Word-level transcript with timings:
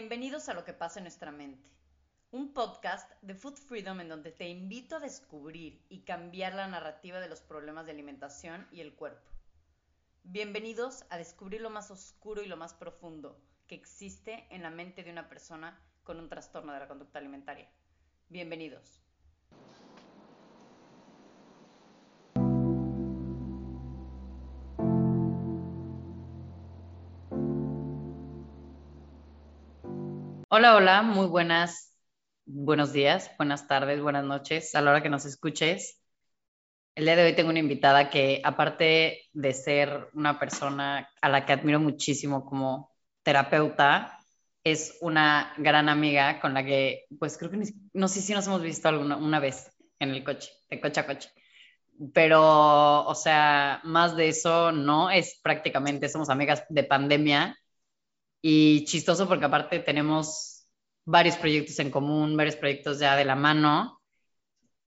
Bienvenidos 0.00 0.48
a 0.48 0.54
Lo 0.54 0.64
que 0.64 0.72
pasa 0.72 1.00
en 1.00 1.06
nuestra 1.06 1.32
mente, 1.32 1.68
un 2.30 2.54
podcast 2.54 3.10
de 3.20 3.34
Food 3.34 3.56
Freedom 3.56 4.00
en 4.00 4.08
donde 4.08 4.30
te 4.30 4.48
invito 4.48 4.94
a 4.94 5.00
descubrir 5.00 5.84
y 5.88 6.02
cambiar 6.02 6.54
la 6.54 6.68
narrativa 6.68 7.18
de 7.18 7.28
los 7.28 7.40
problemas 7.40 7.84
de 7.84 7.90
alimentación 7.90 8.68
y 8.70 8.80
el 8.80 8.94
cuerpo. 8.94 9.28
Bienvenidos 10.22 11.04
a 11.10 11.18
descubrir 11.18 11.62
lo 11.62 11.70
más 11.70 11.90
oscuro 11.90 12.42
y 12.42 12.46
lo 12.46 12.56
más 12.56 12.74
profundo 12.74 13.42
que 13.66 13.74
existe 13.74 14.46
en 14.50 14.62
la 14.62 14.70
mente 14.70 15.02
de 15.02 15.10
una 15.10 15.28
persona 15.28 15.76
con 16.04 16.20
un 16.20 16.28
trastorno 16.28 16.72
de 16.72 16.78
la 16.78 16.86
conducta 16.86 17.18
alimentaria. 17.18 17.68
Bienvenidos. 18.28 19.07
Hola, 30.58 30.74
hola, 30.74 31.02
muy 31.02 31.28
buenas, 31.28 31.94
buenos 32.44 32.92
días, 32.92 33.30
buenas 33.38 33.68
tardes, 33.68 34.02
buenas 34.02 34.24
noches, 34.24 34.74
a 34.74 34.80
la 34.80 34.90
hora 34.90 35.02
que 35.04 35.08
nos 35.08 35.24
escuches. 35.24 36.02
El 36.96 37.04
día 37.04 37.14
de 37.14 37.26
hoy 37.26 37.36
tengo 37.36 37.50
una 37.50 37.60
invitada 37.60 38.10
que, 38.10 38.40
aparte 38.42 39.20
de 39.32 39.54
ser 39.54 40.08
una 40.14 40.40
persona 40.40 41.08
a 41.22 41.28
la 41.28 41.46
que 41.46 41.52
admiro 41.52 41.78
muchísimo 41.78 42.44
como 42.44 42.90
terapeuta, 43.22 44.18
es 44.64 44.98
una 45.00 45.54
gran 45.58 45.88
amiga 45.88 46.40
con 46.40 46.54
la 46.54 46.64
que, 46.64 47.06
pues 47.20 47.38
creo 47.38 47.52
que 47.52 47.62
no 47.92 48.08
sé 48.08 48.20
si 48.20 48.34
nos 48.34 48.48
hemos 48.48 48.60
visto 48.60 48.88
alguna 48.88 49.16
una 49.16 49.38
vez 49.38 49.70
en 50.00 50.10
el 50.10 50.24
coche, 50.24 50.50
de 50.68 50.80
coche 50.80 50.98
a 50.98 51.06
coche. 51.06 51.30
Pero, 52.12 53.06
o 53.06 53.14
sea, 53.14 53.80
más 53.84 54.16
de 54.16 54.26
eso 54.30 54.72
no, 54.72 55.08
es 55.08 55.38
prácticamente, 55.40 56.08
somos 56.08 56.30
amigas 56.30 56.64
de 56.68 56.82
pandemia 56.82 57.56
y 58.40 58.84
chistoso 58.84 59.26
porque 59.28 59.46
aparte 59.46 59.80
tenemos 59.80 60.66
varios 61.04 61.36
proyectos 61.36 61.78
en 61.78 61.90
común, 61.90 62.36
varios 62.36 62.56
proyectos 62.56 62.98
ya 62.98 63.16
de 63.16 63.24
la 63.24 63.34
mano. 63.34 64.00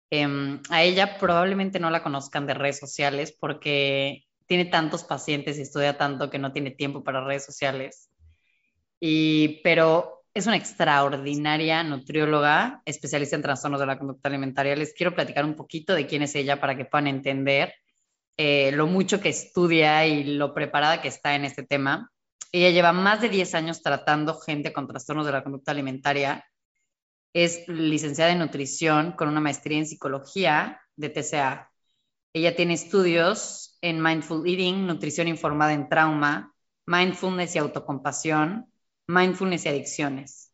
Em, 0.09 0.61
a 0.69 0.83
ella 0.83 1.17
probablemente 1.17 1.79
no 1.79 1.89
la 1.89 2.03
conozcan 2.03 2.45
de 2.45 2.53
redes 2.53 2.79
sociales 2.79 3.35
porque 3.39 4.25
tiene 4.45 4.65
tantos 4.65 5.03
pacientes 5.03 5.57
y 5.57 5.61
estudia 5.61 5.97
tanto 5.97 6.29
que 6.29 6.37
no 6.37 6.51
tiene 6.51 6.71
tiempo 6.71 7.03
para 7.03 7.23
redes 7.23 7.45
sociales. 7.45 8.09
Y, 8.99 9.61
pero 9.63 10.25
es 10.33 10.47
una 10.47 10.57
extraordinaria 10.57 11.83
nutrióloga, 11.83 12.81
especialista 12.85 13.35
en 13.35 13.41
trastornos 13.41 13.79
de 13.79 13.85
la 13.85 13.97
conducta 13.97 14.29
alimentaria. 14.29 14.75
Les 14.75 14.93
quiero 14.93 15.15
platicar 15.15 15.45
un 15.45 15.55
poquito 15.55 15.93
de 15.95 16.05
quién 16.05 16.21
es 16.21 16.35
ella 16.35 16.59
para 16.59 16.77
que 16.77 16.85
puedan 16.85 17.07
entender 17.07 17.73
eh, 18.37 18.71
lo 18.71 18.87
mucho 18.87 19.19
que 19.21 19.29
estudia 19.29 20.05
y 20.05 20.23
lo 20.23 20.53
preparada 20.53 21.01
que 21.01 21.07
está 21.07 21.35
en 21.35 21.45
este 21.45 21.63
tema. 21.63 22.11
Ella 22.51 22.69
lleva 22.69 22.91
más 22.91 23.21
de 23.21 23.29
10 23.29 23.55
años 23.55 23.81
tratando 23.81 24.39
gente 24.39 24.73
con 24.73 24.87
trastornos 24.87 25.25
de 25.25 25.31
la 25.31 25.43
conducta 25.43 25.71
alimentaria. 25.71 26.45
Es 27.33 27.67
licenciada 27.67 28.31
en 28.31 28.39
nutrición 28.39 29.13
con 29.13 29.29
una 29.29 29.39
maestría 29.39 29.77
en 29.77 29.87
psicología 29.87 30.81
de 30.97 31.09
TCA. 31.09 31.71
Ella 32.33 32.55
tiene 32.55 32.73
estudios 32.73 33.77
en 33.81 34.01
mindful 34.01 34.47
eating, 34.47 34.85
nutrición 34.85 35.27
informada 35.29 35.73
en 35.73 35.87
trauma, 35.87 36.53
mindfulness 36.85 37.55
y 37.55 37.59
autocompasión, 37.59 38.71
mindfulness 39.07 39.65
y 39.65 39.69
adicciones. 39.69 40.51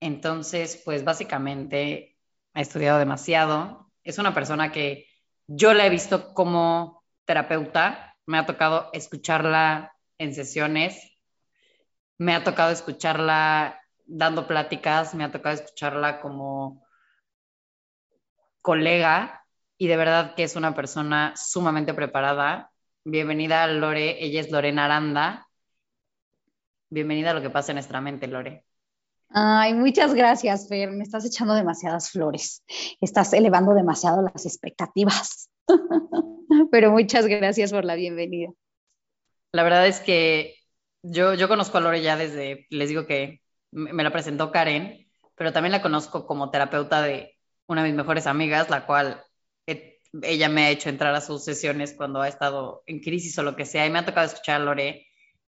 Entonces, 0.00 0.80
pues 0.84 1.04
básicamente 1.04 2.18
ha 2.54 2.60
estudiado 2.60 2.98
demasiado. 2.98 3.90
Es 4.04 4.18
una 4.18 4.34
persona 4.34 4.72
que 4.72 5.06
yo 5.46 5.72
la 5.72 5.86
he 5.86 5.90
visto 5.90 6.34
como 6.34 7.04
terapeuta. 7.24 8.16
Me 8.26 8.38
ha 8.38 8.46
tocado 8.46 8.90
escucharla 8.92 9.94
en 10.20 10.34
sesiones. 10.34 11.18
Me 12.18 12.34
ha 12.34 12.44
tocado 12.44 12.70
escucharla 12.70 13.80
dando 14.04 14.46
pláticas, 14.46 15.14
me 15.14 15.24
ha 15.24 15.32
tocado 15.32 15.54
escucharla 15.54 16.20
como 16.20 16.84
colega 18.60 19.46
y 19.78 19.88
de 19.88 19.96
verdad 19.96 20.34
que 20.34 20.42
es 20.42 20.56
una 20.56 20.74
persona 20.74 21.32
sumamente 21.36 21.94
preparada. 21.94 22.70
Bienvenida 23.02 23.66
Lore, 23.66 24.22
ella 24.22 24.42
es 24.42 24.50
Lorena 24.50 24.84
Aranda. 24.84 25.48
Bienvenida 26.90 27.30
a 27.30 27.34
lo 27.34 27.40
que 27.40 27.48
pasa 27.48 27.72
en 27.72 27.76
nuestra 27.76 28.02
mente, 28.02 28.26
Lore. 28.26 28.66
Ay, 29.30 29.72
muchas 29.72 30.12
gracias, 30.12 30.68
Fer. 30.68 30.90
Me 30.90 31.04
estás 31.04 31.24
echando 31.24 31.54
demasiadas 31.54 32.10
flores. 32.10 32.62
Estás 33.00 33.32
elevando 33.32 33.72
demasiado 33.72 34.20
las 34.20 34.44
expectativas. 34.44 35.48
Pero 36.70 36.90
muchas 36.90 37.26
gracias 37.26 37.72
por 37.72 37.86
la 37.86 37.94
bienvenida. 37.94 38.50
La 39.52 39.62
verdad 39.62 39.86
es 39.86 40.00
que 40.00 40.56
yo, 41.02 41.48
conozco 41.48 41.78
a 41.78 41.80
Lore 41.80 42.02
ya 42.02 42.16
desde, 42.16 42.66
les 42.70 42.88
digo 42.88 43.06
que 43.06 43.40
me 43.72 44.02
la 44.04 44.12
presentó 44.12 44.52
Karen, 44.52 45.08
pero 45.34 45.52
también 45.52 45.72
la 45.72 45.82
conozco 45.82 46.26
como 46.26 46.50
terapeuta 46.50 47.02
de 47.02 47.36
una 47.66 47.82
de 47.82 47.88
mis 47.88 47.96
mejores 47.96 48.26
amigas, 48.26 48.70
la 48.70 48.86
cual 48.86 49.24
ella 50.22 50.48
me 50.48 50.64
ha 50.64 50.70
hecho 50.70 50.88
entrar 50.88 51.14
a 51.14 51.20
sus 51.20 51.44
sesiones 51.44 51.94
cuando 51.96 52.20
ha 52.20 52.28
estado 52.28 52.82
en 52.86 53.00
crisis 53.00 53.38
o 53.38 53.42
lo 53.42 53.56
que 53.56 53.64
sea, 53.66 53.86
y 53.86 53.90
me 53.90 53.98
ha 54.00 54.04
tocado 54.06 54.26
escuchar 54.26 54.60
a 54.60 54.64
Lore. 54.64 55.06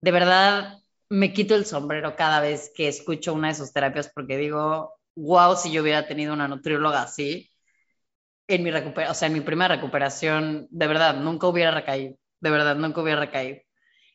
De 0.00 0.10
verdad, 0.10 0.78
me 1.08 1.32
quito 1.32 1.54
el 1.54 1.66
sombrero 1.66 2.16
cada 2.16 2.40
vez 2.40 2.72
que 2.74 2.88
escucho 2.88 3.34
una 3.34 3.48
de 3.48 3.54
sus 3.54 3.72
terapias 3.72 4.10
porque 4.14 4.36
digo, 4.36 4.94
wow, 5.16 5.56
si 5.56 5.72
yo 5.72 5.82
hubiera 5.82 6.06
tenido 6.06 6.32
una 6.34 6.48
nutrióloga 6.48 7.02
así, 7.02 7.50
en 8.48 8.62
mi 8.62 8.70
o 8.70 9.14
sea, 9.14 9.28
en 9.28 9.34
mi 9.34 9.40
primera 9.40 9.74
recuperación, 9.76 10.66
de 10.70 10.86
verdad, 10.86 11.16
nunca 11.16 11.46
hubiera 11.46 11.70
recaído, 11.70 12.16
de 12.40 12.50
verdad, 12.50 12.76
nunca 12.76 13.00
hubiera 13.02 13.20
recaído. 13.20 13.60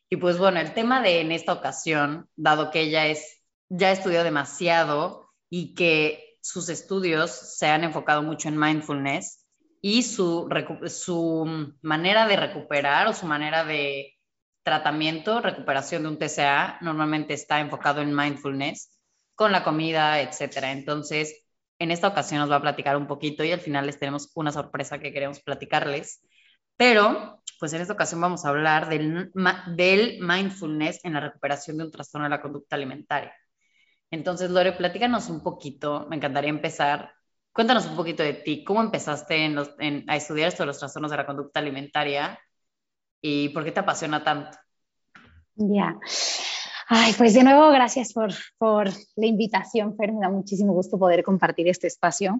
Y 0.09 0.17
pues 0.17 0.37
bueno, 0.37 0.59
el 0.59 0.73
tema 0.73 1.01
de 1.01 1.21
en 1.21 1.31
esta 1.31 1.53
ocasión, 1.53 2.29
dado 2.35 2.71
que 2.71 2.81
ella 2.81 3.07
es, 3.07 3.41
ya 3.69 3.91
estudió 3.91 4.23
demasiado 4.23 5.29
y 5.49 5.75
que 5.75 6.37
sus 6.41 6.69
estudios 6.69 7.31
se 7.31 7.67
han 7.67 7.83
enfocado 7.83 8.23
mucho 8.23 8.47
en 8.47 8.57
mindfulness 8.57 9.45
y 9.81 10.03
su, 10.03 10.49
su 10.87 11.73
manera 11.81 12.25
de 12.27 12.37
recuperar 12.37 13.07
o 13.07 13.13
su 13.13 13.25
manera 13.25 13.65
de 13.65 14.17
tratamiento, 14.63 15.41
recuperación 15.41 16.03
de 16.03 16.09
un 16.09 16.17
TCA, 16.17 16.77
normalmente 16.81 17.33
está 17.33 17.59
enfocado 17.59 18.01
en 18.01 18.15
mindfulness 18.15 18.91
con 19.35 19.51
la 19.51 19.63
comida, 19.63 20.21
etcétera. 20.21 20.71
Entonces, 20.71 21.45
en 21.79 21.91
esta 21.91 22.07
ocasión 22.07 22.41
nos 22.41 22.51
va 22.51 22.57
a 22.57 22.61
platicar 22.61 22.97
un 22.97 23.07
poquito 23.07 23.43
y 23.43 23.51
al 23.51 23.59
final 23.59 23.85
les 23.85 23.99
tenemos 23.99 24.31
una 24.35 24.51
sorpresa 24.51 24.99
que 24.99 25.13
queremos 25.13 25.39
platicarles. 25.41 26.21
Pero 26.77 27.37
pues 27.59 27.73
en 27.73 27.81
esta 27.81 27.93
ocasión 27.93 28.21
vamos 28.21 28.45
a 28.45 28.49
hablar 28.49 28.87
del, 28.87 29.31
mindfulness 30.21 31.03
en 31.03 31.13
la 31.13 31.19
recuperación 31.19 31.77
de 31.77 31.85
un 31.85 31.91
trastorno 31.91 32.25
de 32.25 32.29
la 32.29 32.41
conducta 32.41 32.75
alimentaria. 32.75 33.33
Entonces, 34.11 34.49
Lore, 34.51 34.73
platícanos 34.73 35.29
un 35.29 35.41
poquito, 35.41 36.05
me 36.09 36.15
encantaría 36.15 36.49
empezar. 36.49 37.11
Cuéntanos 37.51 37.87
un 37.87 37.95
poquito 37.95 38.23
de 38.23 38.33
ti, 38.33 38.63
cómo 38.63 38.81
empezaste 38.81 39.53
a 40.07 40.15
estudiar 40.15 40.49
esto 40.49 40.63
de 40.63 40.67
los 40.67 40.79
trastornos 40.79 41.11
de 41.11 41.17
la 41.17 41.25
conducta 41.25 41.59
alimentaria 41.59 42.39
y 43.19 43.49
por 43.49 43.65
qué 43.65 43.71
te 43.71 43.79
apasiona 43.79 44.23
tanto. 44.23 44.57
Ya. 45.55 45.97
Ay, 46.89 47.13
pues 47.17 47.33
de 47.33 47.43
nuevo, 47.43 47.69
gracias 47.71 48.13
por, 48.13 48.31
la 48.59 49.25
invitación, 49.25 49.97
Fer. 49.97 50.11
Da 50.13 50.29
muchísimo 50.29 50.71
gusto 50.71 50.97
poder 50.97 51.23
compartir 51.23 51.67
este 51.67 51.87
espacio. 51.87 52.39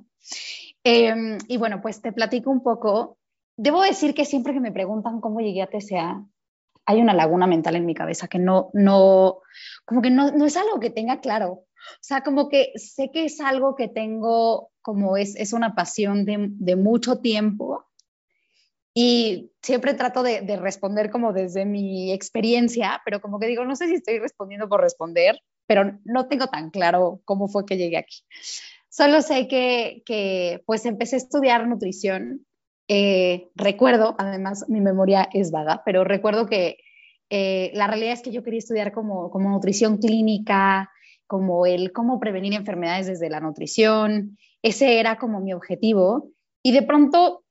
Em, 0.84 1.38
y 1.48 1.58
bueno, 1.58 1.82
pues 1.82 2.02
te 2.02 2.14
platico 2.14 2.52
un 2.52 2.64
poco 2.64 3.17
debo 3.58 3.82
decir 3.82 4.14
que 4.14 4.26
siempre 4.26 4.54
que 4.54 4.60
me 4.60 4.72
preguntan 4.72 5.20
cómo 5.20 5.42
llegué 5.42 5.62
a 5.62 5.68
TCA, 5.68 6.24
hay 6.86 7.02
una 7.02 7.14
laguna 7.14 7.48
mental 7.48 7.76
en 7.76 7.86
mi 7.86 7.94
cabeza 7.94 8.28
que 8.28 8.40
no, 8.40 8.70
no, 8.74 9.42
como 9.86 10.02
que 10.02 10.10
no, 10.10 10.32
no 10.32 10.46
es 10.46 10.56
algo 10.56 10.80
que 10.80 10.90
tenga 10.90 11.20
claro. 11.20 11.52
O 11.52 12.02
sea, 12.02 12.22
como 12.22 12.48
que 12.48 12.72
sé 12.76 13.12
que 13.12 13.26
es 13.26 13.42
algo 13.42 13.76
que 13.76 13.88
tengo, 13.90 14.72
como 14.82 15.18
es, 15.18 15.36
es 15.36 15.54
una 15.54 15.76
pasión 15.76 16.26
de, 16.26 16.48
de 16.52 16.76
mucho 16.76 17.20
tiempo 17.20 17.86
y 18.94 19.52
siempre 19.62 19.94
trato 19.94 20.24
de, 20.24 20.42
de, 20.42 20.56
responder 20.58 21.12
como 21.12 21.34
desde 21.34 21.66
mi 21.66 22.12
experiencia, 22.12 23.02
pero 23.06 23.22
como 23.22 23.40
que 23.40 23.48
digo, 23.48 23.64
no 23.64 23.76
sé 23.76 23.88
si 23.88 23.96
estoy 23.96 24.20
respondiendo 24.20 24.68
por 24.68 24.82
responder, 24.82 25.40
pero 25.68 26.00
no 26.04 26.28
tengo 26.28 26.48
tan 26.48 26.72
claro 26.72 27.22
cómo 27.26 27.48
fue 27.48 27.66
que 27.66 27.78
llegué 27.78 27.98
aquí. 27.98 28.24
Solo 28.90 29.22
sé 29.22 29.48
que, 29.48 30.02
que 30.06 30.64
pues 30.66 30.86
empecé 30.86 31.18
a 31.18 31.20
estudiar 31.20 31.68
nutrición 31.68 32.48
eh, 32.88 33.50
recuerdo, 33.56 34.16
además 34.18 34.66
mi 34.70 34.82
memoria 34.82 35.28
es 35.34 35.52
vaga, 35.52 35.82
pero 35.86 36.04
recuerdo 36.04 36.46
que 36.46 36.78
eh, 37.30 37.72
la 37.74 37.88
realidad 37.88 38.14
es 38.14 38.22
que 38.22 38.32
yo 38.32 38.44
quería 38.44 38.60
estudiar 38.60 38.92
como, 38.92 39.30
como 39.30 39.50
nutrición 39.50 39.98
clínica, 39.98 40.90
como 41.26 41.66
el 41.66 41.92
cómo 41.92 42.20
prevenir 42.20 42.54
enfermedades 42.54 43.08
desde 43.08 43.30
la 43.30 43.42
nutrición. 43.42 44.38
Ese 44.62 45.00
era 45.00 45.18
como 45.18 45.42
mi 45.42 45.54
objetivo. 45.54 46.30
Y 46.64 46.72
de 46.72 46.84
pronto 46.84 47.44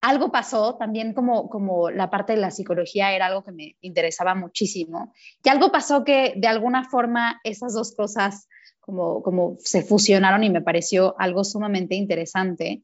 algo 0.00 0.32
pasó, 0.32 0.76
también 0.76 1.14
como, 1.14 1.48
como 1.48 1.90
la 1.90 2.10
parte 2.10 2.32
de 2.32 2.40
la 2.40 2.50
psicología 2.50 3.12
era 3.12 3.26
algo 3.26 3.44
que 3.44 3.52
me 3.52 3.76
interesaba 3.80 4.34
muchísimo. 4.34 5.12
Y 5.44 5.48
algo 5.48 5.70
pasó 5.70 6.04
que 6.04 6.34
de 6.36 6.48
alguna 6.48 6.88
forma 6.88 7.40
esas 7.44 7.74
dos 7.74 7.94
cosas 7.94 8.48
como, 8.80 9.22
como 9.22 9.56
se 9.60 9.82
fusionaron 9.82 10.42
y 10.42 10.50
me 10.50 10.62
pareció 10.62 11.14
algo 11.18 11.44
sumamente 11.44 11.94
interesante. 11.94 12.82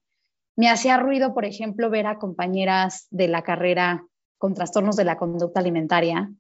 Me 0.57 0.69
hacía 0.69 0.97
ruido, 0.97 1.35
por 1.35 1.45
ejemplo, 1.45 1.91
ver 1.91 2.07
a 2.07 2.19
compañeras 2.19 3.07
de 3.11 3.29
la 3.29 3.43
carrera 3.43 4.05
con 4.39 4.55
trastornos 4.55 4.97
de 4.97 5.05
la 5.05 5.17
conducta 5.17 5.61
alimentaria. 5.61 6.33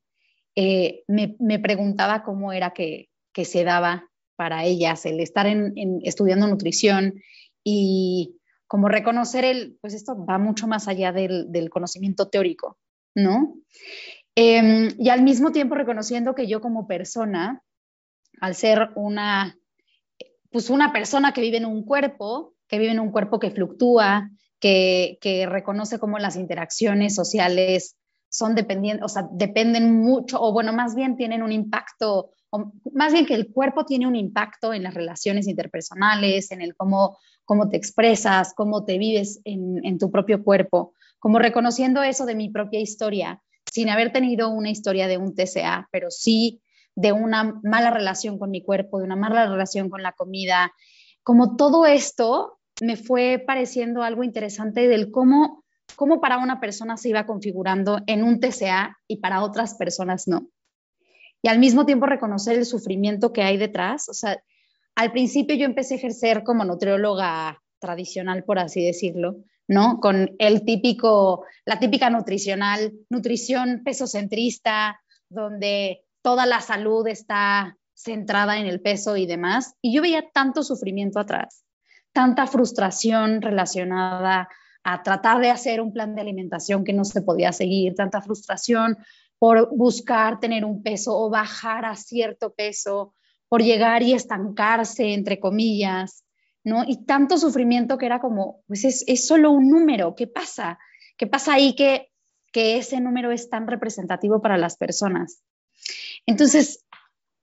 Eh, 0.54 1.04
me, 1.06 1.58
preguntaba 1.58 2.22
cómo 2.22 2.52
era 2.52 2.72
que, 2.72 3.10
se 3.44 3.64
daba 3.64 4.08
para 4.36 4.64
ellas 4.64 5.04
el 5.04 5.20
estar 5.20 5.46
en, 5.46 5.74
estudiando 6.02 6.46
nutrición 6.46 7.20
y 7.62 8.40
como 8.66 8.88
reconocer 8.88 9.44
el, 9.44 9.76
pues 9.82 9.92
esto 9.92 10.24
va 10.24 10.38
mucho 10.38 10.66
más 10.66 10.88
allá 10.88 11.12
del, 11.12 11.52
del 11.52 11.68
conocimiento 11.68 12.28
teórico, 12.28 12.78
¿no? 13.14 13.56
Em, 14.34 14.88
y 14.98 15.08
al 15.10 15.22
mismo 15.22 15.52
tiempo 15.52 15.74
reconociendo 15.74 16.34
que 16.34 16.46
yo 16.46 16.60
como 16.60 16.86
persona, 16.86 17.62
al 18.40 18.54
ser 18.54 18.90
una, 18.94 19.58
pues 20.50 20.70
una 20.70 20.92
persona 20.92 21.32
que 21.32 21.40
vive 21.40 21.58
en 21.58 21.66
un 21.66 21.84
cuerpo, 21.84 22.55
que 22.68 22.78
vive 22.78 22.92
en 22.92 23.00
un 23.00 23.10
cuerpo 23.10 23.38
que 23.38 23.50
fluctúa, 23.50 24.30
que, 24.60 25.18
que 25.20 25.46
reconoce 25.46 25.98
cómo 25.98 26.18
las 26.18 26.36
interacciones 26.36 27.14
sociales 27.14 27.96
son 28.28 28.54
dependientes, 28.54 29.04
o 29.04 29.08
sea, 29.08 29.28
dependen 29.32 29.94
mucho, 30.00 30.40
o 30.40 30.52
bueno, 30.52 30.72
más 30.72 30.94
bien 30.94 31.16
tienen 31.16 31.42
un 31.42 31.52
impacto, 31.52 32.30
o 32.50 32.72
más 32.92 33.12
bien 33.12 33.26
que 33.26 33.34
el 33.34 33.52
cuerpo 33.52 33.84
tiene 33.84 34.06
un 34.06 34.16
impacto 34.16 34.74
en 34.74 34.82
las 34.82 34.94
relaciones 34.94 35.46
interpersonales, 35.46 36.50
en 36.50 36.60
el 36.60 36.74
cómo, 36.76 37.18
cómo 37.44 37.68
te 37.68 37.76
expresas, 37.76 38.52
cómo 38.54 38.84
te 38.84 38.98
vives 38.98 39.40
en, 39.44 39.84
en 39.84 39.98
tu 39.98 40.10
propio 40.10 40.42
cuerpo, 40.42 40.94
como 41.18 41.38
reconociendo 41.38 42.02
eso 42.02 42.26
de 42.26 42.34
mi 42.34 42.50
propia 42.50 42.80
historia 42.80 43.42
sin 43.72 43.88
haber 43.88 44.12
tenido 44.12 44.48
una 44.48 44.70
historia 44.70 45.08
de 45.08 45.18
un 45.18 45.34
TCA, 45.34 45.88
pero 45.90 46.10
sí 46.10 46.62
de 46.94 47.12
una 47.12 47.60
mala 47.62 47.90
relación 47.90 48.38
con 48.38 48.50
mi 48.50 48.62
cuerpo, 48.62 48.98
de 48.98 49.04
una 49.04 49.16
mala 49.16 49.46
relación 49.46 49.90
con 49.90 50.02
la 50.02 50.12
comida. 50.12 50.72
Como 51.22 51.56
todo 51.56 51.84
esto 51.84 52.55
me 52.82 52.96
fue 52.96 53.42
pareciendo 53.44 54.02
algo 54.02 54.22
interesante 54.24 54.88
del 54.88 55.10
cómo, 55.10 55.64
cómo 55.94 56.20
para 56.20 56.38
una 56.38 56.60
persona 56.60 56.96
se 56.96 57.08
iba 57.08 57.26
configurando 57.26 58.00
en 58.06 58.22
un 58.22 58.40
TCA 58.40 58.98
y 59.06 59.18
para 59.18 59.42
otras 59.42 59.74
personas 59.74 60.28
no. 60.28 60.48
Y 61.42 61.48
al 61.48 61.58
mismo 61.58 61.86
tiempo 61.86 62.06
reconocer 62.06 62.56
el 62.56 62.66
sufrimiento 62.66 63.32
que 63.32 63.42
hay 63.42 63.56
detrás. 63.56 64.08
O 64.08 64.14
sea, 64.14 64.42
al 64.94 65.12
principio 65.12 65.56
yo 65.56 65.64
empecé 65.64 65.94
a 65.94 65.98
ejercer 65.98 66.42
como 66.42 66.64
nutrióloga 66.64 67.62
tradicional, 67.78 68.44
por 68.44 68.58
así 68.58 68.84
decirlo, 68.84 69.36
¿no? 69.68 70.00
Con 70.00 70.34
el 70.38 70.64
típico, 70.64 71.44
la 71.64 71.78
típica 71.78 72.10
nutricional, 72.10 72.92
nutrición 73.10 73.82
pesocentrista, 73.84 75.00
donde 75.28 76.02
toda 76.22 76.46
la 76.46 76.60
salud 76.60 77.06
está 77.06 77.76
centrada 77.94 78.58
en 78.58 78.66
el 78.66 78.80
peso 78.80 79.16
y 79.16 79.26
demás. 79.26 79.74
Y 79.82 79.94
yo 79.94 80.02
veía 80.02 80.24
tanto 80.32 80.62
sufrimiento 80.62 81.18
atrás, 81.18 81.65
tanta 82.16 82.46
frustración 82.46 83.42
relacionada 83.42 84.48
a 84.82 85.02
tratar 85.02 85.38
de 85.38 85.50
hacer 85.50 85.82
un 85.82 85.92
plan 85.92 86.14
de 86.14 86.22
alimentación 86.22 86.82
que 86.82 86.94
no 86.94 87.04
se 87.04 87.20
podía 87.20 87.52
seguir, 87.52 87.94
tanta 87.94 88.22
frustración 88.22 88.96
por 89.38 89.68
buscar 89.76 90.40
tener 90.40 90.64
un 90.64 90.82
peso 90.82 91.14
o 91.14 91.28
bajar 91.28 91.84
a 91.84 91.94
cierto 91.94 92.54
peso, 92.54 93.12
por 93.50 93.62
llegar 93.62 94.02
y 94.02 94.14
estancarse, 94.14 95.12
entre 95.12 95.38
comillas, 95.38 96.24
¿no? 96.64 96.84
Y 96.86 97.04
tanto 97.04 97.36
sufrimiento 97.36 97.98
que 97.98 98.06
era 98.06 98.18
como, 98.18 98.62
pues 98.66 98.86
es, 98.86 99.26
solo 99.26 99.50
un 99.50 99.68
número, 99.68 100.14
¿qué 100.14 100.26
pasa? 100.26 100.78
¿Qué 101.18 101.26
pasa 101.26 101.52
ahí 101.52 101.74
que, 101.74 102.08
que 102.50 102.78
ese 102.78 102.98
número 102.98 103.30
es 103.30 103.50
tan 103.50 103.66
representativo 103.66 104.40
para 104.40 104.56
las 104.56 104.78
personas? 104.78 105.42
Entonces, 106.24 106.82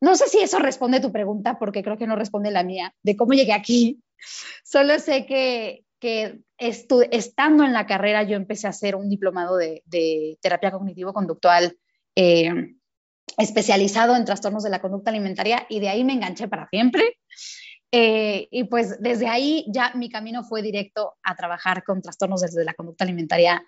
no 0.01 0.15
sé 0.15 0.29
si 0.29 0.39
eso 0.39 0.57
responde 0.57 0.99
tu 0.99 1.11
pregunta, 1.11 1.59
porque 1.59 1.83
creo 1.83 1.99
que 1.99 2.07
no 2.07 2.15
responde 2.15 2.49
la 2.49 2.63
mía, 2.63 2.95
de 3.03 3.15
cómo 3.15 3.33
llegué 3.33 3.53
aquí. 3.53 4.01
Solo 4.63 4.99
sé 4.99 5.25
que, 5.25 5.85
que 5.99 6.41
estando 6.57 7.63
en 7.63 7.73
la 7.73 7.85
carrera 7.85 8.23
yo 8.23 8.35
empecé 8.35 8.67
a 8.67 8.71
hacer 8.71 8.95
un 8.95 9.09
diplomado 9.09 9.57
de, 9.57 10.37
terapia 10.41 10.71
cognitivo-conductual 10.71 11.77
eh, 12.15 12.75
especializado 13.37 14.15
en 14.15 14.25
trastornos 14.25 14.63
de 14.63 14.69
la 14.69 14.81
conducta 14.81 15.11
alimentaria 15.11 15.65
y 15.69 15.79
de 15.79 15.89
ahí 15.89 16.03
me 16.03 16.13
enganché 16.13 16.47
para 16.47 16.67
siempre. 16.69 17.17
Eh, 17.95 18.47
y 18.49 18.63
pues 18.63 18.99
desde 19.01 19.27
ahí 19.27 19.65
ya 19.67 19.93
mi 19.93 20.09
camino 20.09 20.43
fue 20.43 20.63
directo 20.63 21.13
a 21.21 21.35
trabajar 21.35 21.83
con 21.83 22.01
trastornos 22.01 22.41
desde 22.41 22.65
la 22.65 22.73
conducta 22.73 23.03
alimentaria 23.03 23.63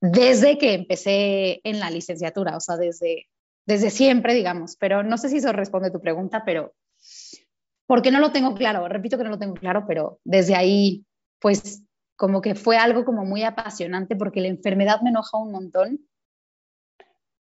desde 0.00 0.58
que 0.58 0.74
empecé 0.74 1.60
en 1.64 1.78
la 1.78 1.90
licenciatura, 1.90 2.56
o 2.56 2.60
sea, 2.60 2.76
desde, 2.76 3.28
desde 3.66 3.90
siempre, 3.90 4.34
digamos. 4.34 4.76
Pero 4.76 5.02
no 5.02 5.18
sé 5.18 5.28
si 5.28 5.38
eso 5.38 5.52
responde 5.52 5.88
a 5.88 5.92
tu 5.92 6.00
pregunta, 6.00 6.42
pero 6.44 6.74
porque 7.90 8.12
no 8.12 8.20
lo 8.20 8.30
tengo 8.30 8.54
claro, 8.54 8.86
repito 8.86 9.18
que 9.18 9.24
no 9.24 9.30
lo 9.30 9.38
tengo 9.40 9.54
claro, 9.54 9.84
pero 9.84 10.20
desde 10.22 10.54
ahí, 10.54 11.04
pues 11.40 11.82
como 12.14 12.40
que 12.40 12.54
fue 12.54 12.76
algo 12.76 13.04
como 13.04 13.24
muy 13.24 13.42
apasionante 13.42 14.14
porque 14.14 14.40
la 14.40 14.46
enfermedad 14.46 15.00
me 15.00 15.10
enoja 15.10 15.38
un 15.38 15.50
montón. 15.50 15.98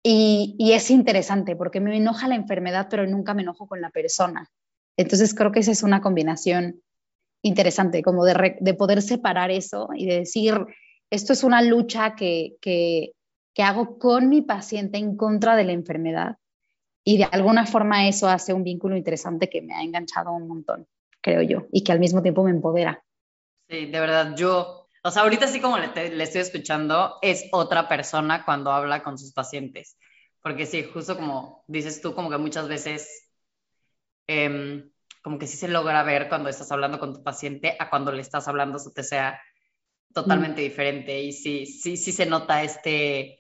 Y, 0.03 0.55
es 0.75 0.91
interesante 0.91 1.57
porque 1.57 1.81
me 1.81 1.97
enoja 1.97 2.29
la 2.29 2.35
enfermedad, 2.35 2.89
pero 2.91 3.07
nunca 3.07 3.33
me 3.33 3.41
enojo 3.41 3.67
con 3.67 3.81
la 3.81 3.89
persona. 3.89 4.51
Entonces 4.99 5.35
creo 5.35 5.51
que 5.51 5.61
esa 5.61 5.73
es 5.73 5.83
una 5.83 6.03
combinación 6.03 6.83
interesante, 7.41 8.03
como 8.03 8.27
de, 8.27 8.75
poder 8.75 9.01
separar 9.01 9.51
eso 9.51 9.89
y 9.95 10.05
de 10.05 10.19
decir, 10.19 10.57
esto 11.09 11.33
es 11.33 11.43
una 11.43 11.63
lucha 11.63 12.17
que, 12.17 12.59
hago 13.57 13.99
con 13.99 14.29
mi 14.29 14.43
paciente 14.43 14.99
en 14.99 15.17
contra 15.17 15.57
de 15.57 15.65
la 15.65 15.73
enfermedad. 15.73 16.37
Y 17.05 17.19
de 17.19 17.25
alguna 17.25 17.67
forma 17.67 18.09
eso 18.09 18.29
hace 18.29 18.53
un 18.53 18.65
vínculo 18.65 18.97
interesante 18.97 19.49
que 19.51 19.63
me 19.63 19.75
ha 19.75 19.83
enganchado 19.83 20.33
un 20.33 20.49
montón, 20.49 20.89
creo 21.21 21.43
yo, 21.43 21.67
y 21.71 21.85
que 21.85 21.93
al 21.93 22.01
mismo 22.01 22.23
tiempo 22.23 22.43
me 22.43 22.51
empodera. 22.51 23.05
Sí, 23.69 23.87
de 23.87 24.01
verdad, 24.01 24.35
yo, 24.37 24.89
o 25.03 25.11
sea, 25.11 25.23
ahorita 25.23 25.47
sí 25.47 25.61
como 25.61 25.79
le, 25.79 26.11
le 26.11 26.25
estoy 26.25 26.41
escuchando, 26.41 27.19
es 27.21 27.47
otra 27.53 27.89
persona 27.89 28.45
cuando 28.45 28.73
habla 28.73 29.03
con 29.03 29.19
sus 29.19 29.33
pacientes. 29.33 29.99
Porque 30.43 30.67
sí, 30.67 30.83
justo 30.83 31.17
como 31.17 31.65
dices 31.67 32.01
tú, 32.01 32.15
como 32.15 32.31
que 32.31 32.39
muchas 32.39 32.69
veces 32.69 33.25
Em, 34.27 34.91
como 35.23 35.39
que 35.39 35.47
sí 35.47 35.57
se 35.57 35.69
logra 35.69 36.03
ver 36.03 36.29
cuando 36.29 36.49
estás 36.49 36.71
hablando 36.73 36.99
con 36.99 37.15
tu 37.15 37.23
paciente 37.23 37.77
a 37.79 37.91
cuando 37.91 38.13
le 38.13 38.23
estás 38.23 38.49
hablando 38.49 38.79
su 38.79 38.93
TCA 38.93 39.41
totalmente 40.13 40.61
mm. 40.61 40.65
diferente 40.65 41.21
y 41.21 41.33
sí, 41.33 41.67
sí, 41.67 41.97
sí 41.97 42.13
se 42.13 42.27
nota 42.27 42.63
este, 42.63 43.39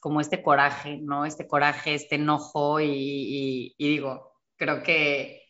como 0.00 0.20
este 0.20 0.42
coraje, 0.42 0.98
¿no? 0.98 1.24
Este 1.26 1.46
coraje, 1.46 1.94
este 1.94 2.16
enojo 2.16 2.80
y, 2.80 3.74
y 3.76 3.88
digo, 3.88 4.34
creo 4.56 4.82
que 4.82 5.42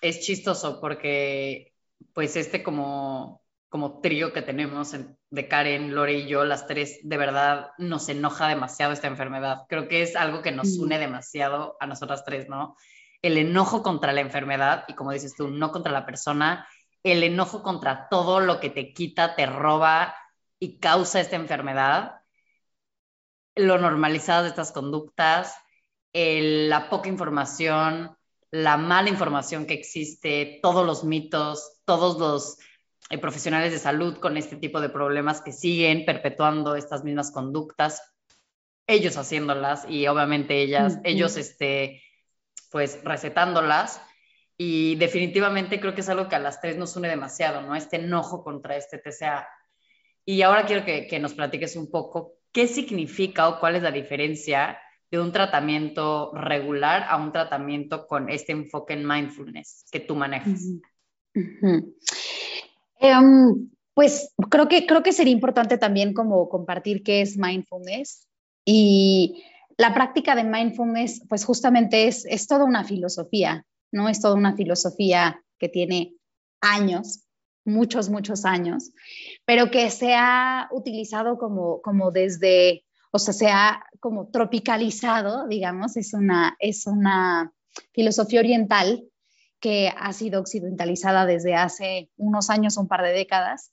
es 0.00 0.20
chistoso 0.20 0.80
porque 0.80 1.74
pues 2.12 2.36
este 2.36 2.62
como 2.62 3.46
como 3.68 4.00
trío 4.00 4.32
que 4.32 4.42
tenemos 4.42 4.94
de 5.30 5.48
Karen, 5.48 5.94
Lore 5.94 6.14
y 6.14 6.26
yo, 6.26 6.44
las 6.44 6.66
tres, 6.66 6.98
de 7.02 7.16
verdad 7.16 7.72
nos 7.78 8.08
enoja 8.08 8.48
demasiado 8.48 8.92
esta 8.92 9.08
enfermedad. 9.08 9.64
Creo 9.68 9.88
que 9.88 10.02
es 10.02 10.16
algo 10.16 10.40
que 10.40 10.52
nos 10.52 10.78
une 10.78 10.98
demasiado 10.98 11.76
a 11.80 11.86
nosotras 11.86 12.24
tres, 12.24 12.48
¿no? 12.48 12.76
El 13.22 13.36
enojo 13.36 13.82
contra 13.82 14.12
la 14.12 14.20
enfermedad 14.20 14.84
y 14.88 14.94
como 14.94 15.12
dices 15.12 15.34
tú, 15.36 15.48
no 15.48 15.72
contra 15.72 15.92
la 15.92 16.06
persona, 16.06 16.66
el 17.02 17.22
enojo 17.22 17.62
contra 17.62 18.08
todo 18.08 18.40
lo 18.40 18.60
que 18.60 18.70
te 18.70 18.92
quita, 18.92 19.34
te 19.34 19.46
roba 19.46 20.16
y 20.58 20.78
causa 20.78 21.20
esta 21.20 21.36
enfermedad, 21.36 22.20
lo 23.56 23.78
normalizado 23.78 24.44
de 24.44 24.50
estas 24.50 24.70
conductas, 24.70 25.54
la 26.12 26.88
poca 26.88 27.08
información, 27.08 28.16
la 28.50 28.76
mala 28.76 29.08
información 29.08 29.66
que 29.66 29.74
existe, 29.74 30.60
todos 30.62 30.86
los 30.86 31.04
mitos, 31.04 31.80
todos 31.84 32.18
los 32.18 32.58
hay 33.08 33.18
profesionales 33.18 33.72
de 33.72 33.78
salud 33.78 34.18
con 34.18 34.36
este 34.36 34.56
tipo 34.56 34.80
de 34.80 34.88
problemas 34.88 35.40
que 35.40 35.52
siguen 35.52 36.04
perpetuando 36.04 36.74
estas 36.74 37.04
mismas 37.04 37.30
conductas, 37.30 38.02
ellos 38.86 39.16
haciéndolas 39.16 39.88
y 39.88 40.06
obviamente 40.08 40.60
ellas, 40.60 40.98
ellos 41.04 41.36
este, 41.36 42.02
pues 42.70 43.02
recetándolas. 43.04 44.00
Y 44.58 44.96
definitivamente 44.96 45.78
creo 45.80 45.94
que 45.94 46.00
es 46.00 46.08
algo 46.08 46.28
que 46.28 46.36
a 46.36 46.40
las 46.40 46.60
tres 46.60 46.76
nos 46.76 46.96
une 46.96 47.08
demasiado, 47.08 47.60
¿no? 47.60 47.76
Este 47.76 47.96
enojo 47.96 48.42
contra 48.42 48.76
este 48.76 48.98
TCA. 48.98 49.46
Y 50.24 50.42
ahora 50.42 50.64
quiero 50.64 50.84
que, 50.84 51.06
que 51.06 51.18
nos 51.18 51.34
platiques 51.34 51.76
un 51.76 51.90
poco 51.90 52.35
qué 52.56 52.66
significa 52.66 53.50
o 53.50 53.60
cuál 53.60 53.76
es 53.76 53.82
la 53.82 53.90
diferencia 53.90 54.78
de 55.10 55.20
un 55.20 55.30
tratamiento 55.30 56.32
regular 56.32 57.04
a 57.06 57.18
un 57.18 57.30
tratamiento 57.30 58.06
con 58.06 58.30
este 58.30 58.52
enfoque 58.52 58.94
en 58.94 59.06
mindfulness 59.06 59.84
que 59.92 60.00
tú 60.00 60.16
manejas. 60.16 60.62
Em, 62.98 63.68
pues 63.92 64.32
creo 64.48 64.68
que, 64.68 64.86
creo 64.86 65.02
que 65.02 65.12
sería 65.12 65.34
importante 65.34 65.76
también 65.76 66.14
como 66.14 66.48
compartir 66.48 67.02
qué 67.02 67.20
es 67.20 67.36
mindfulness 67.36 68.26
y 68.64 69.44
la 69.76 69.92
práctica 69.92 70.34
de 70.34 70.44
mindfulness 70.44 71.26
pues 71.28 71.44
justamente 71.44 72.08
es, 72.08 72.24
es 72.24 72.46
toda 72.46 72.64
una 72.64 72.84
filosofía, 72.84 73.66
¿no? 73.92 74.08
Es 74.08 74.22
toda 74.22 74.34
una 74.34 74.56
filosofía 74.56 75.42
que 75.58 75.68
tiene 75.68 76.14
años, 76.62 77.25
muchos, 77.66 78.08
muchos 78.08 78.44
años, 78.44 78.92
pero 79.44 79.70
que 79.70 79.90
se 79.90 80.14
ha 80.14 80.68
utilizado 80.70 81.38
como, 81.38 81.82
como 81.82 82.10
desde, 82.10 82.84
o 83.10 83.18
sea, 83.18 83.34
se 83.34 83.48
ha 83.48 83.84
como 84.00 84.28
tropicalizado, 84.28 85.46
digamos, 85.48 85.96
es 85.96 86.14
una, 86.14 86.56
es 86.58 86.86
una 86.86 87.52
filosofía 87.92 88.40
oriental 88.40 89.04
que 89.60 89.92
ha 89.96 90.12
sido 90.12 90.40
occidentalizada 90.40 91.26
desde 91.26 91.54
hace 91.54 92.10
unos 92.16 92.50
años, 92.50 92.76
un 92.76 92.88
par 92.88 93.02
de 93.02 93.12
décadas. 93.12 93.72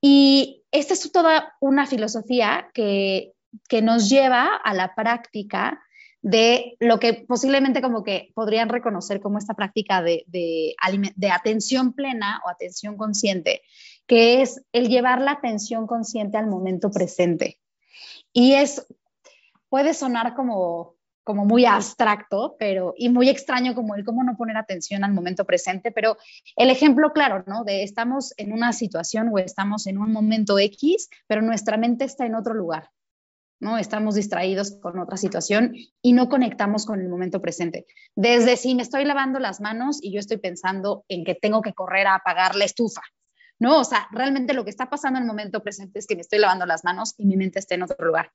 Y 0.00 0.64
esta 0.72 0.94
es 0.94 1.12
toda 1.12 1.54
una 1.60 1.86
filosofía 1.86 2.70
que, 2.74 3.32
que 3.68 3.82
nos 3.82 4.08
lleva 4.08 4.56
a 4.56 4.74
la 4.74 4.94
práctica 4.94 5.80
de 6.22 6.76
lo 6.80 7.00
que 7.00 7.24
posiblemente 7.26 7.80
como 7.80 8.02
que 8.02 8.30
podrían 8.34 8.68
reconocer 8.68 9.20
como 9.20 9.38
esta 9.38 9.54
práctica 9.54 10.02
de, 10.02 10.24
de, 10.26 11.30
atención 11.30 11.94
plena 11.94 12.40
o 12.44 12.50
atención 12.50 12.96
consciente, 12.96 13.62
que 14.06 14.42
es 14.42 14.62
el 14.72 14.88
llevar 14.88 15.20
la 15.20 15.32
atención 15.32 15.86
consciente 15.86 16.36
al 16.36 16.46
momento 16.46 16.90
presente. 16.90 17.58
Y 18.32 18.52
es, 18.52 18.86
puede 19.70 19.94
sonar 19.94 20.34
como, 20.34 20.96
como 21.24 21.46
muy 21.46 21.64
abstracto, 21.64 22.54
pero 22.58 22.92
y 22.98 23.08
muy 23.08 23.30
extraño 23.30 23.74
como 23.74 23.94
el 23.94 24.04
cómo 24.04 24.22
no 24.22 24.36
poner 24.36 24.58
atención 24.58 25.04
al 25.04 25.14
momento 25.14 25.46
presente, 25.46 25.90
pero 25.90 26.18
el 26.54 26.68
ejemplo 26.68 27.12
claro, 27.12 27.44
¿no? 27.46 27.64
De 27.64 27.82
estamos 27.82 28.34
en 28.36 28.52
una 28.52 28.74
situación 28.74 29.30
o 29.32 29.38
estamos 29.38 29.86
en 29.86 29.96
un 29.96 30.12
momento 30.12 30.58
X, 30.58 31.08
pero 31.26 31.40
nuestra 31.40 31.78
mente 31.78 32.04
está 32.04 32.26
en 32.26 32.34
otro 32.34 32.52
lugar. 32.52 32.90
¿No? 33.60 33.78
Estamos 33.78 34.14
distraídos 34.14 34.76
con 34.80 34.98
otra 34.98 35.16
situación 35.16 35.74
y 36.02 36.12
no 36.14 36.28
conectamos 36.28 36.86
con 36.86 37.00
el 37.00 37.08
momento 37.08 37.40
presente. 37.40 37.86
Desde 38.16 38.56
si 38.56 38.74
me 38.74 38.82
estoy 38.82 39.04
lavando 39.04 39.38
las 39.38 39.60
manos 39.60 39.98
y 40.02 40.12
yo 40.12 40.18
estoy 40.18 40.38
pensando 40.38 41.04
en 41.08 41.24
que 41.24 41.34
tengo 41.34 41.60
que 41.60 41.74
correr 41.74 42.06
a 42.06 42.16
apagar 42.16 42.56
la 42.56 42.64
estufa, 42.64 43.02
¿no? 43.58 43.80
O 43.80 43.84
sea, 43.84 44.08
realmente 44.10 44.54
lo 44.54 44.64
que 44.64 44.70
está 44.70 44.88
pasando 44.88 45.18
en 45.18 45.24
el 45.24 45.28
momento 45.28 45.62
presente 45.62 45.98
es 45.98 46.06
que 46.06 46.16
me 46.16 46.22
estoy 46.22 46.38
lavando 46.38 46.66
las 46.66 46.84
manos 46.84 47.14
y 47.18 47.26
mi 47.26 47.36
mente 47.36 47.58
está 47.58 47.74
en 47.74 47.82
otro 47.82 48.04
lugar. 48.04 48.32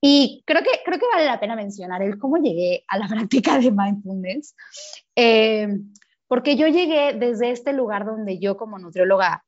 Y 0.00 0.42
creo 0.46 0.62
que, 0.62 0.70
creo 0.84 0.98
que 0.98 1.06
vale 1.10 1.24
la 1.24 1.40
pena 1.40 1.56
mencionar 1.56 2.02
el 2.02 2.18
cómo 2.18 2.36
llegué 2.36 2.84
a 2.88 2.98
la 2.98 3.08
práctica 3.08 3.58
de 3.58 3.70
mindfulness, 3.70 4.54
eh, 5.16 5.68
porque 6.28 6.56
yo 6.56 6.68
llegué 6.68 7.14
desde 7.14 7.50
este 7.50 7.72
lugar 7.72 8.04
donde 8.04 8.38
yo 8.38 8.56
como 8.56 8.78
nutrióloga 8.78 9.44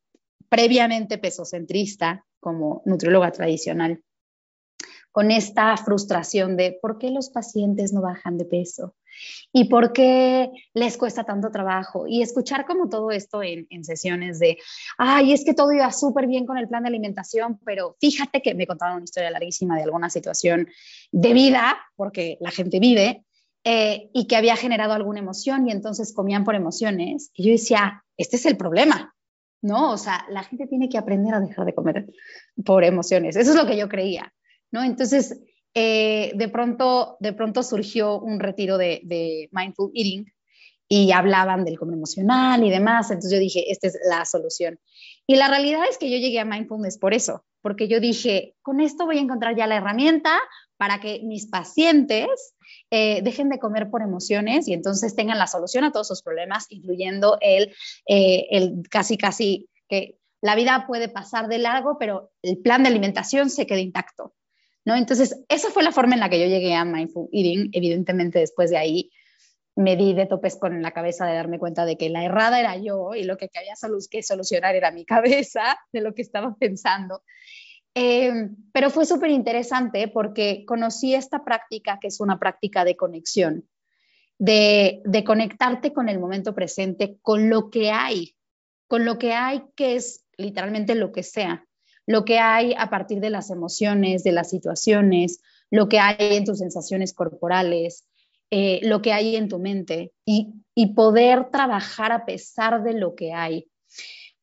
previamente 0.48 1.18
pesocentrista, 1.18 2.24
como 2.40 2.82
nutrióloga 2.86 3.32
tradicional, 3.32 4.02
con 5.16 5.30
esta 5.30 5.74
frustración 5.78 6.58
de 6.58 6.78
por 6.82 6.98
qué 6.98 7.08
los 7.08 7.30
pacientes 7.30 7.90
no 7.94 8.02
bajan 8.02 8.36
de 8.36 8.44
peso 8.44 8.94
y 9.50 9.64
por 9.64 9.94
qué 9.94 10.50
les 10.74 10.98
cuesta 10.98 11.24
tanto 11.24 11.50
trabajo. 11.50 12.06
Y 12.06 12.20
escuchar 12.20 12.66
como 12.66 12.90
todo 12.90 13.10
esto 13.10 13.42
en, 13.42 13.82
sesiones 13.82 14.38
de, 14.38 14.58
ay, 14.98 15.32
es 15.32 15.42
que 15.42 15.54
todo 15.54 15.72
iba 15.72 15.90
súper 15.90 16.26
bien 16.26 16.44
con 16.44 16.58
el 16.58 16.68
plan 16.68 16.82
de 16.82 16.90
alimentación, 16.90 17.58
pero 17.64 17.96
fíjate 17.98 18.42
que 18.42 18.54
me 18.54 18.66
contaron 18.66 18.96
una 18.96 19.04
historia 19.04 19.30
larguísima 19.30 19.74
de 19.76 19.84
alguna 19.84 20.10
situación 20.10 20.68
de 21.12 21.32
vida, 21.32 21.78
porque 21.94 22.36
la 22.42 22.50
gente 22.50 22.78
vive, 22.78 23.24
eh, 23.64 24.10
y 24.12 24.26
que 24.26 24.36
había 24.36 24.54
generado 24.54 24.92
alguna 24.92 25.20
emoción 25.20 25.66
y 25.66 25.72
entonces 25.72 26.12
comían 26.12 26.44
por 26.44 26.56
emociones. 26.56 27.30
Y 27.32 27.46
yo 27.46 27.52
decía, 27.52 28.04
este 28.18 28.36
es 28.36 28.44
el 28.44 28.58
problema. 28.58 29.14
¿no? 29.62 29.92
O 29.92 29.96
sea, 29.96 30.26
la 30.28 30.42
gente 30.42 30.66
tiene 30.66 30.90
que 30.90 30.98
aprender 30.98 31.32
a 31.32 31.40
dejar 31.40 31.64
de 31.64 31.74
comer 31.74 32.06
por 32.66 32.84
emociones. 32.84 33.34
Eso 33.34 33.52
es 33.52 33.56
lo 33.56 33.66
que 33.66 33.78
yo 33.78 33.88
creía. 33.88 34.30
¿No? 34.70 34.82
Entonces, 34.82 35.40
eh, 35.74 36.32
de, 36.34 36.48
pronto, 36.48 37.18
de 37.20 37.34
pronto 37.34 37.62
surgió 37.62 38.18
un 38.18 38.40
retiro 38.40 38.78
de, 38.78 39.48
mindful 39.52 39.90
eating 39.94 40.24
y 40.88 41.12
hablaban 41.12 41.64
del 41.64 41.78
comer 41.78 41.96
emocional 41.96 42.64
y 42.64 42.70
demás, 42.70 43.10
entonces 43.10 43.32
yo 43.32 43.38
dije, 43.38 43.70
esta 43.70 43.88
es 43.88 43.98
la 44.08 44.24
solución. 44.24 44.78
Y 45.26 45.36
la 45.36 45.48
realidad 45.48 45.82
es 45.90 45.98
que 45.98 46.10
yo 46.10 46.16
llegué 46.16 46.38
a 46.38 46.44
mindfulness 46.44 46.96
por 46.96 47.12
eso, 47.12 47.44
porque 47.60 47.88
yo 47.88 48.00
dije, 48.00 48.54
con 48.62 48.80
esto 48.80 49.04
voy 49.04 49.18
a 49.18 49.20
encontrar 49.20 49.56
ya 49.56 49.66
la 49.66 49.76
herramienta 49.76 50.38
para 50.78 51.00
que 51.00 51.20
mis 51.24 51.46
pacientes 51.46 52.54
eh, 52.90 53.20
dejen 53.22 53.48
de 53.50 53.58
comer 53.58 53.90
por 53.90 54.00
emociones 54.00 54.68
y 54.68 54.72
entonces 54.72 55.14
tengan 55.14 55.38
la 55.38 55.46
solución 55.46 55.84
a 55.84 55.92
todos 55.92 56.08
sus 56.08 56.22
problemas, 56.22 56.66
incluyendo 56.70 57.36
el, 57.40 57.74
eh, 58.08 58.46
el 58.50 58.82
casi, 58.88 59.18
casi 59.18 59.68
que 59.88 60.18
la 60.40 60.54
vida 60.54 60.86
puede 60.86 61.08
pasar 61.08 61.48
de 61.48 61.58
largo, 61.58 61.98
pero 61.98 62.30
el 62.40 62.58
plan 62.58 62.82
de 62.82 62.88
alimentación 62.88 63.50
se 63.50 63.66
queda 63.66 63.80
intacto. 63.80 64.34
Entonces, 64.94 65.42
esa 65.48 65.70
fue 65.70 65.82
la 65.82 65.90
forma 65.90 66.14
en 66.14 66.20
la 66.20 66.28
que 66.28 66.38
yo 66.38 66.46
llegué 66.46 66.74
a 66.74 66.84
Mindful 66.84 67.28
Eating. 67.32 67.70
Evidentemente, 67.72 68.38
después 68.38 68.70
de 68.70 68.78
ahí 68.78 69.10
me 69.74 69.96
di 69.96 70.14
de 70.14 70.26
topes 70.26 70.56
con 70.56 70.80
la 70.80 70.92
cabeza 70.92 71.26
de 71.26 71.34
darme 71.34 71.58
cuenta 71.58 71.84
de 71.84 71.98
que 71.98 72.08
la 72.08 72.24
errada 72.24 72.60
era 72.60 72.76
yo 72.76 73.14
y 73.14 73.24
lo 73.24 73.36
que 73.36 73.50
había 73.54 73.74
que 74.10 74.22
solucionar 74.22 74.74
era 74.74 74.90
mi 74.90 75.04
cabeza 75.04 75.78
de 75.92 76.00
lo 76.00 76.14
que 76.14 76.22
estaba 76.22 76.54
pensando. 76.54 77.22
Eh, 77.94 78.50
pero 78.72 78.90
fue 78.90 79.06
súper 79.06 79.30
interesante 79.30 80.08
porque 80.08 80.64
conocí 80.66 81.14
esta 81.14 81.44
práctica 81.44 81.98
que 82.00 82.08
es 82.08 82.20
una 82.20 82.38
práctica 82.38 82.84
de 82.84 82.96
conexión, 82.96 83.68
de, 84.38 85.00
de 85.04 85.24
conectarte 85.24 85.92
con 85.92 86.08
el 86.08 86.18
momento 86.18 86.54
presente, 86.54 87.18
con 87.22 87.48
lo 87.48 87.70
que 87.70 87.90
hay, 87.90 88.36
con 88.86 89.04
lo 89.04 89.18
que 89.18 89.32
hay 89.32 89.62
que 89.74 89.96
es 89.96 90.24
literalmente 90.36 90.94
lo 90.94 91.10
que 91.10 91.22
sea 91.22 91.66
lo 92.06 92.24
que 92.24 92.38
hay 92.38 92.74
a 92.78 92.88
partir 92.88 93.20
de 93.20 93.30
las 93.30 93.50
emociones, 93.50 94.22
de 94.22 94.32
las 94.32 94.50
situaciones, 94.50 95.40
lo 95.70 95.88
que 95.88 95.98
hay 95.98 96.36
en 96.36 96.44
tus 96.44 96.58
sensaciones 96.58 97.12
corporales, 97.12 98.06
eh, 98.50 98.80
lo 98.82 99.02
que 99.02 99.12
hay 99.12 99.34
en 99.34 99.48
tu 99.48 99.58
mente 99.58 100.12
y, 100.24 100.62
poder 100.94 101.50
trabajar 101.50 102.12
a 102.12 102.26
pesar 102.26 102.82
de 102.82 102.92
lo 102.92 103.14
que 103.14 103.32
hay. 103.32 103.68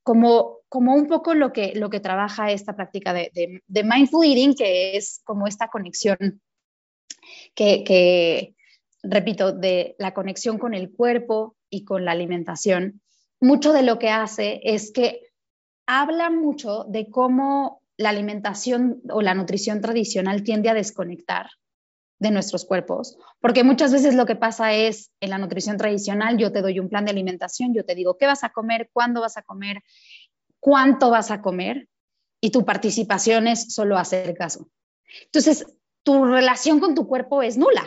Como, 0.02 0.60
como 0.68 0.94
un 0.94 1.08
poco 1.08 1.36
lo 1.36 1.54
que, 1.54 1.74
lo 1.76 1.90
que 1.90 2.02
trabaja 2.02 2.52
esta 2.52 2.76
práctica 2.76 3.14
de, 3.14 3.32
de, 3.66 3.84
mindful 3.84 4.26
eating, 4.26 4.56
que 4.56 4.98
es 4.98 5.22
como 5.24 5.48
esta 5.48 5.70
conexión 5.70 6.42
que, 7.56 7.84
que, 7.84 8.56
repito, 9.04 9.54
de 9.54 9.96
la 10.00 10.14
conexión 10.14 10.58
con 10.58 10.74
el 10.74 10.92
cuerpo 10.92 11.56
y 11.70 11.86
con 11.86 12.04
la 12.04 12.12
alimentación. 12.12 13.02
Mucho 13.40 13.72
de 13.72 13.84
lo 13.84 14.00
que 14.00 14.10
hace 14.10 14.60
es 14.64 14.92
que 14.92 15.22
habla 15.86 16.30
mucho 16.30 16.86
de 16.86 17.10
cómo 17.10 17.82
la 17.98 18.10
alimentación 18.10 19.02
o 19.10 19.22
la 19.22 19.34
nutrición 19.34 19.82
tradicional 19.82 20.44
tiende 20.44 20.70
a 20.70 20.74
desconectar 20.74 21.50
de 22.20 22.32
nuestros 22.32 22.66
cuerpos, 22.66 23.18
porque 23.42 23.64
muchas 23.64 23.92
veces 23.92 24.16
lo 24.16 24.26
que 24.26 24.36
pasa 24.36 24.74
es 24.74 25.12
en 25.20 25.30
la 25.30 25.38
nutrición 25.38 25.78
tradicional 25.78 26.38
yo 26.38 26.52
te 26.52 26.62
doy 26.62 26.80
un 26.80 26.88
plan 26.88 27.06
de 27.06 27.12
alimentación, 27.12 27.74
yo 27.74 27.84
te 27.84 27.96
digo 27.96 28.18
qué 28.18 28.26
vas 28.26 28.44
a 28.44 28.50
comer, 28.50 28.90
cuándo 28.94 29.20
vas 29.22 29.36
a 29.36 29.42
comer, 29.42 29.82
cuánto 30.60 31.10
vas 31.10 31.32
a 31.32 31.42
comer 31.42 31.90
y 32.40 32.52
tu 32.52 32.64
participación 32.64 33.48
es 33.48 33.74
solo 33.74 33.98
hacer 33.98 34.34
caso. 34.36 34.70
Entonces, 35.26 35.66
tu 36.04 36.26
relación 36.26 36.80
con 36.80 36.96
tu 36.96 37.08
cuerpo 37.08 37.42
es 37.42 37.58
nula. 37.58 37.84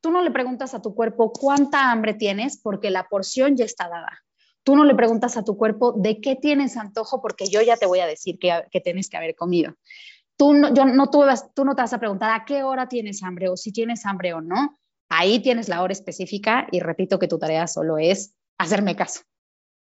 Tú 0.00 0.10
no 0.10 0.22
le 0.22 0.30
preguntas 0.30 0.74
a 0.74 0.82
tu 0.82 0.94
cuerpo 0.94 1.32
cuánta 1.32 1.90
hambre 1.90 2.14
tienes 2.14 2.60
porque 2.60 2.90
la 2.90 3.08
porción 3.08 3.56
ya 3.56 3.64
está 3.64 3.88
dada. 3.88 4.22
Tú 4.64 4.76
no 4.76 4.84
le 4.84 4.94
preguntas 4.94 5.36
a 5.36 5.44
tu 5.44 5.56
cuerpo 5.56 5.92
de 5.92 6.20
qué 6.20 6.36
tienes 6.36 6.76
antojo 6.76 7.20
porque 7.20 7.46
yo 7.46 7.62
ya 7.62 7.76
te 7.76 7.86
voy 7.86 8.00
a 8.00 8.06
decir 8.06 8.38
que, 8.38 8.80
tienes 8.80 9.08
que 9.08 9.16
haber 9.16 9.34
comido. 9.34 9.74
Tú 10.36 10.54
no, 10.54 10.72
yo, 10.72 10.84
no, 10.84 11.10
tú, 11.10 11.22
tú 11.54 11.64
no 11.64 11.74
te 11.74 11.82
vas 11.82 11.92
a 11.92 11.98
preguntar 11.98 12.30
a 12.30 12.44
qué 12.44 12.62
hora 12.62 12.88
tienes 12.88 13.22
hambre 13.22 13.48
o 13.48 13.56
si 13.56 13.72
tienes 13.72 14.06
hambre 14.06 14.34
o 14.34 14.40
no. 14.40 14.78
Ahí 15.08 15.40
tienes 15.40 15.68
la 15.68 15.82
hora 15.82 15.92
específica 15.92 16.68
y 16.70 16.80
repito 16.80 17.18
que 17.18 17.28
tu 17.28 17.38
tarea 17.38 17.66
solo 17.66 17.98
es 17.98 18.34
hacerme 18.56 18.96
caso. 18.96 19.22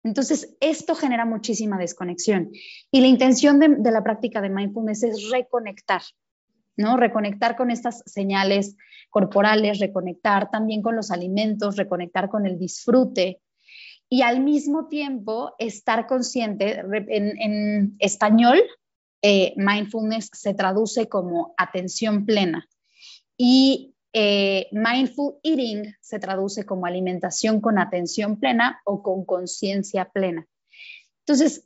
Entonces, 0.04 0.56
esto 0.60 0.96
genera 0.96 1.26
muchísima 1.26 1.78
desconexión. 1.78 2.52
Y 2.92 3.02
la 3.02 3.08
intención 3.08 3.60
de, 3.60 3.92
la 3.92 4.04
práctica 4.04 4.42
de 4.42 4.50
mindfulness 4.50 5.04
es 5.04 5.30
reconectar, 5.30 6.02
¿no? 6.76 6.98
Reconectar 6.98 7.56
con 7.56 7.70
estas 7.70 8.02
señales 8.06 8.76
corporales, 9.10 9.80
reconectar 9.80 10.50
también 10.50 10.82
con 10.82 10.96
los 10.96 11.12
alimentos, 11.12 11.78
reconectar 11.78 12.30
con 12.30 12.46
el 12.46 12.58
disfrute, 12.58 13.42
y 14.14 14.24
al 14.24 14.42
mismo 14.42 14.90
tiempo 14.90 15.56
estar 15.58 16.06
consciente, 16.06 16.84
en, 17.08 17.96
español, 18.00 18.62
eh, 19.22 19.54
mindfulness 19.56 20.30
se 20.34 20.54
traduce 20.54 21.08
como 21.08 21.54
atención 21.56 22.26
plena 22.26 22.68
y 23.38 23.96
eh, 24.12 24.68
mindful 24.74 25.36
eating 25.44 25.96
se 26.02 26.20
traduce 26.20 26.66
como 26.66 26.86
alimentación 26.86 27.62
con 27.62 27.80
atención 27.80 28.38
plena 28.38 28.82
o 28.84 29.02
con 29.02 29.24
conciencia 29.24 30.10
plena. 30.10 30.46
Entonces, 31.20 31.66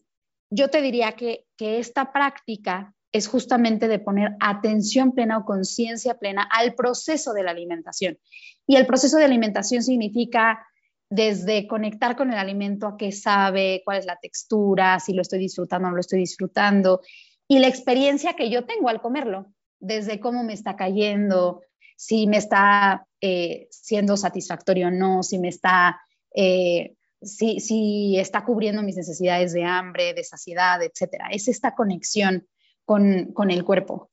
yo 0.51 0.69
te 0.69 0.83
diría 0.83 1.13
que, 1.13 1.47
que 1.57 1.79
esta 1.79 2.13
práctica 2.13 2.93
es 3.11 3.27
justamente 3.27 3.87
de 3.87 3.97
poner 3.97 4.35
atención 4.39 5.13
plena 5.13 5.39
o 5.39 5.45
conciencia 5.45 6.19
plena 6.19 6.47
al 6.51 6.75
proceso 6.75 7.33
de 7.33 7.41
la 7.41 7.51
alimentación. 7.51 8.19
Y 8.67 8.75
el 8.75 8.85
proceso 8.85 9.17
de 9.17 9.25
alimentación 9.25 9.81
significa 9.81 10.67
desde 11.15 11.65
conectar 11.65 12.17
con 12.17 12.31
el 12.31 12.37
alimento 12.37 12.87
a 12.87 12.97
qué 12.97 13.11
sabe, 13.11 13.81
cuál 13.85 13.99
es 13.99 14.05
la 14.05 14.17
textura, 14.17 14.99
si 14.99 15.13
lo 15.13 15.21
estoy 15.21 15.39
disfrutando 15.39 15.87
o 15.87 15.91
no 15.91 15.95
lo 15.95 16.01
estoy 16.01 16.19
disfrutando, 16.19 17.01
y 17.47 17.59
la 17.59 17.67
experiencia 17.67 18.33
que 18.33 18.49
yo 18.49 18.65
tengo 18.65 18.89
al 18.89 19.01
comerlo, 19.01 19.53
desde 19.79 20.19
cómo 20.19 20.43
me 20.43 20.53
está 20.53 20.75
cayendo, 20.75 21.61
si 21.95 22.27
me 22.27 22.37
está 22.37 23.07
eh, 23.21 23.67
siendo 23.71 24.17
satisfactorio 24.17 24.87
o 24.87 24.91
no, 24.91 25.23
si 25.23 25.39
me 25.39 25.47
está, 25.47 26.01
eh, 26.33 26.95
si, 27.21 27.61
si, 27.61 28.17
está 28.19 28.43
cubriendo 28.43 28.83
mis 28.83 28.97
necesidades 28.97 29.53
de 29.53 29.63
hambre, 29.63 30.13
de 30.13 30.23
saciedad, 30.23 30.81
etcétera. 30.83 31.29
Es 31.31 31.47
esta 31.47 31.75
conexión 31.75 32.45
con, 32.83 33.31
con 33.33 33.51
el 33.51 33.63
cuerpo. 33.63 34.09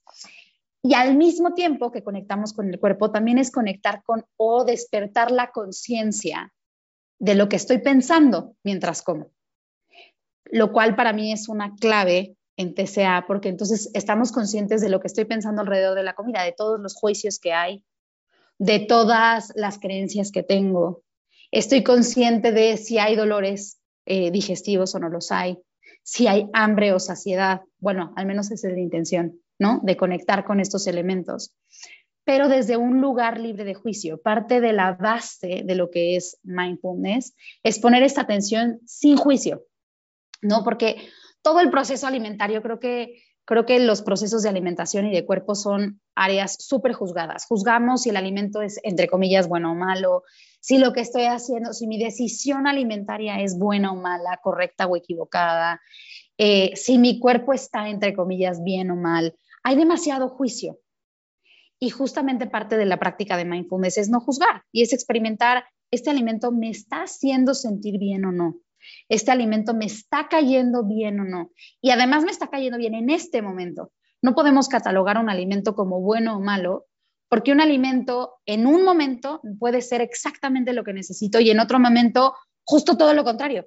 Y 0.85 0.95
al 0.95 1.17
mismo 1.17 1.55
tiempo 1.55 1.91
que 1.91 2.05
conectamos 2.05 2.53
con 2.53 2.69
el 2.69 2.79
cuerpo, 2.79 3.11
también 3.11 3.39
es 3.39 3.51
conectar 3.51 4.03
con 4.05 4.25
o 4.37 4.65
despertar 4.65 5.31
la 5.31 5.51
conciencia 5.51 6.53
de 7.23 7.37
lo 7.37 7.49
que 7.49 7.55
estoy 7.55 7.79
pensando 7.79 8.57
mientras 8.65 9.01
como. 9.01 9.31
Lo 10.45 10.73
cual 10.73 10.97
para 10.97 11.13
mí 11.13 11.33
es 11.33 11.49
una 11.49 11.77
clave 11.77 12.37
en 12.57 12.75
TCA, 12.75 13.27
porque 13.29 13.49
entonces 13.49 13.91
estamos 13.95 14.33
conscientes 14.33 14.81
de 14.81 14.89
lo 14.89 14.99
que 14.99 15.07
estoy 15.07 15.25
pensando 15.25 15.63
alrededor 15.63 15.97
de 15.97 16.03
la 16.03 16.15
comida, 16.15 16.43
de 16.43 16.51
todos 16.51 16.81
los 16.81 16.97
juicios 16.97 17.39
que 17.39 17.53
hay, 17.53 17.85
de 18.59 18.81
todas 18.81 19.53
las 19.55 19.79
creencias 19.79 20.33
que 20.33 20.43
tengo. 20.43 21.05
Estoy 21.53 21.85
consciente 21.85 22.51
de 22.51 22.77
si 22.77 22.99
hay 22.99 23.15
dolores 23.15 23.79
eh, 24.05 24.33
digestivos 24.33 24.93
o 24.97 24.99
no 24.99 25.09
los 25.09 25.31
hay, 25.31 25.59
si 26.03 26.27
hay 26.27 26.49
hambre 26.53 26.93
o 26.93 26.99
saciedad. 26.99 27.61
Bueno, 27.79 28.13
al 28.17 28.27
menos 28.27 28.51
esa 28.51 28.67
es 28.67 28.75
la 28.75 28.81
intención, 28.81 29.41
¿no? 29.61 29.79
De 29.85 29.97
conectar 29.97 30.45
con 30.45 30.59
estos 30.59 30.89
elementos. 30.89 31.55
Pero 32.25 32.49
desde 32.49 32.77
un 32.77 33.01
lugar 33.01 33.41
libre 33.41 33.65
de 33.65 33.75
juicio. 33.75 34.21
Parte 34.21 34.61
de 34.61 34.73
la 34.73 34.93
base 34.93 35.63
de 35.65 35.75
lo 35.75 35.91
que 35.91 36.17
es 36.17 36.39
mindfulness 36.43 37.35
es 37.63 37.79
poner 37.79 38.03
esta 38.03 38.23
atención 38.23 38.81
sin 38.87 39.17
juicio, 39.17 39.65
¿no? 40.41 40.63
Porque 40.63 41.09
todo 41.43 41.61
el 41.61 41.71
proceso 41.71 42.07
alimentario 42.07 42.63
creo 42.63 42.79
que 42.79 43.23
Creo 43.45 43.67
que 43.67 43.81
los 43.81 44.03
procesos 44.03 44.43
de 44.43 44.49
alimentación 44.49 45.07
y 45.07 45.13
de 45.13 45.27
cuerpo 45.27 45.57
son 45.57 46.01
áreas 46.15 46.57
súper 46.61 46.93
juzgadas. 46.93 47.47
Juzgamos 47.47 48.03
si 48.03 48.11
el 48.11 48.17
alimento 48.17 48.63
es, 48.63 48.79
entre 48.85 49.09
comillas, 49.09 49.49
bueno 49.49 49.73
o 49.73 49.75
malo, 49.75 50.23
si 50.61 50.79
lo 50.79 50.93
que 50.93 51.01
estoy 51.01 51.25
haciendo, 51.25 51.73
si 51.73 51.89
mi 51.89 51.99
decisión 51.99 52.69
alimentaria 52.69 53.41
es 53.41 53.59
buena 53.59 53.91
o 53.91 53.97
mala, 53.97 54.39
correcta 54.41 54.87
o 54.87 54.97
equivocada, 54.97 55.81
eh, 56.39 56.71
si 56.77 56.99
mi 56.99 57.19
cuerpo 57.19 57.53
está, 57.53 57.89
entre 57.89 58.15
comillas, 58.15 58.63
bien 58.63 58.93
o 58.93 58.97
mal. 58.97 59.35
Hay 59.65 59.75
demasiado 59.75 60.29
juicio. 60.29 60.79
Y 61.83 61.91
justamente 61.91 62.47
parte 62.47 62.77
de 62.77 62.87
la 62.87 62.99
práctica 62.99 63.37
de 63.37 63.45
mindfulness 63.45 63.99
es 63.99 64.09
no 64.09 64.21
juzgar 64.21 64.63
y 64.71 64.83
es 64.83 64.93
experimentar, 64.93 65.65
este 65.91 66.11
alimento 66.11 66.53
me 66.53 66.71
está 66.71 67.03
haciendo 67.03 67.55
sentir 67.55 67.99
bien 67.99 68.25
o 68.25 68.31
no 68.31 68.57
este 69.09 69.31
alimento 69.31 69.75
me 69.75 69.87
está 69.87 70.29
cayendo 70.29 70.85
bien 70.85 71.21
o 71.21 71.25
no. 71.25 71.51
Y 71.81 71.91
además 71.91 72.25
me 72.25 72.31
está 72.31 72.49
cayendo 72.49 72.79
bien 72.79 72.95
en 72.95 73.11
este 73.11 73.43
momento. 73.43 73.93
No 74.23 74.35
podemos 74.35 74.69
catalogar 74.69 75.19
un 75.19 75.29
alimento 75.29 75.75
como 75.75 76.01
bueno 76.01 76.37
o 76.37 76.41
malo, 76.41 76.87
porque 77.29 77.53
un 77.53 77.61
alimento 77.61 78.35
en 78.47 78.67
un 78.67 78.85
momento 78.85 79.41
puede 79.59 79.81
ser 79.81 80.01
exactamente 80.01 80.73
lo 80.73 80.85
que 80.85 80.93
necesito 80.93 81.41
y 81.41 81.51
en 81.51 81.61
otro 81.61 81.79
momento 81.79 82.35
justo 82.65 82.97
todo 82.97 83.15
lo 83.15 83.25
contrario. 83.25 83.67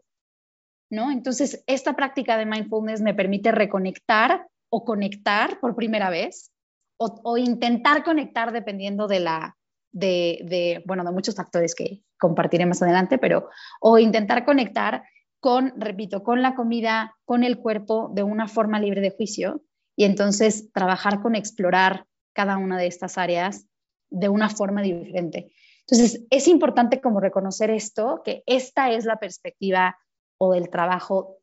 ¿No? 0.91 1.11
Entonces, 1.11 1.63
esta 1.65 1.95
práctica 1.95 2.37
de 2.37 2.45
mindfulness 2.45 3.01
me 3.01 3.15
permite 3.15 3.51
reconectar 3.51 4.47
o 4.69 4.85
conectar 4.85 5.59
por 5.59 5.75
primera 5.75 6.11
vez 6.11 6.51
o, 6.97 7.37
intentar 7.37 8.03
conectar 8.03 8.51
dependiendo 8.51 9.07
de 9.07 9.19
la, 9.19 9.57
de, 9.91 10.83
bueno, 10.85 11.03
de 11.03 11.11
muchos 11.11 11.35
factores 11.35 11.75
que 11.75 12.03
compartiré 12.19 12.65
más 12.65 12.81
adelante, 12.81 13.17
pero 13.17 13.49
o 13.81 13.97
intentar 13.99 14.45
conectar 14.45 15.03
con, 15.39 15.73
repito, 15.77 16.23
con 16.23 16.41
la 16.41 16.55
comida, 16.55 17.15
con 17.25 17.43
el 17.43 17.59
cuerpo 17.59 18.09
de 18.13 18.23
una 18.23 18.47
forma 18.47 18.79
libre 18.79 19.01
de 19.01 19.11
juicio 19.11 19.63
y 19.95 20.05
entonces 20.05 20.71
trabajar 20.71 21.21
con 21.21 21.35
explorar 21.35 22.07
cada 22.33 22.57
una 22.57 22.77
de 22.77 22.87
estas 22.87 23.17
áreas 23.17 23.67
de 24.09 24.29
una 24.29 24.49
forma 24.49 24.81
diferente. 24.81 25.51
Entonces, 25.87 26.25
es 26.31 26.47
importante 26.47 26.99
como 26.99 27.19
reconocer 27.19 27.69
esto, 27.69 28.21
que 28.23 28.43
esta 28.47 28.91
es 28.91 29.05
la 29.05 29.17
perspectiva 29.17 29.97
o 30.37 30.55
el 30.55 30.69
trabajo 30.69 31.37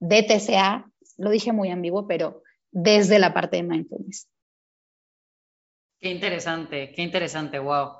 de 0.00 0.22
TCA, 0.22 0.90
lo 1.16 1.30
dije 1.30 1.52
muy 1.52 1.70
ambiguo, 1.70 2.06
pero 2.06 2.42
desde 2.70 3.18
la 3.18 3.32
parte 3.32 3.56
de 3.56 3.62
mindfulness. 3.62 4.28
Qué 6.00 6.10
interesante, 6.10 6.92
qué 6.94 7.02
interesante, 7.02 7.58
wow. 7.58 7.92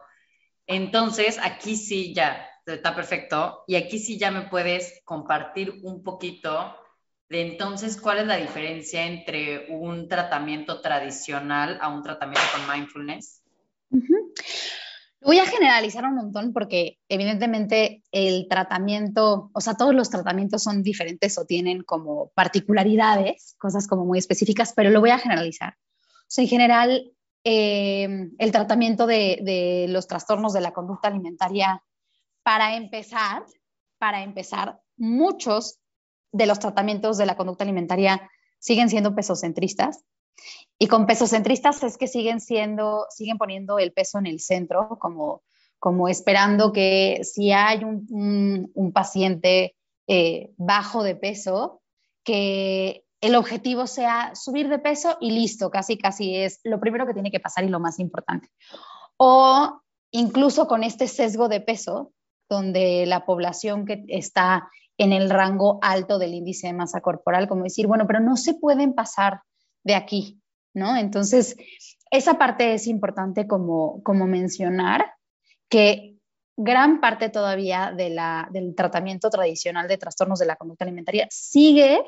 Entonces, 0.67 1.39
aquí 1.41 1.77
sí 1.77 2.13
ya 2.15 2.47
está 2.67 2.95
perfecto. 2.95 3.65
Y 3.67 3.77
aquí 3.77 3.99
sí 3.99 4.19
ya 4.19 4.31
me 4.31 4.43
puedes 4.43 5.01
compartir 5.05 5.81
un 5.83 6.03
poquito 6.03 6.75
de 7.29 7.43
entonces 7.43 8.01
cuál 8.01 8.19
es 8.19 8.27
la 8.27 8.37
diferencia 8.37 9.05
entre 9.05 9.67
un 9.71 10.09
tratamiento 10.09 10.81
tradicional 10.81 11.79
a 11.81 11.89
un 11.89 12.03
tratamiento 12.03 12.43
con 12.53 12.73
mindfulness. 12.73 13.43
Voy 15.21 15.39
a 15.39 15.47
generalizar 15.47 16.05
un 16.05 16.15
montón 16.15 16.53
porque 16.53 16.99
evidentemente 17.09 18.05
el 18.13 18.47
tratamiento, 18.49 19.51
o 19.53 19.61
sea, 19.61 19.75
todos 19.75 19.93
los 19.93 20.09
tratamientos 20.09 20.63
son 20.63 20.85
diferentes 20.85 21.37
o 21.37 21.45
tienen 21.45 21.83
como 21.83 22.31
particularidades, 22.35 23.57
cosas 23.59 23.89
como 23.89 24.05
muy 24.05 24.19
específicas, 24.19 24.73
pero 24.77 24.91
lo 24.91 25.01
voy 25.01 25.11
a 25.11 25.19
generalizar. 25.19 25.75
O 25.75 26.29
sea, 26.29 26.43
en 26.43 26.49
general, 26.49 27.13
eh, 27.49 28.29
el 28.39 28.51
tratamiento 28.51 29.07
de, 29.07 29.39
de, 29.41 29.87
los 29.89 30.09
trastornos 30.09 30.53
de 30.53 30.61
la 30.61 30.73
conducta 30.73 31.07
alimentaria 31.07 31.81
para 32.43 32.75
empezar, 32.75 33.45
para 33.99 34.25
empezar, 34.25 34.81
muchos 34.97 35.79
de 36.33 36.47
los 36.47 36.59
tratamientos 36.59 37.19
de 37.19 37.27
la 37.27 37.37
conducta 37.37 37.63
alimentaria 37.63 38.29
siguen 38.59 38.91
siendo 38.91 39.15
pesocentristas. 39.15 40.03
Y 40.77 40.89
con 40.89 41.07
pesocentristas 41.07 41.85
es 41.85 41.97
que 41.97 42.09
siguen 42.09 42.41
siendo, 42.41 43.07
siguen 43.11 43.39
poniendo 43.39 43.79
el 43.79 43.93
peso 43.93 44.19
en 44.19 44.27
el 44.27 44.41
centro, 44.41 44.99
como, 45.01 45.45
como 45.79 46.09
esperando 46.09 46.73
que 46.73 47.21
si 47.23 47.53
hay 47.53 47.85
un, 47.85 48.73
un, 48.75 48.93
paciente 48.93 49.77
eh, 50.09 50.51
bajo 50.57 51.05
de 51.05 51.15
peso, 51.15 51.81
que 52.25 53.06
el 53.21 53.35
objetivo 53.35 53.87
sea 53.87 54.35
subir 54.35 54.69
de 54.69 54.79
peso 54.79 55.17
y 55.21 55.31
listo, 55.31 55.71
casi 55.71 55.97
casi 55.97 56.37
es 56.37 56.61
lo 56.65 56.81
primero 56.81 57.07
que 57.07 57.15
tiene 57.15 57.31
que 57.31 57.41
pasar 57.41 57.65
y 57.65 57.69
lo 57.69 57.81
más 57.81 57.99
importante. 57.99 58.49
O 59.17 59.81
incluso 60.11 60.69
con 60.69 60.85
este 60.85 61.09
sesgo 61.09 61.49
de 61.49 61.61
peso, 61.61 62.13
donde 62.49 63.07
la 63.07 63.25
población 63.25 63.87
que 63.87 64.05
está 64.09 64.69
en 64.99 65.13
el 65.13 65.31
rango 65.31 65.79
alto 65.83 66.19
del 66.19 66.35
índice 66.35 66.69
de 66.69 66.73
masa 66.73 67.01
corporal, 67.01 67.49
como 67.49 67.65
decir, 67.65 67.87
bueno, 67.87 68.07
pero 68.07 68.21
no 68.21 68.37
se 68.37 68.55
pueden 68.55 68.95
pasar 68.95 69.43
de 69.85 69.95
aquí, 69.95 70.41
¿no? 70.75 70.97
Entonces, 70.97 71.57
esa 72.11 72.39
parte 72.39 72.75
es 72.75 72.87
importante 72.87 73.47
como, 73.47 74.03
como 74.03 74.27
mencionar 74.27 75.13
que 75.69 76.17
gran 76.57 77.01
parte 77.01 77.29
todavía 77.29 77.93
de 77.95 78.11
la, 78.11 78.49
del 78.51 78.75
tratamiento 78.75 79.29
tradicional 79.29 79.89
de 79.89 79.99
trastornos 79.99 80.39
de 80.39 80.47
la 80.47 80.57
conducta 80.57 80.85
alimentaria 80.85 81.27
sigue 81.31 82.01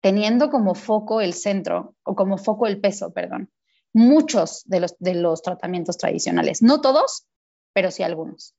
teniendo 0.00 0.50
como 0.50 0.74
foco 0.74 1.20
el 1.20 1.34
centro 1.34 1.94
o 2.02 2.14
como 2.14 2.38
foco 2.38 2.66
el 2.66 2.80
peso, 2.80 3.12
perdón. 3.12 3.50
Muchos 3.92 4.62
de 4.66 4.80
los, 4.80 4.96
de 4.98 5.14
los 5.14 5.42
tratamientos 5.42 5.96
tradicionales, 5.96 6.62
no 6.62 6.80
todos, 6.80 7.26
pero 7.72 7.90
sí 7.90 8.02
algunos. 8.02 8.54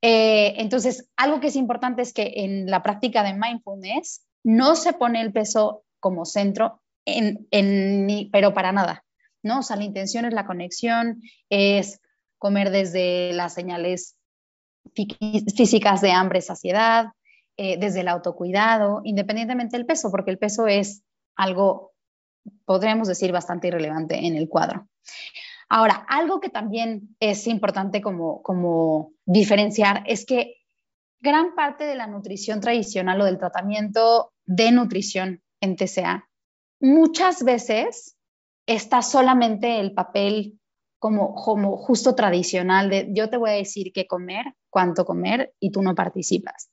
Eh, 0.00 0.54
entonces, 0.58 1.08
algo 1.16 1.40
que 1.40 1.48
es 1.48 1.56
importante 1.56 2.02
es 2.02 2.12
que 2.12 2.32
en 2.36 2.66
la 2.66 2.82
práctica 2.82 3.22
de 3.22 3.34
mindfulness 3.34 4.26
no 4.42 4.74
se 4.74 4.92
pone 4.92 5.20
el 5.20 5.32
peso 5.32 5.84
como 6.00 6.24
centro, 6.24 6.82
en, 7.04 7.46
en, 7.50 8.30
pero 8.32 8.54
para 8.54 8.72
nada, 8.72 9.04
¿no? 9.42 9.60
O 9.60 9.62
sea, 9.62 9.76
la 9.76 9.84
intención 9.84 10.24
es 10.24 10.34
la 10.34 10.46
conexión, 10.46 11.20
es 11.48 12.00
comer 12.38 12.70
desde 12.70 13.32
las 13.32 13.54
señales 13.54 14.16
físicas 15.56 16.00
de 16.00 16.10
hambre, 16.10 16.40
saciedad, 16.40 17.06
eh, 17.56 17.78
desde 17.78 18.00
el 18.00 18.08
autocuidado, 18.08 19.00
independientemente 19.04 19.76
del 19.76 19.86
peso, 19.86 20.10
porque 20.10 20.30
el 20.30 20.38
peso 20.38 20.66
es 20.66 21.02
algo, 21.36 21.92
podríamos 22.64 23.08
decir, 23.08 23.32
bastante 23.32 23.68
irrelevante 23.68 24.26
en 24.26 24.36
el 24.36 24.48
cuadro. 24.48 24.88
Ahora, 25.68 26.04
algo 26.08 26.40
que 26.40 26.50
también 26.50 27.16
es 27.18 27.46
importante 27.46 28.02
como, 28.02 28.42
como 28.42 29.12
diferenciar 29.24 30.02
es 30.06 30.26
que 30.26 30.56
gran 31.20 31.54
parte 31.54 31.84
de 31.84 31.94
la 31.94 32.06
nutrición 32.06 32.60
tradicional 32.60 33.20
o 33.20 33.24
del 33.24 33.38
tratamiento 33.38 34.32
de 34.44 34.72
nutrición 34.72 35.42
en 35.60 35.76
TCA 35.76 36.28
muchas 36.80 37.44
veces 37.44 38.16
está 38.66 39.02
solamente 39.02 39.80
el 39.80 39.94
papel 39.94 40.58
como, 40.98 41.34
como 41.34 41.76
justo 41.76 42.14
tradicional 42.14 42.90
de 42.90 43.08
yo 43.12 43.30
te 43.30 43.36
voy 43.36 43.50
a 43.50 43.54
decir 43.54 43.92
qué 43.92 44.06
comer, 44.06 44.44
cuánto 44.68 45.04
comer 45.04 45.54
y 45.58 45.70
tú 45.70 45.82
no 45.82 45.94
participas. 45.94 46.70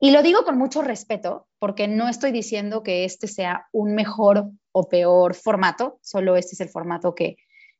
Y 0.00 0.10
lo 0.10 0.22
digo 0.22 0.44
con 0.44 0.58
mucho 0.58 0.82
respeto 0.82 1.46
porque 1.58 1.88
no 1.88 2.08
estoy 2.08 2.32
diciendo 2.32 2.82
que 2.82 3.04
este 3.04 3.28
sea 3.28 3.68
un 3.72 3.94
mejor 3.94 4.50
o 4.72 4.88
peor 4.88 5.34
formato, 5.34 5.98
solo 6.02 6.36
este 6.36 6.54
es 6.54 6.60
el 6.60 6.68
formato 6.68 7.14
que, 7.14 7.36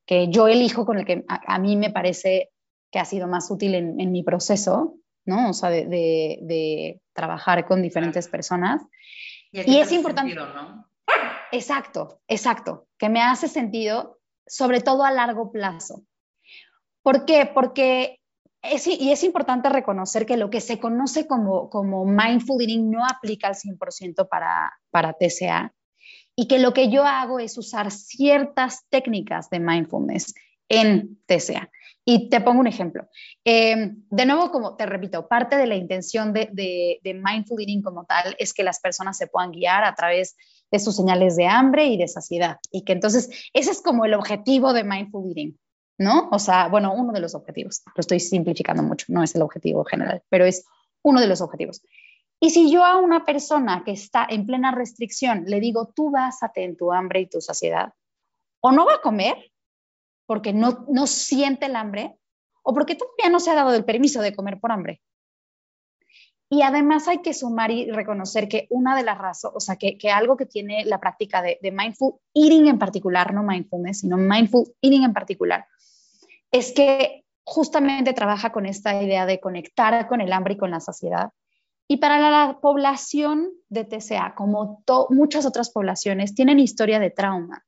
que 0.06 0.28
yo 0.28 0.48
elijo 0.48 0.86
con 0.86 0.98
el 0.98 1.04
que 1.04 1.24
a, 1.28 1.58
mí 1.58 1.76
me 1.76 1.90
parece 1.90 2.50
que 2.90 2.98
ha 2.98 3.04
sido 3.04 3.26
más 3.26 3.50
útil 3.50 3.74
en, 3.74 4.12
mi 4.12 4.22
proceso, 4.22 4.96
¿no? 5.24 5.50
O 5.50 5.52
sea, 5.52 5.70
de, 5.70 7.00
trabajar 7.12 7.66
con 7.66 7.82
diferentes 7.82 8.28
personas. 8.28 8.82
Y, 9.50 9.78
es 9.78 9.92
importante. 9.92 10.34
¿no? 10.34 10.86
Exacto, 11.50 12.20
exacto, 12.28 12.86
que 12.98 13.08
me 13.08 13.20
hace 13.20 13.48
sentido, 13.48 14.18
sobre 14.46 14.80
todo 14.80 15.04
a 15.04 15.10
largo 15.10 15.50
plazo. 15.50 16.02
¿Por 17.02 17.24
qué? 17.24 17.50
Porque 17.52 18.21
es, 18.62 18.87
y 18.87 19.11
es 19.11 19.25
importante 19.25 19.68
reconocer 19.68 20.25
que 20.25 20.37
lo 20.37 20.48
que 20.48 20.61
se 20.61 20.79
conoce 20.79 21.27
como, 21.27 21.68
como 21.68 22.05
mindful 22.05 22.61
eating 22.61 22.90
no 22.90 23.05
aplica 23.05 23.48
al 23.48 23.55
100% 23.55 24.29
para, 24.29 25.12
TCA 25.14 25.75
y 26.37 26.46
que 26.46 26.59
lo 26.59 26.72
que 26.72 26.88
yo 26.88 27.05
hago 27.05 27.40
es 27.40 27.59
usar 27.59 27.90
ciertas 27.90 28.87
técnicas 28.88 29.51
de 29.51 29.61
mindfulness 29.61 30.35
en 30.68 31.18
TCA. 31.27 31.70
Y 32.05 32.31
te 32.31 32.40
pongo 32.40 32.61
un 32.61 32.66
ejemplo. 32.66 33.07
Eh, 33.44 33.92
de 34.11 34.27
nuevo, 34.27 34.51
como 34.51 34.77
te 34.77 34.87
repito, 34.87 35.29
parte 35.29 35.57
de 35.57 35.66
la 35.66 35.77
intención 35.77 36.33
de, 36.33 36.48
de, 36.53 37.14
mindful 37.14 37.61
eating 37.61 37.83
como 37.83 38.05
tal 38.07 38.35
es 38.38 38.53
que 38.53 38.64
las 38.64 38.81
personas 38.81 39.16
se 39.16 39.29
puedan 39.29 39.53
guiar 39.53 39.85
a 39.85 39.94
través 39.94 40.37
de 40.70 40.81
sus 40.81 40.96
señales 40.96 41.37
de 41.37 41.46
hambre 41.46 41.87
y 41.87 41.96
de 41.96 42.09
saciedad. 42.09 42.57
Y 42.72 42.85
que 42.85 42.92
entonces 42.92 43.31
ese 43.53 43.70
es 43.70 43.83
como 43.83 44.05
el 44.05 44.14
objetivo 44.14 44.72
de 44.72 44.83
mindful 44.83 45.29
eating. 45.29 45.57
¿No? 45.98 46.28
O 46.31 46.38
sea, 46.38 46.68
bueno, 46.68 46.94
uno 46.94 47.12
de 47.12 47.20
los 47.20 47.35
objetivos, 47.35 47.83
lo 47.87 48.00
estoy 48.00 48.20
simplificando 48.20 48.83
mucho, 48.83 49.07
no 49.09 49.22
es 49.22 49.35
el 49.35 49.42
objetivo 49.42 49.85
general, 49.85 50.22
pero 50.28 50.44
es 50.44 50.64
uno 51.02 51.20
de 51.20 51.26
los 51.26 51.40
objetivos. 51.40 51.83
Y 52.40 52.50
si 52.50 52.72
yo 52.72 52.85
a 52.85 52.98
una 52.98 53.24
persona 53.24 53.83
que 53.85 53.92
está 53.92 54.26
en 54.28 54.46
plena 54.46 54.72
restricción 54.72 55.44
le 55.46 55.61
digo, 55.61 55.92
tú 55.94 56.11
básate 56.11 56.64
en 56.64 56.76
tu 56.76 56.92
hambre 56.92 57.20
y 57.20 57.26
tu 57.28 57.40
saciedad, 57.40 57.94
o 58.61 58.72
no 58.72 58.85
va 58.87 58.94
a 58.94 59.00
comer 59.00 59.52
porque 60.26 60.52
no, 60.52 60.85
no 60.88 61.07
siente 61.07 61.66
el 61.66 61.76
hambre, 61.76 62.16
o 62.62 62.72
porque 62.72 62.94
todavía 62.94 63.31
no 63.31 63.40
se 63.40 63.50
ha 63.50 63.55
dado 63.55 63.74
el 63.74 63.85
permiso 63.85 64.22
de 64.22 64.35
comer 64.35 64.59
por 64.61 64.72
hambre. 64.72 65.02
Y 66.48 66.62
además 66.62 67.09
hay 67.09 67.22
que 67.22 67.33
sumar 67.33 67.70
y 67.70 67.90
reconocer 67.90 68.46
que 68.46 68.66
una 68.68 68.94
de 68.94 69.02
las 69.02 69.18
razones, 69.18 69.57
o 69.57 69.61
sea, 69.61 69.76
que, 69.76 69.96
que, 69.96 70.11
algo 70.11 70.37
que 70.37 70.44
tiene 70.44 70.85
la 70.85 71.00
práctica 71.00 71.40
de, 71.40 71.59
de, 71.62 71.70
mindful 71.72 72.16
eating 72.35 72.66
en 72.66 72.78
particular, 72.78 73.33
no 73.33 73.42
mindfulness, 73.42 74.00
sino 74.00 74.18
mindful 74.18 74.64
eating 74.83 75.05
en 75.05 75.14
particular, 75.14 75.66
es 76.52 76.72
que 76.72 77.24
justamente 77.44 78.12
trabaja 78.12 78.52
con 78.52 78.66
esta 78.66 79.02
idea 79.02 79.26
de 79.26 79.40
conectar 79.40 80.06
con 80.06 80.20
el 80.20 80.32
hambre 80.32 80.54
y 80.54 80.58
con 80.58 80.70
la 80.70 80.80
saciedad. 80.80 81.30
Y 81.88 81.96
para 81.96 82.20
la 82.20 82.58
población 82.60 83.50
de 83.68 83.84
TCA, 83.84 84.34
como 84.36 84.82
muchas 85.10 85.44
otras 85.44 85.70
poblaciones, 85.70 86.34
tienen 86.34 86.60
historia 86.60 87.00
de 87.00 87.10
trauma, 87.10 87.64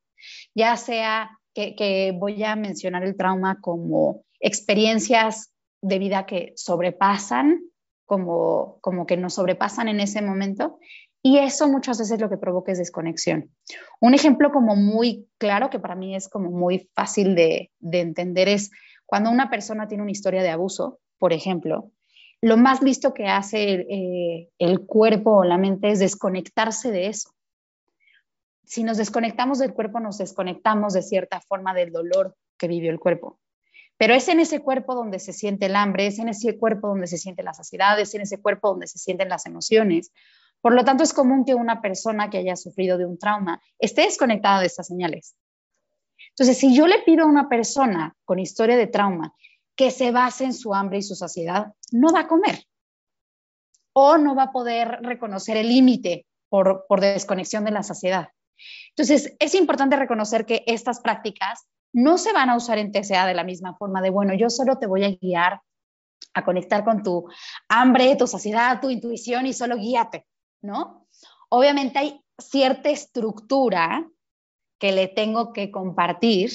ya 0.55 0.77
sea 0.77 1.37
que, 1.53 2.13
voy 2.17 2.43
a 2.43 2.55
mencionar 2.55 3.03
el 3.03 3.15
trauma 3.17 3.59
como 3.61 4.23
experiencias 4.39 5.51
de 5.81 5.99
vida 5.99 6.25
que 6.25 6.53
sobrepasan 6.55 7.61
como, 8.05 8.77
como 8.81 9.05
que 9.05 9.17
nos 9.17 9.35
sobrepasan 9.35 9.87
en 9.87 9.99
ese 9.99 10.21
momento 10.21 10.79
y 11.25 11.39
eso 11.39 11.67
muchas 11.67 11.97
veces 11.97 12.21
lo 12.21 12.29
que 12.29 12.37
provoca 12.37 12.71
es 12.71 12.77
desconexión. 12.77 13.49
Un 13.99 14.13
ejemplo 14.13 14.51
como 14.51 14.75
muy 14.75 15.27
claro, 15.39 15.71
que 15.71 15.79
para 15.79 15.95
mí 15.95 16.15
es 16.15 16.29
como 16.29 16.51
muy 16.51 16.87
fácil 16.93 17.33
de, 17.33 17.71
de 17.79 18.01
entender, 18.01 18.47
es 18.47 18.69
cuando 19.07 19.31
una 19.31 19.49
persona 19.49 19.87
tiene 19.87 20.03
una 20.03 20.11
historia 20.11 20.43
de 20.43 20.51
abuso, 20.51 20.99
por 21.17 21.33
ejemplo, 21.33 21.89
lo 22.41 22.57
más 22.57 22.83
listo 22.83 23.15
que 23.15 23.25
hace 23.25 23.87
eh, 23.89 24.51
el 24.59 24.85
cuerpo 24.85 25.37
o 25.37 25.43
la 25.43 25.57
mente 25.57 25.89
es 25.89 25.97
desconectarse 25.97 26.91
de 26.91 27.07
eso. 27.07 27.31
Si 28.63 28.83
nos 28.83 28.97
desconectamos 28.97 29.57
del 29.57 29.73
cuerpo, 29.73 29.99
nos 29.99 30.19
desconectamos 30.19 30.93
de 30.93 31.01
cierta 31.01 31.41
forma 31.41 31.73
del 31.73 31.91
dolor 31.91 32.35
que 32.59 32.67
vivió 32.67 32.91
el 32.91 32.99
cuerpo. 32.99 33.39
Pero 33.97 34.13
es 34.13 34.27
en 34.27 34.41
ese 34.41 34.59
cuerpo 34.59 34.93
donde 34.93 35.17
se 35.17 35.33
siente 35.33 35.65
el 35.65 35.75
hambre, 35.75 36.05
es 36.05 36.19
en 36.19 36.29
ese 36.29 36.55
cuerpo 36.55 36.89
donde 36.89 37.07
se 37.07 37.17
siente 37.17 37.41
la 37.41 37.55
saciedad, 37.55 37.99
es 37.99 38.13
en 38.13 38.21
ese 38.21 38.39
cuerpo 38.39 38.69
donde 38.69 38.85
se 38.85 38.99
sienten 38.99 39.29
las 39.29 39.47
emociones. 39.47 40.11
Por 40.65 40.73
lo 40.73 40.83
tanto, 40.83 41.03
es 41.03 41.13
común 41.13 41.45
que 41.45 41.53
una 41.53 41.79
persona 41.79 42.31
que 42.31 42.39
haya 42.39 42.55
sufrido 42.55 42.97
de 42.97 43.05
un 43.05 43.19
trauma 43.19 43.61
esté 43.77 44.01
desconectada 44.01 44.61
de 44.61 44.65
estas 44.65 44.87
señales. 44.87 45.35
Entonces, 46.29 46.57
si 46.57 46.75
yo 46.75 46.87
le 46.87 47.03
pido 47.03 47.25
a 47.25 47.27
una 47.27 47.47
persona 47.47 48.15
con 48.25 48.39
historia 48.39 48.75
de 48.75 48.87
trauma 48.87 49.31
que 49.75 49.91
se 49.91 50.09
base 50.09 50.43
en 50.43 50.55
su 50.55 50.73
hambre 50.73 50.97
y 50.97 51.03
su 51.03 51.13
saciedad, 51.13 51.73
no 51.91 52.11
va 52.11 52.21
a 52.21 52.27
comer 52.27 52.65
o 53.93 54.17
no 54.17 54.33
va 54.33 54.45
a 54.45 54.51
poder 54.51 55.01
reconocer 55.03 55.55
el 55.55 55.69
límite 55.69 56.25
por, 56.49 56.87
por 56.89 56.99
desconexión 56.99 57.63
de 57.63 57.69
la 57.69 57.83
saciedad. 57.83 58.29
Entonces, 58.89 59.35
es 59.37 59.53
importante 59.53 59.97
reconocer 59.97 60.47
que 60.47 60.63
estas 60.65 60.99
prácticas 60.99 61.67
no 61.93 62.17
se 62.17 62.33
van 62.33 62.49
a 62.49 62.57
usar 62.57 62.79
en 62.79 62.91
TCA 62.91 63.27
de 63.27 63.35
la 63.35 63.43
misma 63.43 63.75
forma 63.75 64.01
de, 64.01 64.09
bueno, 64.09 64.33
yo 64.33 64.49
solo 64.49 64.79
te 64.79 64.87
voy 64.87 65.03
a 65.03 65.11
guiar 65.11 65.61
a 66.33 66.43
conectar 66.43 66.83
con 66.83 67.03
tu 67.03 67.29
hambre, 67.69 68.15
tu 68.15 68.25
saciedad, 68.25 68.81
tu 68.81 68.89
intuición 68.89 69.45
y 69.45 69.53
solo 69.53 69.77
guíate, 69.77 70.25
¿no? 70.65 71.07
Obviamente 71.49 71.99
hay 71.99 72.21
cierta 72.37 72.89
estructura 72.89 74.07
que 74.79 74.91
le 74.91 75.07
tengo 75.07 75.53
que 75.53 75.71
compartir, 75.71 76.51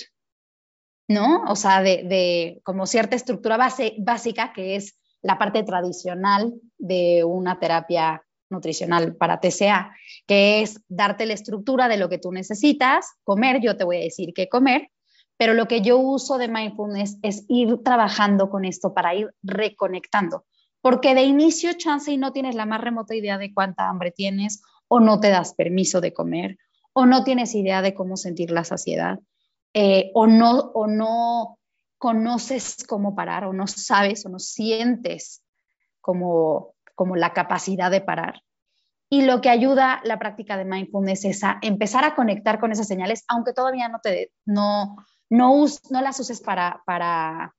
¿no? 1.08 1.44
O 1.48 1.56
sea, 1.56 1.82
de, 1.82 2.60
como 2.64 2.86
cierta 2.86 3.16
estructura 3.16 3.56
base, 3.56 3.94
básica 3.98 4.52
que 4.52 4.76
es 4.76 4.98
la 5.22 5.38
parte 5.38 5.62
tradicional 5.62 6.54
de 6.78 7.24
una 7.24 7.58
terapia 7.58 8.22
nutricional 8.50 9.16
para 9.16 9.40
TCA, 9.40 9.94
que 10.26 10.62
es 10.62 10.80
darte 10.88 11.24
la 11.24 11.34
estructura 11.34 11.88
de 11.88 11.96
lo 11.96 12.08
que 12.08 12.18
tú 12.18 12.32
necesitas, 12.32 13.06
comer, 13.22 13.60
yo 13.60 13.76
te 13.76 13.84
voy 13.84 13.98
a 13.98 14.00
decir 14.00 14.32
qué 14.34 14.48
comer, 14.48 14.90
pero 15.36 15.54
lo 15.54 15.66
que 15.66 15.80
yo 15.80 15.98
uso 15.98 16.36
de 16.36 16.48
mindfulness 16.48 17.18
es 17.22 17.44
ir 17.48 17.78
trabajando 17.82 18.50
con 18.50 18.64
esto 18.64 18.92
para 18.92 19.14
ir 19.14 19.32
reconectando, 19.42 20.44
porque 20.80 21.14
de 21.14 21.22
inicio 21.22 21.72
chance 21.74 22.10
y 22.10 22.16
no 22.16 22.32
tienes 22.32 22.54
la 22.54 22.66
más 22.66 22.80
remota 22.80 23.14
idea 23.14 23.38
de 23.38 23.52
cuánta 23.52 23.88
hambre 23.88 24.10
tienes 24.10 24.62
o 24.88 25.00
no 25.00 25.20
te 25.20 25.30
das 25.30 25.54
permiso 25.54 26.00
de 26.00 26.12
comer 26.12 26.58
o 26.92 27.06
no 27.06 27.24
tienes 27.24 27.54
idea 27.54 27.82
de 27.82 27.94
cómo 27.94 28.16
sentir 28.16 28.50
la 28.50 28.64
saciedad 28.64 29.20
eh, 29.72 30.10
o, 30.14 30.26
no, 30.26 30.58
o 30.74 30.86
no 30.86 31.58
conoces 31.98 32.84
cómo 32.88 33.14
parar 33.14 33.44
o 33.44 33.52
no 33.52 33.66
sabes 33.66 34.24
o 34.26 34.28
no 34.28 34.38
sientes 34.38 35.42
como, 36.00 36.74
como 36.94 37.14
la 37.14 37.32
capacidad 37.32 37.90
de 37.90 38.00
parar. 38.00 38.42
Y 39.08 39.22
lo 39.22 39.40
que 39.40 39.50
ayuda 39.50 40.00
la 40.04 40.18
práctica 40.18 40.56
de 40.56 40.64
mindfulness 40.64 41.24
es 41.24 41.44
a 41.44 41.58
empezar 41.62 42.04
a 42.04 42.14
conectar 42.14 42.58
con 42.58 42.72
esas 42.72 42.88
señales, 42.88 43.24
aunque 43.28 43.52
todavía 43.52 43.88
no, 43.88 43.98
te, 44.00 44.32
no, 44.46 44.96
no, 45.28 45.66
no 45.90 46.00
las 46.00 46.18
uses 46.20 46.40
para, 46.40 46.82
para 46.86 47.54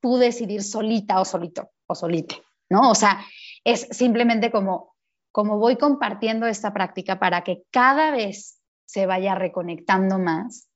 tú 0.00 0.16
decidir 0.16 0.62
solita 0.62 1.20
o 1.20 1.24
solito 1.24 1.70
o 1.86 1.94
solite, 1.94 2.42
¿no? 2.68 2.90
O 2.90 2.94
sea, 2.94 3.24
es 3.64 3.88
simplemente 3.90 4.50
como, 4.50 4.94
como 5.32 5.58
voy 5.58 5.76
compartiendo 5.76 6.46
esta 6.46 6.72
práctica 6.72 7.18
para 7.18 7.42
que 7.42 7.62
cada 7.70 8.10
vez 8.10 8.58
se 8.84 9.06
vaya 9.06 9.34
reconectando 9.34 10.18
más 10.18 10.68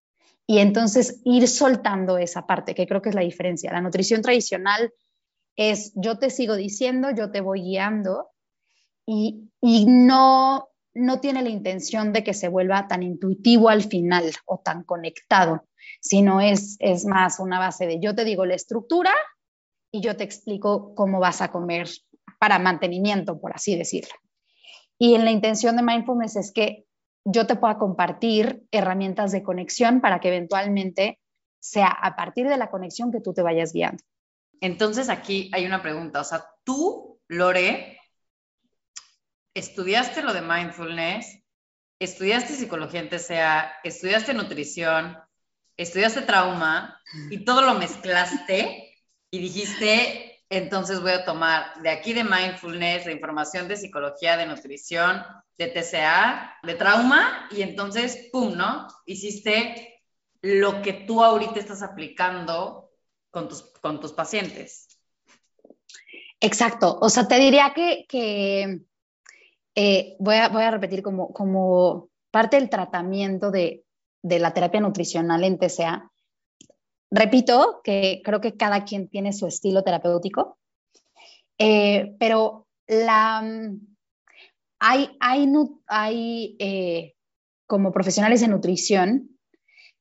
y 0.46 0.58
entonces 0.58 1.20
ir 1.24 1.46
soltando 1.48 2.18
esa 2.18 2.46
parte, 2.46 2.74
que 2.74 2.86
creo 2.86 3.02
que 3.02 3.10
es 3.10 3.14
la 3.14 3.20
diferencia. 3.22 3.72
La 3.72 3.80
nutrición 3.80 4.22
tradicional 4.22 4.92
es 5.56 5.92
yo 5.94 6.18
te 6.18 6.30
sigo 6.30 6.56
diciendo, 6.56 7.10
yo 7.10 7.30
te 7.30 7.40
voy 7.40 7.62
guiando 7.62 8.30
y, 9.06 9.50
y 9.60 9.86
no, 9.86 10.68
no 10.94 11.20
tiene 11.20 11.42
la 11.42 11.50
intención 11.50 12.12
de 12.12 12.24
que 12.24 12.34
se 12.34 12.48
vuelva 12.48 12.88
tan 12.88 13.02
intuitivo 13.02 13.68
al 13.68 13.84
final 13.84 14.32
o 14.46 14.58
tan 14.58 14.82
conectado 14.84 15.64
sino 16.00 16.40
es, 16.40 16.76
es 16.78 17.04
más 17.04 17.40
una 17.40 17.58
base 17.58 17.86
de 17.86 18.00
yo 18.00 18.14
te 18.14 18.24
digo 18.24 18.46
la 18.46 18.54
estructura 18.54 19.12
y 19.92 20.00
yo 20.00 20.16
te 20.16 20.24
explico 20.24 20.94
cómo 20.94 21.20
vas 21.20 21.40
a 21.40 21.50
comer 21.50 21.88
para 22.38 22.58
mantenimiento, 22.58 23.40
por 23.40 23.54
así 23.54 23.76
decirlo. 23.76 24.14
Y 24.98 25.14
en 25.14 25.24
la 25.24 25.30
intención 25.30 25.76
de 25.76 25.82
mindfulness 25.82 26.36
es 26.36 26.52
que 26.52 26.84
yo 27.24 27.46
te 27.46 27.56
pueda 27.56 27.78
compartir 27.78 28.62
herramientas 28.70 29.32
de 29.32 29.42
conexión 29.42 30.00
para 30.00 30.20
que 30.20 30.28
eventualmente 30.28 31.18
sea 31.58 31.88
a 31.88 32.16
partir 32.16 32.48
de 32.48 32.56
la 32.56 32.70
conexión 32.70 33.12
que 33.12 33.20
tú 33.20 33.34
te 33.34 33.42
vayas 33.42 33.72
guiando. 33.72 34.02
Entonces 34.60 35.08
aquí 35.08 35.50
hay 35.52 35.66
una 35.66 35.82
pregunta, 35.82 36.20
o 36.20 36.24
sea, 36.24 36.44
tú, 36.64 37.20
Lore, 37.28 37.98
estudiaste 39.54 40.22
lo 40.22 40.32
de 40.32 40.42
mindfulness, 40.42 41.42
estudiaste 41.98 42.54
psicología 42.54 43.00
en 43.00 43.08
TCA, 43.08 43.72
estudiaste 43.84 44.34
nutrición, 44.34 45.18
estudiaste 45.76 46.22
trauma 46.22 46.98
y 47.30 47.44
todo 47.44 47.62
lo 47.62 47.74
mezclaste 47.74 48.89
y 49.30 49.38
dijiste, 49.38 50.44
entonces 50.48 51.00
voy 51.00 51.12
a 51.12 51.24
tomar 51.24 51.80
de 51.82 51.90
aquí 51.90 52.12
de 52.12 52.24
mindfulness, 52.24 53.04
de 53.04 53.12
información 53.12 53.68
de 53.68 53.76
psicología, 53.76 54.36
de 54.36 54.46
nutrición, 54.46 55.22
de 55.56 55.68
TCA, 55.68 56.56
de 56.62 56.74
trauma, 56.74 57.48
y 57.50 57.62
entonces, 57.62 58.28
¡pum!, 58.32 58.56
¿no? 58.56 58.88
Hiciste 59.06 60.02
lo 60.42 60.82
que 60.82 60.92
tú 60.92 61.22
ahorita 61.22 61.60
estás 61.60 61.82
aplicando 61.82 62.90
con 63.30 63.48
tus, 63.48 63.62
con 63.80 64.00
tus 64.00 64.12
pacientes. 64.12 64.98
Exacto, 66.40 66.98
o 67.00 67.10
sea, 67.10 67.28
te 67.28 67.38
diría 67.38 67.72
que, 67.74 68.06
que 68.08 68.80
eh, 69.74 70.16
voy, 70.18 70.36
a, 70.36 70.48
voy 70.48 70.62
a 70.62 70.70
repetir 70.70 71.02
como, 71.02 71.32
como 71.32 72.08
parte 72.30 72.56
del 72.58 72.70
tratamiento 72.70 73.50
de, 73.50 73.84
de 74.22 74.38
la 74.38 74.52
terapia 74.52 74.80
nutricional 74.80 75.44
en 75.44 75.58
TCA. 75.58 76.09
Repito 77.10 77.80
que 77.82 78.22
creo 78.24 78.40
que 78.40 78.56
cada 78.56 78.84
quien 78.84 79.08
tiene 79.08 79.32
su 79.32 79.46
estilo 79.46 79.82
terapéutico, 79.82 80.58
eh, 81.58 82.14
pero 82.18 82.68
hay 84.78 86.56
eh, 86.58 87.14
como 87.66 87.92
profesionales 87.92 88.40
de 88.40 88.48
nutrición 88.48 89.30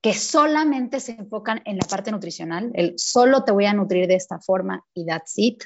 que 0.01 0.13
solamente 0.13 0.99
se 0.99 1.13
enfocan 1.13 1.61
en 1.65 1.77
la 1.77 1.85
parte 1.85 2.11
nutricional, 2.11 2.71
el 2.73 2.93
solo 2.97 3.43
te 3.43 3.51
voy 3.51 3.65
a 3.65 3.73
nutrir 3.73 4.07
de 4.07 4.15
esta 4.15 4.39
forma 4.39 4.85
y 4.93 5.05
that's 5.05 5.33
it, 5.37 5.63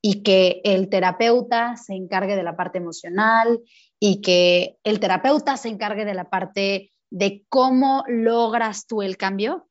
y 0.00 0.22
que 0.22 0.62
el 0.64 0.88
terapeuta 0.88 1.76
se 1.76 1.94
encargue 1.94 2.36
de 2.36 2.42
la 2.42 2.56
parte 2.56 2.78
emocional 2.78 3.60
y 4.00 4.22
que 4.22 4.78
el 4.84 5.00
terapeuta 5.00 5.56
se 5.56 5.68
encargue 5.68 6.04
de 6.04 6.14
la 6.14 6.30
parte 6.30 6.92
de 7.10 7.44
cómo 7.48 8.04
logras 8.08 8.86
tú 8.86 9.02
el 9.02 9.16
cambio, 9.16 9.68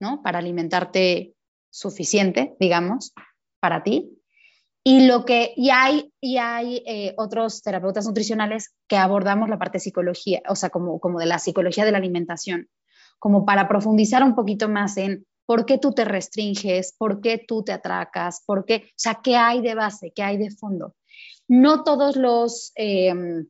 ¿no? 0.00 0.22
Para 0.22 0.38
alimentarte 0.38 1.34
suficiente, 1.70 2.54
digamos, 2.60 3.12
para 3.60 3.82
ti. 3.82 4.10
Y 4.84 5.06
lo 5.06 5.24
que 5.24 5.52
y 5.56 5.70
hay 5.70 6.12
y 6.20 6.38
hay 6.38 6.82
eh, 6.86 7.14
otros 7.16 7.62
terapeutas 7.62 8.06
nutricionales 8.06 8.74
que 8.88 8.96
abordamos 8.96 9.48
la 9.48 9.58
parte 9.58 9.76
de 9.78 9.80
psicología, 9.80 10.42
o 10.48 10.54
sea, 10.54 10.70
como, 10.70 11.00
como 11.00 11.18
de 11.18 11.26
la 11.26 11.38
psicología 11.38 11.84
de 11.84 11.92
la 11.92 11.98
alimentación, 11.98 12.68
como 13.18 13.44
para 13.44 13.66
profundizar 13.66 14.22
un 14.22 14.36
poquito 14.36 14.68
más 14.68 14.96
en 14.96 15.26
¿Por 15.46 15.64
qué 15.64 15.78
tú 15.78 15.92
te 15.92 16.04
restringes? 16.04 16.92
¿Por 16.98 17.20
qué 17.20 17.42
tú 17.46 17.62
te 17.62 17.72
atracas? 17.72 18.42
¿Por 18.44 18.64
qué? 18.64 18.88
O 18.88 18.94
sea, 18.96 19.20
¿qué 19.22 19.36
hay 19.36 19.62
de 19.62 19.76
base? 19.76 20.12
¿Qué 20.14 20.22
hay 20.22 20.36
de 20.36 20.50
fondo? 20.50 20.96
No 21.46 21.84
todos 21.84 22.16
los, 22.16 22.72
em, 22.74 23.46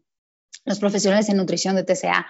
los 0.66 0.78
profesionales 0.78 1.30
en 1.30 1.38
nutrición 1.38 1.74
de 1.74 1.84
TCA 1.84 2.26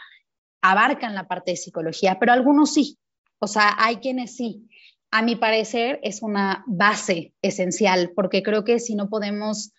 abarcan 0.62 1.16
la 1.16 1.26
parte 1.26 1.50
de 1.50 1.57
psicología, 1.57 2.18
pero 2.20 2.33
algunos 2.33 2.72
sí. 2.72 2.98
O 3.38 3.46
sea, 3.46 3.75
hay 3.79 3.96
quienes 3.96 4.37
sí. 4.37 4.68
A 5.11 5.22
mi 5.22 5.37
parecer 5.37 6.01
es 6.03 6.22
una 6.22 6.64
base 6.66 7.35
esencial, 7.42 8.12
porque 8.14 8.42
creo 8.42 8.64
que 8.64 8.79
si 8.79 8.94
no 8.94 9.09
podemos 9.09 9.72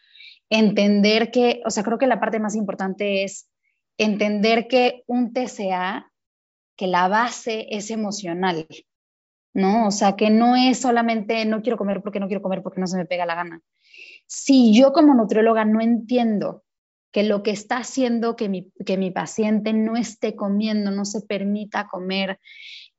entender 0.50 1.32
que, 1.32 1.62
o 1.66 1.70
sea, 1.70 1.84
creo 1.84 1.98
que 1.98 2.08
la 2.08 2.20
parte 2.20 2.40
más 2.40 2.56
importante 2.56 3.24
es 3.24 3.50
entender 3.98 4.68
que 4.68 5.04
un 5.08 5.34
TCA, 5.34 6.12
que 6.76 6.88
la 6.88 7.08
base 7.08 7.68
es 7.72 7.90
emocional, 7.92 8.68
¿no? 9.54 9.88
O 9.88 9.92
sea, 9.92 10.16
que 10.16 10.30
no 10.30 10.56
es 10.56 10.80
solamente 10.80 11.44
no 11.46 11.62
quiero 11.62 11.78
comer 11.78 12.02
porque 12.02 12.20
no 12.20 12.28
quiero 12.28 12.42
comer 12.42 12.62
porque 12.62 12.80
no 12.80 12.88
se 12.88 12.98
me 12.98 13.06
pega 13.06 13.26
la 13.26 13.36
gana. 13.36 13.62
Si 14.28 14.74
yo 14.74 14.94
como 14.94 15.14
nutrióloga 15.14 15.66
no 15.66 15.82
entiendo 15.82 16.64
que 17.12 17.24
lo 17.24 17.42
que 17.42 17.52
está 17.52 17.78
haciendo 17.78 18.36
que 18.36 18.50
mi, 18.50 18.72
que 18.86 18.98
mi 18.98 19.10
paciente 19.12 19.74
no 19.74 19.98
esté 19.98 20.36
comiendo, 20.36 20.92
no 20.92 21.06
se 21.06 21.22
permita 21.22 21.88
comer 21.88 22.40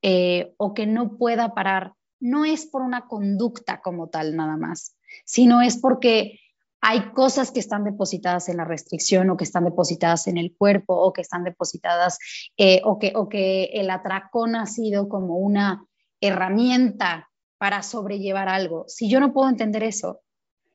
eh, 0.03 0.55
o 0.57 0.75
que 0.75 0.87
no 0.87 1.17
pueda 1.17 1.55
parar, 1.55 1.95
no 2.21 2.45
es 2.45 2.67
por 2.67 2.83
una 2.83 3.07
conducta 3.07 3.81
como 3.81 4.09
tal 4.09 4.37
nada 4.37 4.57
más, 4.57 4.97
sino 5.25 5.63
es 5.63 5.77
porque 5.77 6.41
hay 6.81 7.11
cosas 7.13 7.51
que 7.51 7.61
están 7.61 7.85
depositadas 7.85 8.49
en 8.49 8.59
la 8.59 8.65
restricción 8.65 9.31
o 9.31 9.37
que 9.37 9.45
están 9.45 9.65
depositadas 9.65 10.29
en 10.29 10.39
el 10.39 10.55
cuerpo 10.57 10.95
o 10.95 11.13
que 11.13 11.23
están 11.23 11.43
depositadas 11.45 12.19
eh, 12.57 12.81
o, 12.85 12.99
que, 12.99 13.13
o 13.17 13.29
que 13.29 13.65
el 13.75 13.91
atracón 13.91 14.55
ha 14.55 14.67
sido 14.67 15.09
como 15.09 15.37
una 15.37 15.85
herramienta 16.21 17.31
para 17.59 17.83
sobrellevar 17.83 18.49
algo. 18.49 18.85
Si 18.87 19.11
yo 19.11 19.19
no 19.19 19.33
puedo 19.33 19.49
entender 19.49 19.83
eso, 19.83 20.21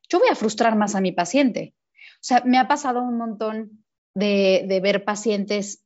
yo 0.10 0.20
voy 0.20 0.28
a 0.30 0.36
frustrar 0.36 0.76
más 0.76 0.96
a 0.96 1.02
mi 1.02 1.14
paciente. 1.14 1.74
O 2.16 2.26
sea, 2.26 2.44
me 2.46 2.58
ha 2.58 2.68
pasado 2.68 3.02
un 3.02 3.18
montón 3.18 3.86
de, 4.14 4.66
de 4.68 4.80
ver 4.82 5.06
pacientes 5.06 5.84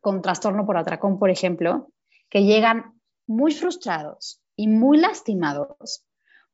con 0.00 0.22
trastorno 0.22 0.64
por 0.64 0.78
atracón, 0.78 1.18
por 1.18 1.28
ejemplo, 1.28 1.92
que 2.30 2.44
llegan 2.44 3.00
muy 3.26 3.52
frustrados 3.52 4.40
y 4.56 4.68
muy 4.68 4.98
lastimados 4.98 6.04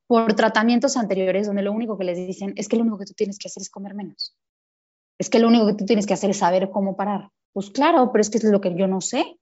por 0.07 0.35
tratamientos 0.35 0.97
anteriores 0.97 1.47
donde 1.47 1.63
lo 1.63 1.73
único 1.73 1.97
que 1.97 2.05
les 2.05 2.19
dicen 2.19 2.53
es 2.57 2.69
que 2.69 2.77
lo 2.77 2.83
único 2.83 2.99
que 2.99 3.07
tú 3.07 3.15
tienes 3.15 3.39
que 3.39 3.49
hacer 3.49 3.63
es 3.63 3.71
comer 3.71 3.95
menos. 3.95 4.37
Es 5.19 5.31
que 5.31 5.39
lo 5.39 5.49
único 5.49 5.67
que 5.67 5.75
tú 5.75 5.87
tienes 5.87 6.07
que 6.07 6.15
hacer 6.15 6.31
es 6.31 6.39
saber 6.39 6.71
cómo 6.71 6.97
parar. 6.97 7.31
Pues 7.53 7.71
claro, 7.71 8.11
pero 8.13 8.21
es 8.21 8.31
que 8.31 8.39
es 8.39 8.45
lo 8.45 8.61
que 8.61 8.75
yo 8.75 8.87
no 8.87 9.01
sé. 9.01 9.39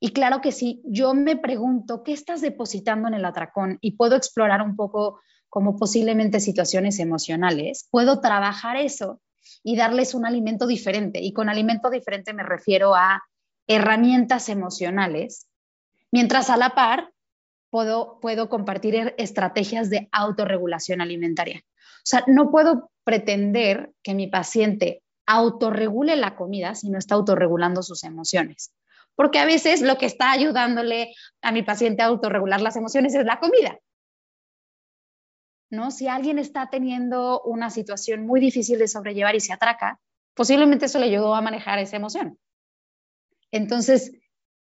Y 0.00 0.12
claro 0.12 0.40
que 0.40 0.52
sí, 0.52 0.80
yo 0.84 1.14
me 1.14 1.36
pregunto, 1.36 2.02
¿qué 2.02 2.12
estás 2.12 2.40
depositando 2.40 3.08
en 3.08 3.14
el 3.14 3.24
atracón? 3.24 3.78
Y 3.80 3.92
puedo 3.92 4.16
explorar 4.16 4.62
un 4.62 4.76
poco 4.76 5.20
como 5.48 5.76
posiblemente 5.76 6.40
situaciones 6.40 6.98
emocionales. 6.98 7.86
Puedo 7.90 8.20
trabajar 8.20 8.76
eso 8.76 9.20
y 9.62 9.76
darles 9.76 10.14
un 10.14 10.26
alimento 10.26 10.66
diferente. 10.66 11.20
Y 11.20 11.32
con 11.32 11.48
alimento 11.48 11.90
diferente 11.90 12.32
me 12.32 12.42
refiero 12.42 12.94
a 12.94 13.22
herramientas 13.68 14.48
emocionales, 14.48 15.46
mientras 16.10 16.50
a 16.50 16.56
la 16.56 16.70
par 16.70 17.12
puedo, 17.70 18.18
puedo 18.20 18.48
compartir 18.48 18.94
er, 18.96 19.14
estrategias 19.18 19.90
de 19.90 20.08
autorregulación 20.10 21.00
alimentaria. 21.00 21.62
O 21.98 22.10
sea, 22.10 22.24
no 22.26 22.50
puedo 22.50 22.90
pretender 23.04 23.92
que 24.02 24.14
mi 24.14 24.26
paciente 24.26 25.02
autorregule 25.26 26.16
la 26.16 26.34
comida 26.34 26.74
si 26.74 26.88
no 26.90 26.98
está 26.98 27.14
autorregulando 27.14 27.82
sus 27.82 28.02
emociones. 28.04 28.72
Porque 29.14 29.38
a 29.38 29.44
veces 29.44 29.82
lo 29.82 29.98
que 29.98 30.06
está 30.06 30.30
ayudándole 30.30 31.14
a 31.42 31.52
mi 31.52 31.62
paciente 31.62 32.02
a 32.02 32.06
autorregular 32.06 32.62
las 32.62 32.76
emociones 32.76 33.14
es 33.14 33.26
la 33.26 33.38
comida. 33.38 33.78
¿No? 35.70 35.90
Si 35.90 36.08
alguien 36.08 36.38
está 36.38 36.70
teniendo 36.70 37.42
una 37.42 37.68
situación 37.68 38.26
muy 38.26 38.40
difícil 38.40 38.78
de 38.78 38.88
sobrellevar 38.88 39.34
y 39.34 39.40
se 39.40 39.52
atraca, 39.52 40.00
posiblemente 40.34 40.86
eso 40.86 40.98
le 40.98 41.06
ayudó 41.06 41.34
a 41.34 41.42
manejar 41.42 41.78
esa 41.78 41.96
emoción. 41.96 42.38
Entonces, 43.50 44.12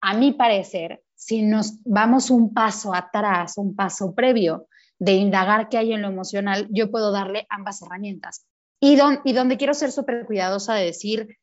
a 0.00 0.14
mi 0.14 0.32
parecer, 0.32 1.02
si 1.14 1.42
nos 1.42 1.80
vamos 1.84 2.30
un 2.30 2.52
paso 2.52 2.94
atrás, 2.94 3.56
un 3.56 3.74
paso 3.74 4.14
previo 4.14 4.68
de 4.98 5.12
indagar 5.12 5.68
qué 5.68 5.78
hay 5.78 5.92
en 5.92 6.02
lo 6.02 6.08
emocional, 6.08 6.68
yo 6.70 6.90
puedo 6.90 7.12
darle 7.12 7.46
ambas 7.48 7.82
herramientas. 7.82 8.46
Y, 8.80 8.98
y 9.24 9.32
donde 9.32 9.56
quiero 9.56 9.74
ser 9.74 9.92
súper 9.92 10.26
cuidadosa 10.26 10.74
de 10.74 10.84
decir, 10.84 11.38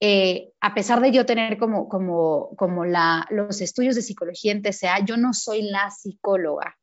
eh, 0.00 0.50
a 0.60 0.74
pesar 0.74 1.00
de 1.00 1.10
yo 1.10 1.24
tener 1.24 1.58
como, 1.58 1.88
como, 1.88 2.54
como 2.56 2.84
los 2.84 3.60
estudios 3.60 3.94
de 3.94 4.02
psicología 4.02 4.52
en 4.52 4.62
TCA, 4.62 5.04
yo 5.04 5.16
no 5.16 5.32
soy 5.32 5.62
la 5.62 5.90
psicóloga. 5.90 6.76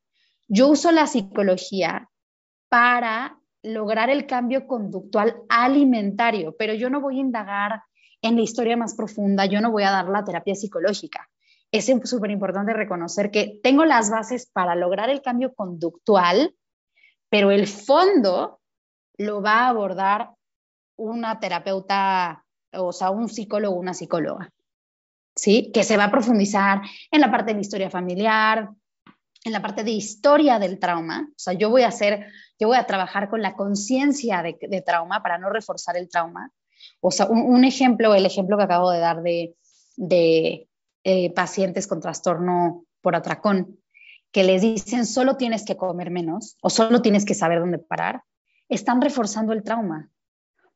Yo 0.47 0.67
uso 0.67 0.91
la 0.91 1.07
psicología 1.07 2.09
para 2.69 3.39
lograr 3.61 4.09
el 4.09 4.25
cambio 4.25 4.67
conductual 4.67 5.35
alimentario, 5.47 6.55
pero 6.57 6.73
yo 6.73 6.89
no 6.89 7.01
voy 7.01 7.17
a 7.17 7.21
indagar 7.21 7.83
en 8.23 8.35
la 8.35 8.41
historia 8.41 8.75
más 8.75 8.95
profunda, 8.95 9.45
yo 9.45 9.61
no 9.61 9.71
voy 9.71 9.83
a 9.83 9.91
dar 9.91 10.09
la 10.09 10.23
terapia 10.23 10.55
psicológica 10.55 11.29
es 11.73 11.91
súper 12.03 12.29
importante 12.29 12.71
reconocer 12.71 13.31
que 13.31 13.59
tengo 13.63 13.83
las 13.83 14.11
bases 14.11 14.45
para 14.45 14.75
lograr 14.75 15.09
el 15.09 15.23
cambio 15.23 15.55
conductual, 15.55 16.55
pero 17.29 17.49
el 17.49 17.67
fondo 17.67 18.61
lo 19.17 19.41
va 19.41 19.61
a 19.61 19.69
abordar 19.69 20.29
una 20.95 21.39
terapeuta, 21.39 22.45
o 22.73 22.93
sea, 22.93 23.09
un 23.09 23.27
psicólogo, 23.27 23.75
una 23.75 23.95
psicóloga, 23.95 24.53
¿sí? 25.35 25.71
Que 25.73 25.83
se 25.83 25.97
va 25.97 26.05
a 26.05 26.11
profundizar 26.11 26.81
en 27.09 27.21
la 27.21 27.31
parte 27.31 27.55
de 27.55 27.61
historia 27.61 27.89
familiar, 27.89 28.69
en 29.43 29.51
la 29.51 29.61
parte 29.63 29.83
de 29.83 29.91
historia 29.91 30.59
del 30.59 30.77
trauma. 30.77 31.27
O 31.27 31.39
sea, 31.39 31.53
yo 31.53 31.71
voy 31.71 31.81
a 31.81 31.87
hacer, 31.87 32.27
yo 32.59 32.67
voy 32.67 32.77
a 32.77 32.85
trabajar 32.85 33.31
con 33.31 33.41
la 33.41 33.55
conciencia 33.55 34.43
de, 34.43 34.83
trauma 34.85 35.23
para 35.23 35.39
no 35.39 35.49
reforzar 35.49 35.97
el 35.97 36.07
trauma. 36.07 36.51
O 37.05 37.11
sea, 37.11 37.25
un, 37.25 37.65
ejemplo, 37.65 38.15
el 38.15 38.25
ejemplo 38.25 38.55
que 38.55 38.63
acabo 38.63 38.89
de 38.89 38.99
dar 38.99 39.21
de, 39.21 40.69
eh, 41.03 41.33
pacientes 41.33 41.85
con 41.85 41.99
trastorno 41.99 42.85
por 43.01 43.17
atracón, 43.17 43.77
que 44.31 44.45
les 44.45 44.61
dicen 44.61 45.05
solo 45.05 45.35
tienes 45.35 45.65
que 45.65 45.75
comer 45.75 46.11
menos 46.11 46.55
o 46.61 46.69
solo 46.69 47.01
tienes 47.01 47.25
que 47.25 47.33
saber 47.33 47.59
dónde 47.59 47.77
parar, 47.77 48.23
están 48.69 49.01
reforzando 49.01 49.51
el 49.51 49.63
trauma, 49.63 50.11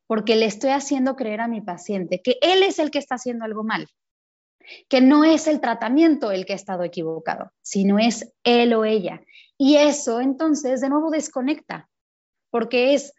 porque 0.06 0.36
le 0.36 0.44
estoy 0.44 0.70
haciendo 0.70 1.16
creer 1.16 1.40
a 1.40 1.48
mi 1.48 1.62
paciente 1.62 2.20
que 2.20 2.36
él 2.42 2.62
es 2.62 2.78
el 2.78 2.90
que 2.90 2.98
está 2.98 3.14
haciendo 3.14 3.46
algo 3.46 3.64
mal, 3.64 3.88
que 4.90 5.00
no 5.00 5.24
es 5.24 5.46
el 5.46 5.60
tratamiento 5.60 6.30
el 6.30 6.44
que 6.44 6.52
ha 6.52 6.56
estado 6.56 6.84
equivocado, 6.84 7.52
sino 7.62 7.98
es 7.98 8.30
él 8.44 8.74
o 8.74 8.84
ella. 8.84 9.22
Y 9.56 9.76
eso 9.76 10.20
entonces 10.20 10.82
de 10.82 10.90
nuevo 10.90 11.10
desconecta, 11.10 11.88
porque 12.50 12.92
es, 12.92 13.14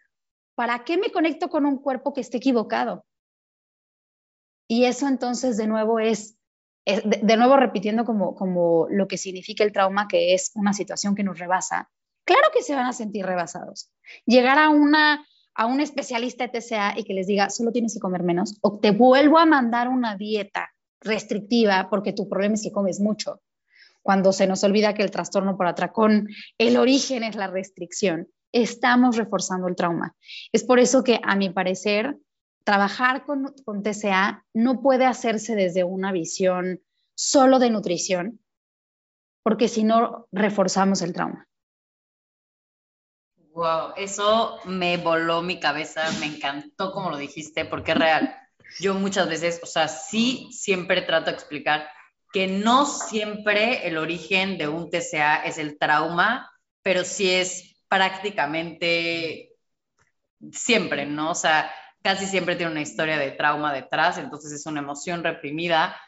¿para 0.60 0.84
qué 0.84 0.98
me 0.98 1.10
conecto 1.10 1.48
con 1.48 1.64
un 1.64 1.78
cuerpo 1.78 2.12
que 2.12 2.20
esté 2.20 2.36
equivocado? 2.36 3.06
Y 4.68 4.84
eso 4.84 5.08
entonces 5.08 5.56
de 5.56 5.66
nuevo 5.66 6.00
es 6.00 6.36
de, 6.84 7.36
nuevo 7.38 7.56
repitiendo 7.56 8.04
como, 8.04 8.34
como 8.34 8.86
lo 8.90 9.08
que 9.08 9.16
significa 9.16 9.64
el 9.64 9.72
trauma, 9.72 10.06
que 10.06 10.34
es 10.34 10.50
una 10.54 10.74
situación 10.74 11.14
que 11.14 11.24
nos 11.24 11.38
rebasa, 11.38 11.88
claro 12.26 12.42
que 12.52 12.60
se 12.60 12.74
van 12.74 12.84
a 12.84 12.92
sentir 12.92 13.24
rebasados. 13.24 13.90
Llegar 14.26 14.58
a 14.58 14.68
una 14.68 15.24
a 15.54 15.64
un 15.64 15.80
especialista 15.80 16.46
de 16.46 16.60
TCA 16.60 16.92
y 16.98 17.04
que 17.04 17.14
les 17.14 17.26
diga, 17.26 17.48
solo 17.48 17.72
tienes 17.72 17.94
que 17.94 18.00
comer 18.00 18.22
menos, 18.22 18.58
o 18.60 18.78
te 18.80 18.90
vuelvo 18.90 19.38
a 19.38 19.46
mandar 19.46 19.88
una 19.88 20.14
dieta 20.14 20.68
restrictiva 21.00 21.88
porque 21.88 22.12
tu 22.12 22.28
problema 22.28 22.56
es 22.56 22.62
que 22.64 22.70
comes 22.70 23.00
mucho. 23.00 23.40
Cuando 24.02 24.34
se 24.34 24.46
nos 24.46 24.62
olvida 24.62 24.92
que 24.92 25.04
el 25.04 25.10
trastorno 25.10 25.56
por 25.56 25.66
atracón, 25.66 26.28
el 26.58 26.76
origen 26.76 27.24
es 27.24 27.34
la 27.34 27.46
restricción, 27.46 28.28
estamos 28.52 29.16
reforzando 29.16 29.68
el 29.68 29.76
trauma. 29.76 30.14
Es 30.52 30.64
por 30.64 30.78
eso 30.78 31.04
que, 31.04 31.20
a 31.22 31.36
mi 31.36 31.50
parecer, 31.50 32.18
trabajar 32.64 33.24
con, 33.24 33.54
con 33.64 33.82
TCA 33.82 34.44
no 34.54 34.80
puede 34.82 35.06
hacerse 35.06 35.54
desde 35.54 35.84
una 35.84 36.12
visión 36.12 36.80
solo 37.14 37.58
de 37.58 37.70
nutrición, 37.70 38.40
porque 39.42 39.68
si 39.68 39.84
no, 39.84 40.28
reforzamos 40.32 41.02
el 41.02 41.12
trauma. 41.12 41.46
Wow, 43.52 43.94
eso 43.96 44.58
me 44.64 44.96
voló 44.96 45.42
mi 45.42 45.58
cabeza, 45.58 46.02
me 46.20 46.26
encantó 46.26 46.92
como 46.92 47.10
lo 47.10 47.16
dijiste, 47.16 47.64
porque 47.64 47.92
es 47.92 47.98
real. 47.98 48.36
Yo 48.78 48.94
muchas 48.94 49.28
veces, 49.28 49.60
o 49.62 49.66
sea, 49.66 49.88
sí 49.88 50.48
siempre 50.52 51.02
trato 51.02 51.26
de 51.26 51.36
explicar 51.36 51.88
que 52.32 52.46
no 52.46 52.86
siempre 52.86 53.88
el 53.88 53.98
origen 53.98 54.56
de 54.56 54.68
un 54.68 54.88
TCA 54.88 55.42
es 55.44 55.58
el 55.58 55.78
trauma, 55.78 56.48
pero 56.82 57.04
sí 57.04 57.30
es 57.30 57.69
prácticamente 57.90 59.56
siempre, 60.52 61.06
¿no? 61.06 61.32
O 61.32 61.34
sea, 61.34 61.70
casi 62.02 62.26
siempre 62.26 62.56
tiene 62.56 62.72
una 62.72 62.80
historia 62.80 63.18
de 63.18 63.32
trauma 63.32 63.74
detrás, 63.74 64.16
entonces 64.16 64.52
es 64.52 64.64
una 64.64 64.80
emoción 64.80 65.24
reprimida 65.24 66.00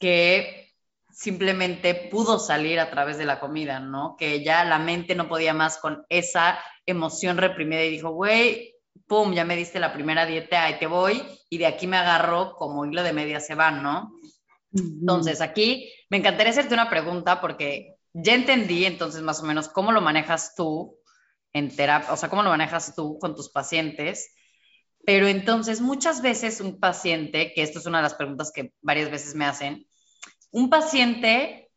que 0.00 0.72
simplemente 1.12 1.94
pudo 1.94 2.38
salir 2.38 2.80
a 2.80 2.90
través 2.90 3.18
de 3.18 3.26
la 3.26 3.40
comida, 3.40 3.78
¿no? 3.78 4.16
Que 4.18 4.42
ya 4.42 4.64
la 4.64 4.78
mente 4.78 5.14
no 5.14 5.28
podía 5.28 5.52
más 5.52 5.78
con 5.78 6.06
esa 6.08 6.58
emoción 6.86 7.36
reprimida 7.36 7.84
y 7.84 7.90
dijo, 7.90 8.10
güey, 8.10 8.74
pum, 9.06 9.34
ya 9.34 9.44
me 9.44 9.56
diste 9.56 9.80
la 9.80 9.92
primera 9.92 10.24
dieta, 10.24 10.64
ahí 10.64 10.78
te 10.78 10.86
voy, 10.86 11.22
y 11.50 11.58
de 11.58 11.66
aquí 11.66 11.86
me 11.86 11.98
agarro 11.98 12.54
como 12.56 12.86
hilo 12.86 13.02
de 13.02 13.12
media 13.12 13.40
se 13.40 13.54
van, 13.54 13.82
¿no? 13.82 14.12
Entonces, 14.72 15.40
aquí 15.40 15.92
me 16.08 16.16
encantaría 16.16 16.52
hacerte 16.52 16.74
una 16.74 16.90
pregunta 16.90 17.40
porque 17.40 17.96
ya 18.12 18.34
entendí 18.34 18.86
entonces 18.86 19.22
más 19.22 19.40
o 19.40 19.44
menos 19.44 19.68
cómo 19.68 19.92
lo 19.92 20.00
manejas 20.00 20.54
tú 20.54 20.97
en 21.52 21.74
terapia, 21.74 22.12
o 22.12 22.16
sea, 22.16 22.28
cómo 22.28 22.42
lo 22.42 22.50
manejas 22.50 22.94
tú 22.94 23.18
con 23.18 23.34
tus 23.34 23.50
pacientes. 23.50 24.34
Pero 25.04 25.26
entonces 25.26 25.80
muchas 25.80 26.22
veces 26.22 26.60
un 26.60 26.78
paciente, 26.80 27.52
que 27.54 27.62
esto 27.62 27.78
es 27.78 27.86
una 27.86 27.98
de 27.98 28.02
las 28.02 28.14
preguntas 28.14 28.52
que 28.52 28.74
varias 28.82 29.10
veces 29.10 29.34
me 29.34 29.46
hacen, 29.46 29.86
un 30.50 30.70
paciente 30.70 31.70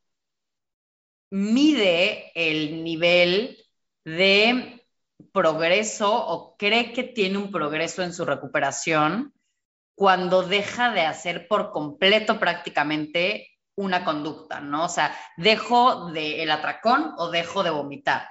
mide 1.29 2.31
el 2.35 2.83
nivel 2.83 3.57
de 4.03 4.85
progreso 5.31 6.13
o 6.13 6.57
cree 6.57 6.93
que 6.93 7.03
tiene 7.03 7.37
un 7.37 7.51
progreso 7.51 8.03
en 8.03 8.13
su 8.13 8.25
recuperación 8.25 9.33
cuando 9.95 10.43
deja 10.43 10.91
de 10.91 11.01
hacer 11.01 11.47
por 11.47 11.71
completo 11.71 12.39
prácticamente 12.39 13.51
una 13.75 14.03
conducta, 14.03 14.59
¿no? 14.59 14.85
O 14.85 14.89
sea, 14.89 15.15
dejo 15.37 16.11
de 16.11 16.43
el 16.43 16.51
atracón 16.51 17.13
o 17.17 17.29
dejo 17.29 17.63
de 17.63 17.69
vomitar. 17.69 18.27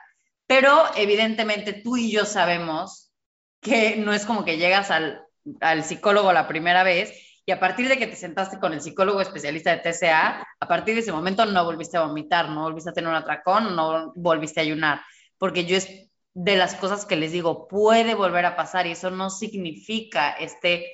Pero 0.50 0.82
evidentemente 0.96 1.72
tú 1.72 1.96
y 1.96 2.10
yo 2.10 2.24
sabemos 2.24 3.12
que 3.60 3.94
no 3.94 4.12
es 4.12 4.26
como 4.26 4.44
que 4.44 4.56
llegas 4.56 4.90
al, 4.90 5.22
al 5.60 5.84
psicólogo 5.84 6.32
la 6.32 6.48
primera 6.48 6.82
vez 6.82 7.12
y 7.46 7.52
a 7.52 7.60
partir 7.60 7.88
de 7.88 7.98
que 7.98 8.08
te 8.08 8.16
sentaste 8.16 8.58
con 8.58 8.72
el 8.72 8.80
psicólogo 8.80 9.20
especialista 9.20 9.70
de 9.70 9.78
TCA, 9.78 10.44
a 10.58 10.66
partir 10.66 10.96
de 10.96 11.02
ese 11.02 11.12
momento 11.12 11.46
no 11.46 11.64
volviste 11.64 11.98
a 11.98 12.02
vomitar, 12.02 12.48
no 12.48 12.62
volviste 12.62 12.90
a 12.90 12.92
tener 12.92 13.08
un 13.08 13.14
atracón, 13.14 13.76
no 13.76 14.12
volviste 14.16 14.58
a 14.58 14.64
ayunar, 14.64 15.02
porque 15.38 15.66
yo 15.66 15.76
es 15.76 15.88
de 16.34 16.56
las 16.56 16.74
cosas 16.74 17.06
que 17.06 17.14
les 17.14 17.30
digo, 17.30 17.68
puede 17.68 18.16
volver 18.16 18.44
a 18.44 18.56
pasar 18.56 18.88
y 18.88 18.90
eso 18.90 19.12
no 19.12 19.30
significa 19.30 20.32
este 20.32 20.84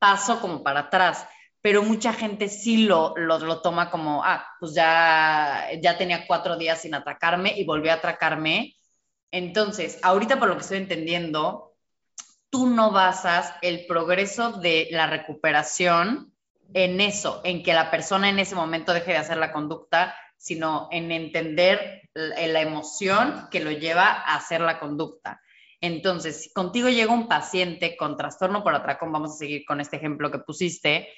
paso 0.00 0.40
como 0.40 0.64
para 0.64 0.80
atrás, 0.80 1.28
pero 1.62 1.84
mucha 1.84 2.12
gente 2.12 2.48
sí 2.48 2.86
lo, 2.86 3.14
lo, 3.16 3.60
toma 3.62 3.88
como, 3.88 4.24
ah, 4.24 4.44
pues 4.58 4.74
ya, 4.74 5.68
ya 5.80 5.96
tenía 5.96 6.26
cuatro 6.26 6.56
días 6.56 6.82
sin 6.82 6.94
atacarme 6.94 7.56
y 7.56 7.64
volvió 7.64 7.92
a 7.92 7.96
atracarme. 7.96 8.75
Entonces, 9.36 9.98
ahorita 10.02 10.38
por 10.38 10.48
lo 10.48 10.54
que 10.54 10.62
estoy 10.62 10.78
entendiendo, 10.78 11.74
tú 12.48 12.68
no 12.68 12.90
basas 12.90 13.52
el 13.60 13.84
progreso 13.84 14.52
de 14.52 14.88
la 14.90 15.08
recuperación 15.08 16.32
en 16.72 17.02
eso, 17.02 17.42
en 17.44 17.62
que 17.62 17.74
la 17.74 17.90
persona 17.90 18.30
en 18.30 18.38
ese 18.38 18.54
momento 18.54 18.94
deje 18.94 19.10
de 19.10 19.18
hacer 19.18 19.36
la 19.36 19.52
conducta, 19.52 20.16
sino 20.38 20.88
en 20.90 21.12
entender 21.12 22.08
la 22.14 22.62
emoción 22.62 23.48
que 23.50 23.60
lo 23.60 23.72
lleva 23.72 24.06
a 24.06 24.36
hacer 24.36 24.62
la 24.62 24.80
conducta. 24.80 25.42
Entonces, 25.82 26.44
si 26.44 26.52
contigo 26.54 26.88
llega 26.88 27.12
un 27.12 27.28
paciente 27.28 27.94
con 27.94 28.16
trastorno 28.16 28.64
por 28.64 28.74
atracón, 28.74 29.12
vamos 29.12 29.32
a 29.34 29.36
seguir 29.36 29.66
con 29.66 29.82
este 29.82 29.96
ejemplo 29.96 30.30
que 30.30 30.38
pusiste, 30.38 31.10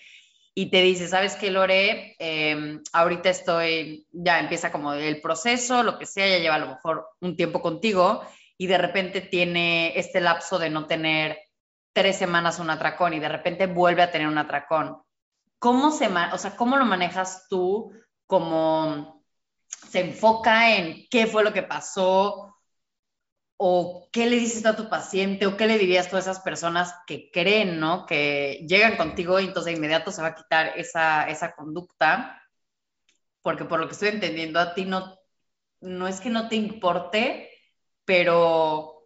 y 0.58 0.70
te 0.70 0.82
dice, 0.82 1.06
¿sabes 1.06 1.36
qué, 1.36 1.52
Lore? 1.52 2.16
Em, 2.18 2.82
ahorita 2.92 3.30
estoy, 3.30 4.08
ya 4.10 4.40
empieza 4.40 4.72
como 4.72 4.92
el 4.92 5.20
proceso, 5.20 5.84
lo 5.84 6.00
que 6.00 6.04
sea, 6.04 6.26
ya 6.26 6.40
lleva 6.40 6.56
a 6.56 6.58
lo 6.58 6.66
mejor 6.66 7.06
un 7.20 7.36
tiempo 7.36 7.62
contigo, 7.62 8.22
y 8.56 8.66
de 8.66 8.76
repente 8.76 9.20
tiene 9.20 9.96
este 9.96 10.20
lapso 10.20 10.58
de 10.58 10.68
no 10.68 10.88
tener 10.88 11.38
tres 11.92 12.18
semanas 12.18 12.58
un 12.58 12.70
atracón 12.70 13.14
y 13.14 13.20
de 13.20 13.28
repente 13.28 13.68
vuelve 13.68 14.02
a 14.02 14.10
tener 14.10 14.26
un 14.26 14.36
atracón. 14.36 15.00
¿Cómo, 15.60 15.92
se, 15.92 16.08
o 16.08 16.38
sea, 16.38 16.56
¿cómo 16.56 16.76
lo 16.76 16.84
manejas 16.84 17.46
tú? 17.48 17.92
¿Cómo 18.26 19.22
se 19.68 20.00
enfoca 20.00 20.74
en 20.74 21.06
qué 21.08 21.28
fue 21.28 21.44
lo 21.44 21.52
que 21.52 21.62
pasó? 21.62 22.57
¿O 23.60 24.08
qué 24.12 24.26
le 24.26 24.36
dices 24.36 24.64
a 24.66 24.76
tu 24.76 24.88
paciente? 24.88 25.46
¿O 25.46 25.56
qué 25.56 25.66
le 25.66 25.78
dirías 25.78 26.08
tú 26.08 26.16
a 26.16 26.20
esas 26.20 26.38
personas 26.40 26.94
que 27.08 27.28
creen, 27.32 27.80
¿no? 27.80 28.06
Que 28.06 28.64
llegan 28.68 28.96
contigo 28.96 29.40
y 29.40 29.46
entonces 29.46 29.72
de 29.72 29.78
inmediato 29.78 30.12
se 30.12 30.22
va 30.22 30.28
a 30.28 30.34
quitar 30.36 30.78
esa, 30.78 31.28
esa 31.28 31.54
conducta. 31.56 32.40
Porque 33.42 33.64
por 33.64 33.80
lo 33.80 33.88
que 33.88 33.94
estoy 33.94 34.10
entendiendo, 34.10 34.60
a 34.60 34.74
ti 34.74 34.84
no, 34.84 35.18
no 35.80 36.06
es 36.06 36.20
que 36.20 36.30
no 36.30 36.48
te 36.48 36.54
importe, 36.54 37.50
pero 38.04 39.02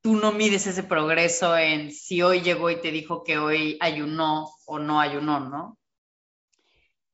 tú 0.00 0.16
no 0.16 0.32
mides 0.32 0.66
ese 0.66 0.82
progreso 0.82 1.56
en 1.56 1.92
si 1.92 2.22
hoy 2.22 2.40
llegó 2.40 2.70
y 2.70 2.80
te 2.80 2.90
dijo 2.90 3.22
que 3.22 3.38
hoy 3.38 3.78
ayunó 3.80 4.50
o 4.66 4.78
no 4.78 5.00
ayunó, 5.00 5.40
¿no? 5.40 5.78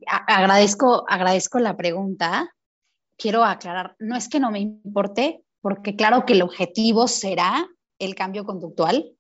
Agradezco, 0.07 1.05
agradezco 1.09 1.59
la 1.59 1.77
pregunta. 1.77 2.55
Quiero 3.17 3.45
aclarar, 3.45 3.97
no 3.99 4.17
es 4.17 4.29
que 4.29 4.39
no 4.39 4.53
me 4.53 4.61
importe, 4.61 5.43
porque 5.61 5.97
claro 5.97 6.25
que 6.25 6.35
el 6.35 6.43
objetivo 6.43 7.09
será 7.09 7.69
el 7.99 8.15
cambio 8.15 8.45
conductual, 8.45 9.13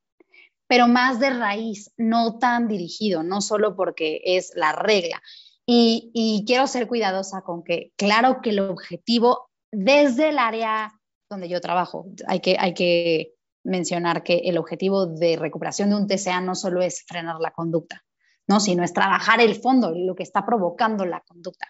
pero 0.66 0.86
más 0.86 1.18
de 1.18 1.30
raíz, 1.30 1.92
no 1.96 2.38
tan 2.38 2.68
dirigido, 2.68 3.22
no 3.22 3.40
solo 3.40 3.74
porque 3.74 4.20
es 4.24 4.52
la 4.54 4.72
regla. 4.72 5.20
Y, 5.66 6.10
y 6.14 6.44
quiero 6.46 6.66
ser 6.66 6.86
cuidadosa 6.86 7.42
con 7.42 7.62
que, 7.62 7.92
claro 7.96 8.40
que 8.42 8.50
el 8.50 8.60
objetivo 8.60 9.50
desde 9.70 10.30
el 10.30 10.38
área 10.38 10.92
donde 11.28 11.48
yo 11.48 11.60
trabajo. 11.60 12.06
Hay 12.26 12.40
que, 12.40 12.56
hay 12.58 12.74
que 12.74 13.34
mencionar 13.64 14.22
que 14.22 14.38
el 14.44 14.58
objetivo 14.58 15.06
de 15.06 15.36
recuperación 15.36 15.90
de 15.90 15.96
un 15.96 16.06
TCA 16.06 16.40
no 16.40 16.54
solo 16.54 16.80
es 16.80 17.04
frenar 17.06 17.36
la 17.40 17.50
conducta, 17.50 18.04
¿no? 18.48 18.60
sino 18.60 18.82
es 18.82 18.92
trabajar 18.92 19.40
el 19.40 19.54
fondo, 19.54 19.92
lo 19.94 20.14
que 20.14 20.22
está 20.22 20.44
provocando 20.44 21.04
la 21.04 21.20
conducta. 21.20 21.66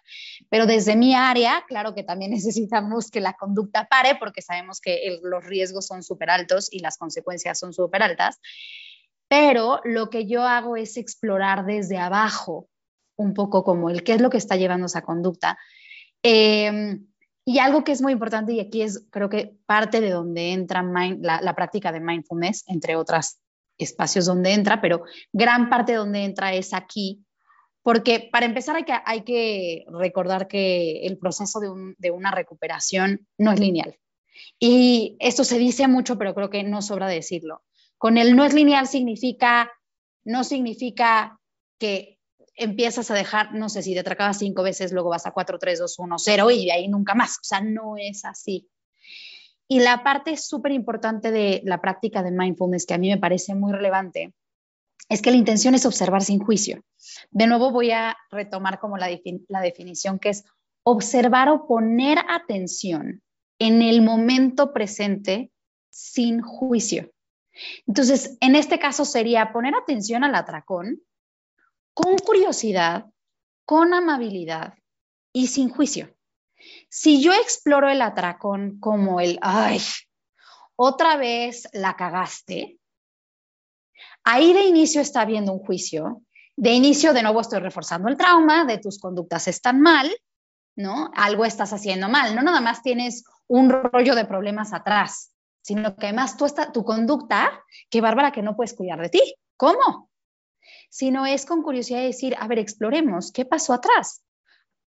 Pero 0.49 0.65
desde 0.65 0.97
mi 0.97 1.15
área, 1.15 1.65
claro 1.67 1.95
que 1.95 2.05
también 2.05 2.31
necesitamos 2.33 3.11
que 3.11 3.21
la 3.21 3.35
conducta 3.35 3.87
pare 3.89 4.17
porque 4.19 4.41
sabemos 4.41 4.81
que 4.81 5.19
los 5.23 5.45
riesgos 5.45 5.87
son 5.87 6.03
súper 6.03 6.31
altos 6.31 6.69
y 6.73 6.79
las 6.79 6.97
consecuencias 6.97 7.59
son 7.59 7.73
súper 7.73 8.03
altas. 8.03 8.41
Pero 9.29 9.81
lo 9.85 10.09
que 10.09 10.27
yo 10.27 10.45
hago 10.45 10.77
es 10.77 10.97
explorar 10.97 11.67
desde 11.67 11.99
abajo 11.99 12.69
un 13.17 13.35
poco 13.35 13.65
como 13.65 13.91
el 13.91 14.05
qué 14.05 14.15
es 14.15 14.21
lo 14.21 14.31
que 14.31 14.39
está 14.39 14.57
llevando 14.57 14.87
esa 14.87 15.03
conducta. 15.03 15.59
Eh, 16.23 16.99
y 17.49 17.61
algo 17.61 17.83
que 17.83 17.93
es 17.93 18.03
muy 18.03 18.13
importante, 18.13 18.53
y 18.53 18.61
aquí 18.61 18.83
es 18.83 19.07
creo 19.11 19.31
que 19.31 19.57
parte 19.65 20.03
de 20.03 20.11
donde 20.11 20.53
entra 20.53 20.83
la, 20.83 21.55
práctica 21.55 21.93
de 21.93 22.01
mindfulness, 22.01 22.65
entre 22.67 22.95
otros 22.95 23.39
espacios 23.79 24.27
donde 24.27 24.53
entra, 24.53 24.81
pero 24.81 25.03
gran 25.33 25.71
parte 25.71 25.93
de 25.93 25.99
donde 25.99 26.25
entra 26.25 26.53
es 26.53 26.75
aquí, 26.75 27.25
porque 27.83 28.29
para 28.31 28.47
empezar 28.47 28.77
hay 28.77 28.85
que, 28.85 28.95
hay 29.05 29.23
que 29.23 29.85
recordar 29.89 30.49
que 30.49 31.07
el 31.07 31.17
proceso 31.19 31.61
de, 31.61 31.95
de 31.97 32.11
una 32.11 32.31
recuperación 32.31 33.27
no 33.39 33.53
es 33.53 33.61
lineal. 33.61 33.97
Y 34.59 35.17
esto 35.21 35.45
se 35.45 35.59
dice 35.59 35.89
mucho, 35.89 36.19
pero 36.19 36.35
creo 36.35 36.51
que 36.51 36.63
no 36.65 36.83
sobra 36.83 37.09
decirlo. 37.09 37.63
Con 37.97 38.19
el 38.19 38.37
no 38.37 38.45
es 38.45 38.55
lineal 38.55 38.87
significa, 38.87 39.73
no 40.25 40.45
significa 40.45 41.41
que 41.79 42.19
empiezas 42.59 43.11
a 43.11 43.15
dejar, 43.15 43.55
no 43.55 43.69
sé, 43.69 43.83
si 43.83 43.95
te 43.95 44.01
atracabas 44.01 44.39
cinco 44.39 44.63
veces, 44.63 44.93
luego 44.93 45.11
vas 45.11 45.27
a 45.27 45.31
4, 45.31 45.59
3, 45.59 45.79
2, 45.79 45.99
1, 45.99 46.19
0 46.19 46.51
y 46.51 46.67
de 46.67 46.73
ahí 46.73 46.89
nunca 46.89 47.15
más. 47.15 47.39
O 47.39 47.45
sea, 47.45 47.61
no 47.61 47.97
es 47.97 48.25
así. 48.25 48.69
Y 49.69 49.81
la 49.81 50.03
parte 50.03 50.37
súper 50.37 50.73
importante 50.73 51.31
de 51.31 51.61
la 51.65 51.81
práctica 51.81 52.23
de 52.23 52.31
mindfulness, 52.31 52.87
que 52.87 52.95
a 52.95 52.99
mí 52.99 53.11
me 53.11 53.19
parece 53.19 53.55
muy 53.55 53.73
relevante, 53.73 54.33
es 55.09 55.23
que 55.23 55.31
la 55.31 55.37
intención 55.37 55.75
es 55.75 55.87
observar 55.87 56.23
sin 56.23 56.39
juicio. 56.39 56.83
De 57.31 57.47
nuevo 57.47 57.71
voy 57.71 57.91
a 57.91 58.17
retomar 58.31 58.79
como 58.79 58.97
la, 58.97 59.09
la 59.49 59.61
definición 59.61 60.19
que 60.19 60.31
es 60.31 60.45
observar 60.83 61.49
o 61.51 61.67
poner 61.67 62.19
atención 62.29 63.23
en 63.59 63.83
el 63.83 64.03
momento 64.03 64.73
presente 64.73 65.51
sin 65.91 66.41
juicio. 66.41 67.13
Entonces, 67.87 68.37
en 68.41 68.55
este 68.55 68.79
caso 68.79 69.05
sería 69.05 69.53
poner 69.53 69.75
atención 69.75 70.25
al 70.25 70.35
atracón, 70.35 71.03
con 71.93 72.17
curiosidad, 72.19 73.07
con 73.65 73.93
amabilidad 73.93 74.75
y 75.33 75.49
sin 75.49 75.69
juicio. 75.69 76.15
Si 76.89 77.23
yo 77.23 77.33
exploro 77.33 77.89
el 77.89 78.03
atracón 78.03 78.79
como 78.81 79.21
el, 79.21 79.39
ay, 79.43 79.81
otra 80.77 81.17
vez 81.17 81.69
la 81.73 81.97
cagaste, 81.97 82.79
ahí 84.25 84.53
de 84.53 84.65
inicio 84.65 85.01
está 85.01 85.23
habiendo 85.23 85.53
un 85.53 85.61
juicio. 85.61 86.23
De 86.57 86.73
inicio, 86.73 87.13
de 87.13 87.23
nuevo, 87.23 87.41
estoy 87.41 87.61
reforzando 87.61 88.09
el 88.09 88.17
trauma 88.17 88.65
de 88.65 88.79
tus 88.79 88.99
conductas 88.99 89.47
están 89.47 89.81
mal, 89.81 90.11
¿no? 90.77 91.11
Algo 91.15 91.45
estás 91.45 91.73
haciendo 91.73 92.09
mal. 92.09 92.35
No 92.35 92.43
nada 92.43 92.61
más 92.61 92.83
tienes 92.83 93.25
un 93.47 93.71
rollo 93.71 94.15
de 94.15 94.25
problemas 94.25 94.73
atrás, 94.73 95.33
sino 95.63 95.95
que 95.95 96.07
además 96.07 96.37
tú 96.37 96.47
tu 96.73 96.85
conducta, 96.85 97.65
qué 97.91 98.01
bárbara 98.01 98.33
que 98.33 98.43
no 98.43 98.57
puedes 98.57 98.75
cuidar 98.75 99.01
de 99.01 99.09
ti. 99.09 99.35
¿Cómo? 99.57 100.09
sino 100.91 101.27
es 101.27 101.47
con 101.47 101.63
curiosidad 101.63 102.03
decir, 102.03 102.35
a 102.39 102.47
ver, 102.49 102.59
exploremos, 102.59 103.33
¿qué 103.33 103.45
pasó 103.45 103.73
atrás? 103.73 104.23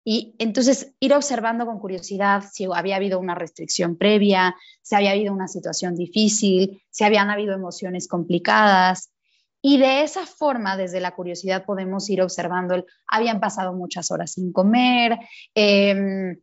Y 0.04 0.34
entonces 0.38 0.94
ir 0.98 1.14
observando 1.14 1.64
con 1.64 1.78
curiosidad 1.78 2.44
si 2.50 2.66
había 2.72 2.96
habido 2.96 3.18
una 3.18 3.34
restricción 3.34 3.96
previa, 3.96 4.56
si 4.82 4.96
había 4.96 5.12
habido 5.12 5.32
una 5.32 5.48
situación 5.48 5.94
difícil, 5.94 6.82
si 6.90 7.04
habían 7.04 7.30
habido 7.30 7.54
emociones 7.54 8.08
complicadas. 8.08 9.12
Y 9.60 9.78
de 9.78 10.02
esa 10.02 10.26
forma, 10.26 10.76
desde 10.76 11.00
la 11.00 11.14
curiosidad, 11.14 11.64
podemos 11.64 12.10
ir 12.10 12.20
observando, 12.20 12.84
habían 13.06 13.38
pasado 13.38 13.72
muchas 13.72 14.10
horas 14.10 14.32
sin 14.32 14.52
comer, 14.52 15.18
eh, 15.54 16.36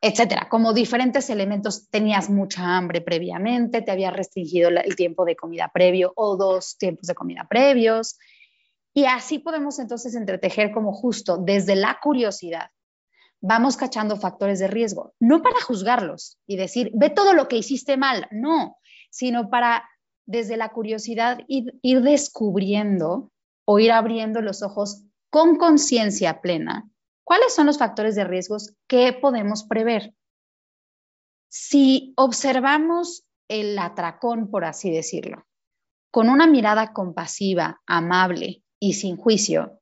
etcétera, 0.00 0.48
como 0.48 0.72
diferentes 0.72 1.28
elementos, 1.30 1.88
tenías 1.90 2.30
mucha 2.30 2.76
hambre 2.76 3.00
previamente, 3.00 3.82
te 3.82 3.90
había 3.90 4.10
restringido 4.10 4.68
el 4.68 4.96
tiempo 4.96 5.24
de 5.24 5.36
comida 5.36 5.70
previo 5.72 6.12
o 6.16 6.36
dos 6.36 6.78
tiempos 6.78 7.06
de 7.08 7.14
comida 7.14 7.46
previos, 7.48 8.18
y 8.94 9.04
así 9.04 9.38
podemos 9.38 9.78
entonces 9.78 10.14
entretejer 10.14 10.72
como 10.72 10.92
justo 10.92 11.36
desde 11.36 11.76
la 11.76 11.98
curiosidad, 12.02 12.70
vamos 13.40 13.76
cachando 13.76 14.16
factores 14.16 14.58
de 14.58 14.68
riesgo, 14.68 15.14
no 15.20 15.42
para 15.42 15.60
juzgarlos 15.60 16.38
y 16.46 16.56
decir, 16.56 16.90
ve 16.94 17.10
todo 17.10 17.32
lo 17.32 17.48
que 17.48 17.56
hiciste 17.56 17.96
mal, 17.96 18.26
no, 18.30 18.76
sino 19.10 19.50
para 19.50 19.84
desde 20.26 20.56
la 20.56 20.70
curiosidad 20.70 21.38
ir, 21.46 21.72
descubriendo 22.02 23.30
o 23.64 23.78
ir 23.78 23.92
abriendo 23.92 24.42
los 24.42 24.62
ojos 24.62 25.04
con 25.30 25.56
conciencia 25.56 26.40
plena. 26.40 26.90
¿Cuáles 27.24 27.54
son 27.54 27.66
los 27.66 27.78
factores 27.78 28.14
de 28.14 28.24
riesgos 28.24 28.74
que 28.88 29.12
podemos 29.12 29.64
prever? 29.64 30.14
Si 31.48 32.12
observamos 32.16 33.24
el 33.48 33.78
atracón, 33.78 34.50
por 34.50 34.64
así 34.64 34.90
decirlo, 34.90 35.46
con 36.10 36.28
una 36.28 36.46
mirada 36.46 36.92
compasiva, 36.92 37.80
amable 37.86 38.62
y 38.80 38.94
sin 38.94 39.16
juicio, 39.16 39.80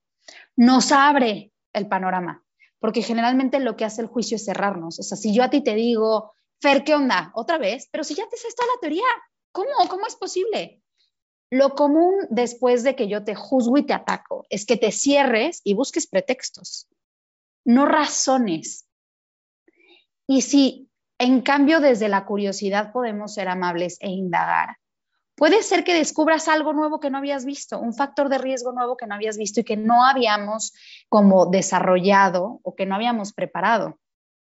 nos 0.57 0.93
abre 0.93 1.53
el 1.73 1.89
panorama, 1.89 2.44
porque 2.79 3.03
generalmente 3.03 3.61
lo 3.61 3.77
que 3.77 3.85
hace 3.85 4.03
el 4.03 4.09
juicio 4.09 4.37
es 4.37 4.45
cerrarnos. 4.45 4.99
O 4.99 5.03
sea, 5.03 5.17
si 5.17 5.35
yo 5.35 5.43
a 5.43 5.51
ti 5.51 5.63
te 5.63 5.75
digo, 5.75 6.33
Fer, 6.61 6.85
¿qué 6.85 6.95
onda? 6.95 7.33
Otra 7.35 7.59
vez, 7.59 7.89
pero 7.91 8.05
si 8.05 8.15
ya 8.15 8.29
te 8.29 8.37
sabes 8.37 8.55
toda 8.55 8.69
la 8.75 8.81
teoría, 8.81 9.05
¿cómo? 9.53 9.71
¿Cómo 9.89 10.07
es 10.07 10.17
posible? 10.17 10.83
Lo 11.51 11.75
común 11.75 12.15
después 12.31 12.83
de 12.83 12.97
que 12.97 13.09
yo 13.09 13.25
te 13.25 13.35
juzgo 13.35 13.79
y 13.79 13.87
te 13.87 13.93
ataco 13.93 14.47
es 14.51 14.67
que 14.67 14.77
te 14.77 14.91
cierres 14.91 15.61
y 15.63 15.75
busques 15.75 16.07
pretextos, 16.07 16.89
no 17.65 17.87
razones. 17.87 18.87
Y 20.27 20.43
si 20.43 20.91
en 21.19 21.43
cambio 21.43 21.81
desde 21.81 22.09
la 22.09 22.25
curiosidad 22.25 22.93
podemos 22.93 23.35
ser 23.35 23.49
amables 23.49 23.99
e 24.01 24.09
indagar, 24.09 24.79
puede 25.37 25.63
ser 25.63 25.85
que 25.85 25.95
descubras 25.95 26.49
algo 26.49 26.73
nuevo 26.73 27.01
que 27.01 27.11
no 27.11 27.19
habías 27.19 27.45
visto, 27.45 27.79
un 27.79 27.95
factor 27.95 28.29
de 28.29 28.39
riesgo 28.39 28.73
nuevo 28.73 28.97
que 28.97 29.07
no 29.07 29.15
habías 29.15 29.37
visto 29.37 29.61
y 29.61 29.65
que 29.65 29.77
no 29.77 30.05
habíamos 30.05 30.73
como 31.09 31.47
desarrollado 31.47 32.61
o 32.63 32.75
que 32.75 32.87
no 32.87 32.95
habíamos 32.95 33.33
preparado 33.33 33.99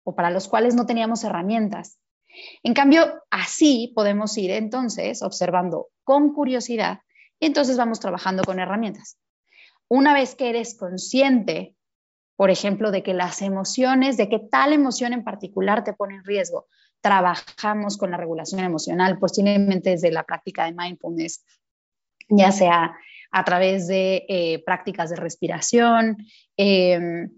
o 0.03 0.15
para 0.15 0.31
los 0.31 0.47
cuales 0.47 0.75
no 0.75 0.85
teníamos 0.85 1.23
herramientas. 1.23 1.99
En 2.63 2.73
cambio, 2.73 3.21
así 3.29 3.91
podemos 3.95 4.37
ir 4.37 4.51
entonces 4.51 5.21
observando 5.21 5.87
con 6.03 6.33
curiosidad 6.33 6.99
y 7.39 7.45
entonces 7.47 7.77
vamos 7.77 7.99
trabajando 7.99 8.43
con 8.43 8.59
herramientas. 8.59 9.17
Una 9.87 10.13
vez 10.13 10.35
que 10.35 10.49
eres 10.49 10.77
consciente, 10.77 11.75
por 12.37 12.49
ejemplo, 12.49 12.91
de 12.91 13.03
que 13.03 13.13
las 13.13 13.41
emociones, 13.41 14.17
de 14.17 14.29
que 14.29 14.39
tal 14.39 14.73
emoción 14.73 15.13
en 15.13 15.23
particular 15.23 15.83
te 15.83 15.93
pone 15.93 16.15
en 16.15 16.23
riesgo, 16.23 16.67
trabajamos 17.01 17.97
con 17.97 18.11
la 18.11 18.17
regulación 18.17 18.61
emocional, 18.61 19.19
posiblemente 19.19 19.91
desde 19.91 20.11
la 20.11 20.23
práctica 20.23 20.65
de 20.65 20.73
mindfulness, 20.73 21.43
ya 22.29 22.51
sea 22.51 22.95
a 23.31 23.43
través 23.43 23.87
de 23.87 24.25
eh, 24.27 24.63
prácticas 24.65 25.09
de 25.09 25.15
respiración, 25.15 26.17
em, 26.57 27.29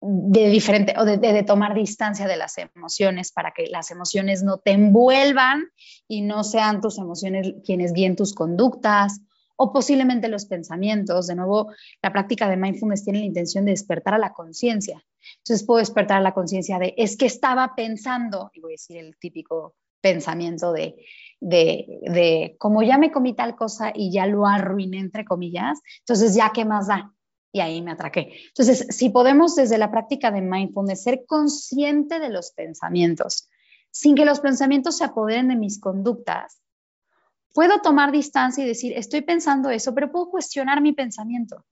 de 0.00 0.94
o 0.98 1.04
de, 1.04 1.42
tomar 1.44 1.74
distancia 1.74 2.26
de 2.26 2.36
las 2.36 2.58
emociones 2.58 3.30
para 3.30 3.52
que 3.52 3.66
las 3.68 3.92
emociones 3.92 4.42
no 4.42 4.58
te 4.58 4.72
envuelvan 4.72 5.68
y 6.08 6.22
no 6.22 6.42
sean 6.42 6.80
tus 6.80 6.98
emociones 6.98 7.54
quienes 7.64 7.92
guíen 7.92 8.16
tus 8.16 8.34
conductas 8.34 9.20
o 9.56 9.72
posiblemente 9.72 10.28
los 10.28 10.46
pensamientos. 10.46 11.26
De 11.26 11.34
nuevo, 11.34 11.72
la 12.02 12.12
práctica 12.12 12.48
de 12.48 12.56
mindfulness 12.56 13.04
tiene 13.04 13.20
la 13.20 13.26
intención 13.26 13.64
de 13.64 13.72
despertar 13.72 14.14
a 14.14 14.18
la 14.18 14.32
conciencia. 14.32 15.02
Entonces 15.38 15.66
puedo 15.66 15.78
despertar 15.78 16.18
a 16.18 16.22
la 16.22 16.34
conciencia 16.34 16.78
de, 16.78 16.94
es 16.96 17.16
que 17.16 17.26
estaba 17.26 17.74
pensando, 17.74 18.50
y 18.54 18.60
voy 18.60 18.72
a 18.72 18.74
decir 18.74 18.96
el 18.96 19.16
típico 19.18 19.74
pensamiento 20.00 20.72
de, 20.72 20.96
de, 21.40 22.00
de, 22.02 22.56
como 22.58 22.82
ya 22.82 22.98
me 22.98 23.12
comí 23.12 23.34
tal 23.34 23.54
cosa 23.54 23.92
y 23.94 24.12
ya 24.12 24.26
lo 24.26 24.46
arruiné, 24.46 24.98
entre 24.98 25.24
comillas, 25.24 25.80
entonces 26.00 26.34
ya 26.34 26.50
qué 26.52 26.64
más 26.64 26.88
da 26.88 27.12
y 27.52 27.60
ahí 27.60 27.82
me 27.82 27.92
atraqué. 27.92 28.32
Entonces, 28.48 28.86
si 28.90 29.10
podemos 29.10 29.54
desde 29.54 29.78
la 29.78 29.90
práctica 29.90 30.30
de 30.30 30.40
mindfulness 30.40 31.02
ser 31.02 31.24
consciente 31.26 32.18
de 32.18 32.30
los 32.30 32.52
pensamientos, 32.52 33.48
sin 33.90 34.14
que 34.14 34.24
los 34.24 34.40
pensamientos 34.40 34.96
se 34.96 35.04
apoderen 35.04 35.48
de 35.48 35.56
mis 35.56 35.78
conductas, 35.78 36.61
puedo 37.52 37.80
tomar 37.80 38.12
distancia 38.12 38.64
y 38.64 38.68
decir, 38.68 38.92
estoy 38.96 39.22
pensando 39.22 39.70
eso, 39.70 39.94
pero 39.94 40.10
puedo 40.10 40.30
cuestionar 40.30 40.80
mi 40.80 40.92
pensamiento. 40.92 41.64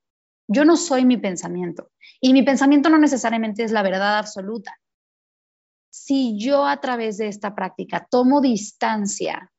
Yo 0.48 0.64
no 0.64 0.76
soy 0.76 1.04
mi 1.04 1.16
pensamiento 1.16 1.90
y 2.20 2.32
mi 2.32 2.42
pensamiento 2.42 2.88
no 2.90 2.98
necesariamente 2.98 3.62
es 3.62 3.72
la 3.72 3.82
verdad 3.82 4.18
absoluta. 4.18 4.76
Si 5.90 6.38
yo 6.38 6.66
a 6.66 6.80
través 6.80 7.18
de 7.18 7.28
esta 7.28 7.54
práctica 7.54 8.06
tomo 8.10 8.40
distancia, 8.40 9.52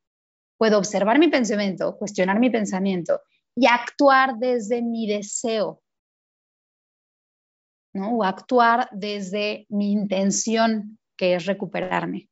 puedo 0.57 0.78
observar 0.78 1.19
mi 1.19 1.30
pensamiento, 1.30 1.97
cuestionar 1.97 2.39
mi 2.39 2.49
pensamiento 2.49 3.22
y 3.55 3.67
actuar 3.67 4.38
desde 4.38 4.82
mi 4.82 5.07
deseo 5.07 5.82
¿no? 7.93 8.17
O 8.17 8.24
actuar 8.24 8.89
desde 8.91 9.65
mi 9.69 9.91
intención, 9.91 10.97
que 11.17 11.36
es 11.36 11.45
recuperarme. 11.45 12.30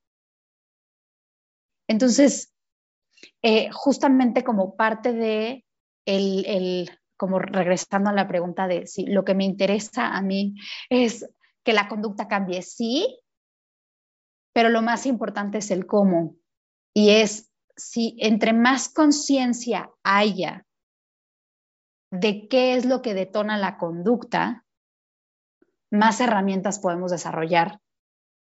Entonces, 1.88 2.54
eh, 3.42 3.70
justamente 3.72 4.44
como 4.44 4.76
parte 4.76 5.14
de 5.14 5.66
el, 6.06 6.90
como 7.18 7.40
regresando 7.40 8.10
a 8.10 8.14
la 8.14 8.28
pregunta 8.28 8.68
de 8.68 8.88
si 8.88 9.06
lo 9.06 9.24
que 9.24 9.36
me 9.36 9.46
interesa 9.46 10.16
a 10.16 10.22
mí 10.22 10.56
es 10.90 11.30
que 11.64 11.74
la 11.74 11.88
conducta 11.88 12.28
cambie, 12.28 12.62
sí, 12.62 13.20
pero 14.54 14.70
lo 14.70 14.82
más 14.82 15.06
importante 15.06 15.60
es 15.60 15.72
el 15.72 15.86
cómo. 15.86 16.36
Y 16.94 17.12
es 17.12 17.52
si 17.76 18.16
entre 18.20 18.54
más 18.54 18.90
conciencia 18.90 19.92
haya 20.04 20.66
de 22.12 22.48
qué 22.48 22.76
es 22.76 22.86
lo 22.86 23.02
que 23.02 23.14
detona 23.14 23.58
la 23.58 23.78
conducta, 23.78 24.66
más 25.92 26.20
herramientas 26.20 26.80
podemos 26.80 27.12
desarrollar 27.12 27.80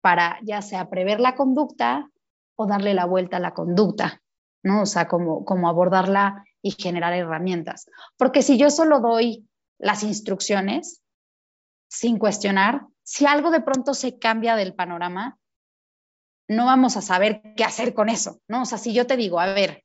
para 0.02 0.38
ya 0.42 0.62
sea 0.62 0.88
prever 0.88 1.20
la 1.20 1.34
conducta 1.34 2.10
o 2.56 2.66
darle 2.66 2.94
la 2.94 3.04
vuelta 3.04 3.38
a 3.38 3.40
la 3.40 3.54
conducta, 3.54 4.22
¿no? 4.66 4.82
O 4.82 4.86
sea, 4.86 5.06
como, 5.06 5.44
como 5.44 5.68
abordarla 5.68 6.44
y 6.60 6.72
generar 6.72 7.12
herramientas. 7.12 7.86
Porque 8.16 8.42
si 8.42 8.58
yo 8.58 8.68
solo 8.68 8.98
doy 8.98 9.48
las 9.78 10.02
instrucciones 10.02 11.02
sin 11.88 12.18
cuestionar, 12.18 12.88
si 13.04 13.26
algo 13.26 13.52
de 13.52 13.60
pronto 13.60 13.94
se 13.94 14.18
cambia 14.18 14.56
del 14.56 14.74
panorama, 14.74 15.38
no 16.48 16.66
vamos 16.66 16.96
a 16.96 17.00
saber 17.00 17.42
qué 17.56 17.62
hacer 17.62 17.94
con 17.94 18.08
eso, 18.08 18.40
¿no? 18.48 18.62
O 18.62 18.64
sea, 18.64 18.78
si 18.78 18.92
yo 18.92 19.06
te 19.06 19.16
digo, 19.16 19.38
a 19.38 19.46
ver, 19.54 19.84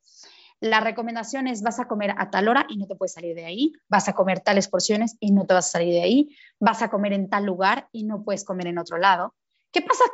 la 0.59 0.79
recomendación 0.79 1.45
es 1.45 1.61
vas 1.61 1.79
a 1.79 1.87
comer 1.87 2.15
a 2.17 2.31
tal 2.31 2.47
hora 2.47 2.65
y 2.67 2.77
no 2.77 2.87
te 2.87 2.95
puedes 2.95 3.13
salir 3.13 3.35
de 3.35 3.45
ahí, 3.45 3.73
vas 3.87 4.09
a 4.09 4.13
comer 4.13 4.39
tales 4.39 4.67
porciones 4.67 5.15
y 5.19 5.31
no 5.31 5.45
te 5.45 5.53
vas 5.53 5.67
a 5.67 5.71
salir 5.73 5.93
de 5.93 6.01
ahí, 6.01 6.35
vas 6.59 6.81
a 6.81 6.89
comer 6.89 7.13
en 7.13 7.29
tal 7.29 7.45
lugar 7.45 7.87
y 7.91 8.03
no 8.03 8.23
puedes 8.23 8.43
comer 8.43 8.65
en 8.65 8.79
otro 8.79 8.97
lado. 8.97 9.35
¿Qué 9.71 9.83
pasa 9.83 10.05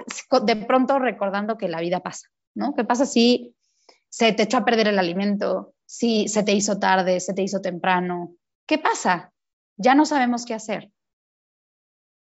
de 0.44 0.56
pronto 0.58 1.00
recordando 1.00 1.58
que 1.58 1.70
la 1.70 1.80
vida 1.80 2.02
pasa? 2.02 2.28
¿no? 2.58 2.74
¿Qué 2.74 2.84
pasa 2.84 3.06
si 3.06 3.56
se 4.10 4.34
te 4.34 4.44
echó 4.44 4.58
a 4.58 4.66
perder 4.66 4.88
el 4.88 5.00
alimento, 5.00 5.74
si 5.86 6.28
se 6.28 6.44
te 6.44 6.54
hizo 6.54 6.80
tarde, 6.80 7.20
se 7.20 7.34
te 7.34 7.42
hizo 7.42 7.62
temprano? 7.62 8.36
¿Qué 8.66 8.78
pasa? 8.78 9.32
Ya 9.78 9.96
no 9.96 10.06
sabemos 10.06 10.46
qué 10.46 10.54
hacer. 10.54 10.92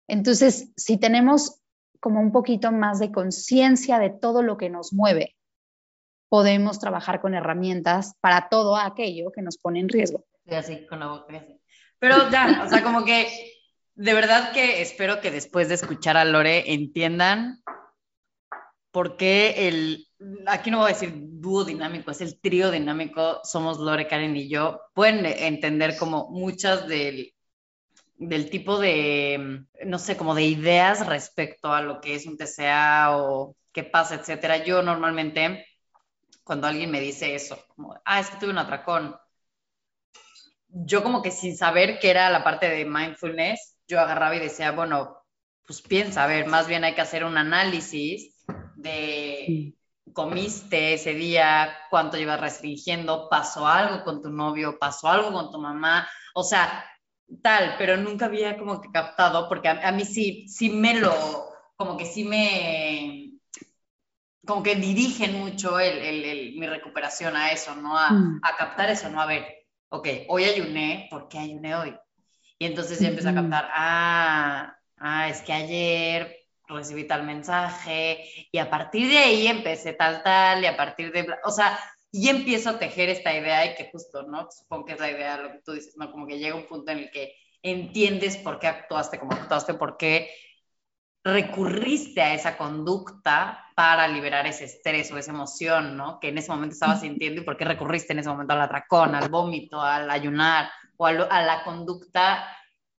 Entonces, 0.09 0.71
si 0.77 0.99
tenemos 0.99 1.61
como 2.01 2.21
un 2.21 2.33
poquito 2.33 2.73
más 2.73 2.99
de 2.99 3.11
conciencia 3.11 3.99
de 3.99 4.11
todo 4.11 4.43
lo 4.43 4.57
que 4.57 4.69
nos 4.69 4.93
mueve, 4.93 5.37
podemos 6.29 6.79
trabajar 6.79 7.21
con 7.21 7.35
herramientas 7.35 8.15
para 8.21 8.49
todo 8.49 8.77
aquello 8.77 9.31
que 9.33 9.41
nos 9.41 9.57
pone 9.57 9.81
en 9.81 9.89
riesgo. 9.89 10.27
Pero 11.99 12.31
ya, 12.31 12.63
o 12.67 12.69
sea, 12.69 12.83
como 12.83 13.05
que 13.05 13.29
de 13.95 14.15
verdad 14.15 14.53
que 14.53 14.83
espero 14.83 15.21
que 15.21 15.31
después 15.31 15.69
de 15.69 15.77
escuchar 15.77 16.17
a 16.17 16.25
Lore 16.25 16.73
entiendan 16.73 17.63
por 18.91 19.17
qué 19.17 19.69
el, 19.69 20.09
aquí 20.47 20.71
no 20.71 20.79
voy 20.79 20.91
a 20.91 20.95
decir 20.95 21.13
dúo 21.15 21.65
dinámico, 21.65 22.11
es 22.11 22.21
el 22.21 22.41
trío 22.41 22.71
dinámico, 22.71 23.41
somos 23.45 23.79
Lore, 23.79 24.07
Karen 24.07 24.37
y 24.37 24.49
yo, 24.49 24.81
pueden 24.95 25.27
entender 25.27 25.97
como 25.97 26.31
muchas 26.31 26.89
del, 26.89 27.35
del 28.17 28.51
tipo 28.51 28.79
de, 28.79 29.65
no 29.85 29.99
sé, 29.99 30.17
como 30.17 30.35
de 30.35 30.45
ideas 30.45 31.07
respecto 31.07 31.73
a 31.73 31.83
lo 31.83 32.01
que 32.01 32.15
es 32.15 32.27
un 32.27 32.37
TCA 32.37 33.17
o 33.17 33.57
qué 33.73 33.85
pasa, 33.85 34.17
etcétera. 34.17 34.65
Yo 34.65 34.83
normalmente 34.83 35.67
cuando 36.45 36.67
alguien 36.67 36.91
me 36.91 37.01
dice 37.01 37.35
eso, 37.35 37.59
como, 37.75 37.99
ah, 38.05 38.21
es 38.21 38.31
que 38.31 38.37
tuve 38.37 38.51
un 38.51 38.59
atracón. 38.59 39.17
Yo 40.69 41.03
como 41.03 41.23
que 41.23 41.31
sin 41.31 41.57
saber 41.57 41.99
qué 41.99 42.11
era 42.11 42.31
la 42.31 42.45
parte 42.45 42.69
de 42.69 42.85
mindfulness, 42.85 43.77
yo 43.89 44.01
agarraba 44.01 44.37
y 44.37 44.41
decía, 44.41 44.73
bueno, 44.73 45.19
pues 45.67 45.81
piensa, 45.81 46.25
a 46.25 46.27
ver, 46.27 46.47
más 46.47 46.67
bien 46.67 46.85
hay 46.85 46.95
que 46.95 47.01
hacer 47.01 47.25
un 47.25 47.39
análisis 47.39 48.45
de 48.77 49.75
comiste 50.15 50.95
ese 50.95 51.13
día, 51.13 51.77
cuánto 51.91 52.17
llevas 52.17 52.41
restringiendo, 52.41 53.29
pasó 53.29 53.67
algo 53.67 54.05
con 54.05 54.23
tu 54.23 54.31
novio, 54.31 54.79
pasó 54.79 55.09
algo 55.09 55.33
con 55.33 55.51
tu 55.51 55.59
mamá, 55.59 56.09
o 56.35 56.43
sea, 56.43 56.85
tal, 57.43 57.75
pero 57.77 57.99
nunca 57.99 58.27
había 58.27 58.57
como 58.57 58.81
que 58.81 58.91
captado, 58.91 59.49
porque 59.49 59.69
a, 59.69 59.89
a 59.89 59.93
mí 59.93 60.05
sí, 60.07 60.49
sí 60.49 60.71
me 60.71 60.95
lo, 60.95 61.13
como 61.77 61.97
que 61.99 62.07
sí 62.07 62.25
me, 62.25 63.35
como 64.47 64.63
que 64.63 64.77
dirigen 64.77 65.39
mucho 65.39 65.79
el, 65.79 66.55
mi 66.57 66.67
recuperación 66.67 67.37
a 67.37 67.53
eso, 67.53 67.75
¿no? 67.77 67.95
Mm. 67.95 68.41
A, 68.43 68.57
captar 68.57 68.91
eso, 68.91 69.09
¿no? 69.09 69.21
A 69.21 69.27
ver, 69.27 69.47
ok, 69.89 70.09
hoy 70.29 70.45
ayuné, 70.45 71.09
¿por 71.11 71.29
qué 71.29 71.39
ayuné 71.39 71.75
hoy? 71.75 71.97
Y 72.59 72.67
entonces 72.67 73.01
ya 73.01 73.09
empecé 73.09 73.31
a 73.31 73.35
captar, 73.35 73.69
ah, 73.73 74.77
ah, 74.99 75.29
es 75.29 75.43
que 75.43 75.53
ayer 75.53 76.44
recibí 76.67 77.07
tal 77.07 77.25
mensaje 77.25 78.25
y 78.51 78.59
a 78.59 78.71
partir 78.71 79.09
de 79.09 79.19
ahí 79.19 79.47
empecé 79.47 79.93
tal, 79.93 80.23
tal, 80.23 80.63
y 80.63 80.67
a 80.67 80.77
partir 80.77 81.13
de, 81.13 81.27
o 81.45 81.51
sea, 81.51 81.79
y 82.11 82.29
empiezo 82.29 82.71
a 82.71 82.79
tejer 82.79 83.09
esta 83.09 83.35
idea 83.35 83.67
y 83.67 83.75
que 83.75 83.91
justo, 83.91 84.23
¿no? 84.23 84.49
Supongo 84.51 84.85
que 84.85 84.93
es 84.93 85.01
la 85.01 85.11
idea, 85.11 85.37
lo 85.37 85.51
que 85.51 85.63
tú 85.65 85.73
dices, 85.73 85.97
¿no? 85.97 86.11
Como 86.11 86.27
que 86.27 86.39
llega 86.39 86.55
un 86.55 86.67
punto 86.67 86.93
en 86.93 86.99
el 86.99 87.11
que 87.11 87.35
entiendes 87.63 88.37
por 88.37 88.59
qué 88.59 88.69
actuaste 88.69 89.19
como 89.19 89.33
actuaste, 89.33 89.75
por 89.75 89.97
qué 89.97 90.31
recurriste 91.25 92.21
a 92.21 92.35
esa 92.35 92.57
conducta 92.57 93.65
para 93.75 94.07
liberar 94.07 94.47
ese 94.47 94.67
estrés 94.67 95.11
o 95.11 95.19
esa 95.19 95.33
emoción, 95.33 95.97
¿no? 95.97 96.21
Que 96.21 96.29
en 96.29 96.39
ese 96.39 96.53
momento 96.53 96.75
estabas 96.75 97.01
sintiendo 97.01 97.41
y 97.41 97.45
por 97.45 97.57
qué 97.57 97.65
recurriste 97.65 98.13
en 98.13 98.21
ese 98.21 98.29
momento 98.29 98.53
al 98.53 98.63
atracón, 98.63 99.15
al 99.15 99.29
vómito, 99.29 99.81
al 99.81 100.09
ayunar 100.11 100.71
o 100.97 101.07
a, 101.07 101.11
a 101.11 101.43
la 101.43 101.65
conducta 101.65 102.47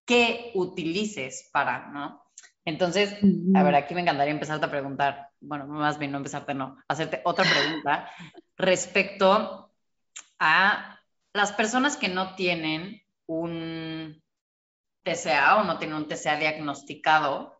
que 0.04 0.50
utilices 0.54 1.48
para, 1.52 1.86
¿no? 1.88 2.25
Entonces, 2.66 3.16
a 3.54 3.62
ver, 3.62 3.76
aquí 3.76 3.94
me 3.94 4.00
encantaría 4.00 4.32
empezarte 4.32 4.66
a 4.66 4.70
preguntar, 4.70 5.30
bueno, 5.40 5.68
más 5.68 5.98
bien 5.98 6.10
no 6.10 6.18
empezarte, 6.18 6.52
no, 6.52 6.76
hacerte 6.88 7.20
otra 7.24 7.44
pregunta 7.44 8.10
respecto 8.56 9.72
a 10.40 10.98
las 11.32 11.52
personas 11.52 11.96
que 11.96 12.08
no 12.08 12.34
tienen 12.34 13.00
un 13.26 14.20
TCA 15.04 15.58
o 15.58 15.64
no 15.64 15.78
tienen 15.78 15.96
un 15.96 16.08
TCA 16.08 16.36
diagnosticado, 16.36 17.56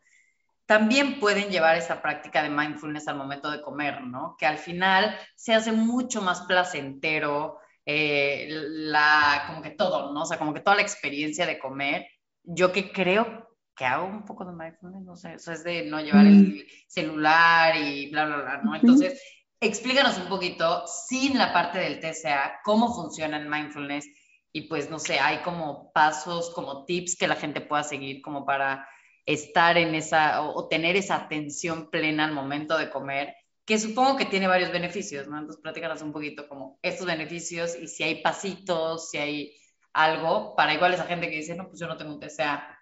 también 0.66 1.20
pueden 1.20 1.50
llevar 1.50 1.76
esa 1.76 2.02
práctica 2.02 2.42
de 2.42 2.50
mindfulness 2.50 3.06
al 3.06 3.16
momento 3.16 3.52
de 3.52 3.62
comer, 3.62 4.02
¿no? 4.02 4.34
Que 4.36 4.46
al 4.46 4.58
final 4.58 5.16
se 5.36 5.54
hace 5.54 5.70
mucho 5.70 6.20
más 6.20 6.42
placentero, 6.42 7.60
eh, 7.84 8.48
la, 8.50 9.44
como 9.46 9.62
que 9.62 9.70
todo, 9.70 10.12
¿no? 10.12 10.22
O 10.22 10.26
sea, 10.26 10.38
como 10.38 10.52
que 10.52 10.60
toda 10.60 10.74
la 10.74 10.82
experiencia 10.82 11.46
de 11.46 11.60
comer. 11.60 12.08
Yo 12.42 12.72
que 12.72 12.90
creo 12.90 13.45
que 13.76 13.84
hago 13.84 14.06
un 14.06 14.24
poco 14.24 14.44
de 14.44 14.52
mindfulness, 14.52 15.04
no 15.04 15.16
sé, 15.16 15.34
eso 15.34 15.52
es 15.52 15.62
de 15.62 15.84
no 15.84 16.00
llevar 16.00 16.26
el 16.26 16.34
mm. 16.34 16.54
celular 16.88 17.76
y 17.76 18.10
bla, 18.10 18.24
bla, 18.24 18.36
bla, 18.38 18.62
¿no? 18.64 18.74
Entonces, 18.74 19.20
explícanos 19.60 20.18
un 20.18 20.28
poquito, 20.28 20.84
sin 20.86 21.36
la 21.36 21.52
parte 21.52 21.78
del 21.78 22.00
TCA, 22.00 22.60
cómo 22.64 22.94
funciona 22.94 23.36
el 23.36 23.48
mindfulness 23.48 24.06
y 24.52 24.62
pues, 24.62 24.88
no 24.88 24.98
sé, 24.98 25.20
hay 25.20 25.42
como 25.42 25.92
pasos, 25.92 26.50
como 26.54 26.86
tips 26.86 27.16
que 27.16 27.28
la 27.28 27.36
gente 27.36 27.60
pueda 27.60 27.82
seguir 27.82 28.22
como 28.22 28.46
para 28.46 28.88
estar 29.26 29.76
en 29.76 29.94
esa 29.94 30.40
o, 30.42 30.68
tener 30.68 30.96
esa 30.96 31.16
atención 31.16 31.90
plena 31.90 32.24
al 32.24 32.32
momento 32.32 32.78
de 32.78 32.88
comer, 32.88 33.34
que 33.66 33.78
supongo 33.78 34.16
que 34.16 34.24
tiene 34.24 34.46
varios 34.46 34.72
beneficios, 34.72 35.28
¿no? 35.28 35.36
Entonces, 35.36 35.60
platícanos 35.60 36.00
un 36.00 36.12
poquito 36.12 36.48
como 36.48 36.78
estos 36.80 37.06
beneficios 37.06 37.76
y 37.76 37.88
si 37.88 38.04
hay 38.04 38.22
pasitos, 38.22 39.10
si 39.10 39.18
hay 39.18 39.56
algo 39.92 40.54
para 40.56 40.72
igual 40.72 40.94
esa 40.94 41.04
gente 41.04 41.28
que 41.28 41.36
dice, 41.36 41.54
no, 41.54 41.68
pues 41.68 41.78
yo 41.78 41.86
no 41.86 41.96
tengo 41.96 42.14
un 42.14 42.20
TCA, 42.20 42.75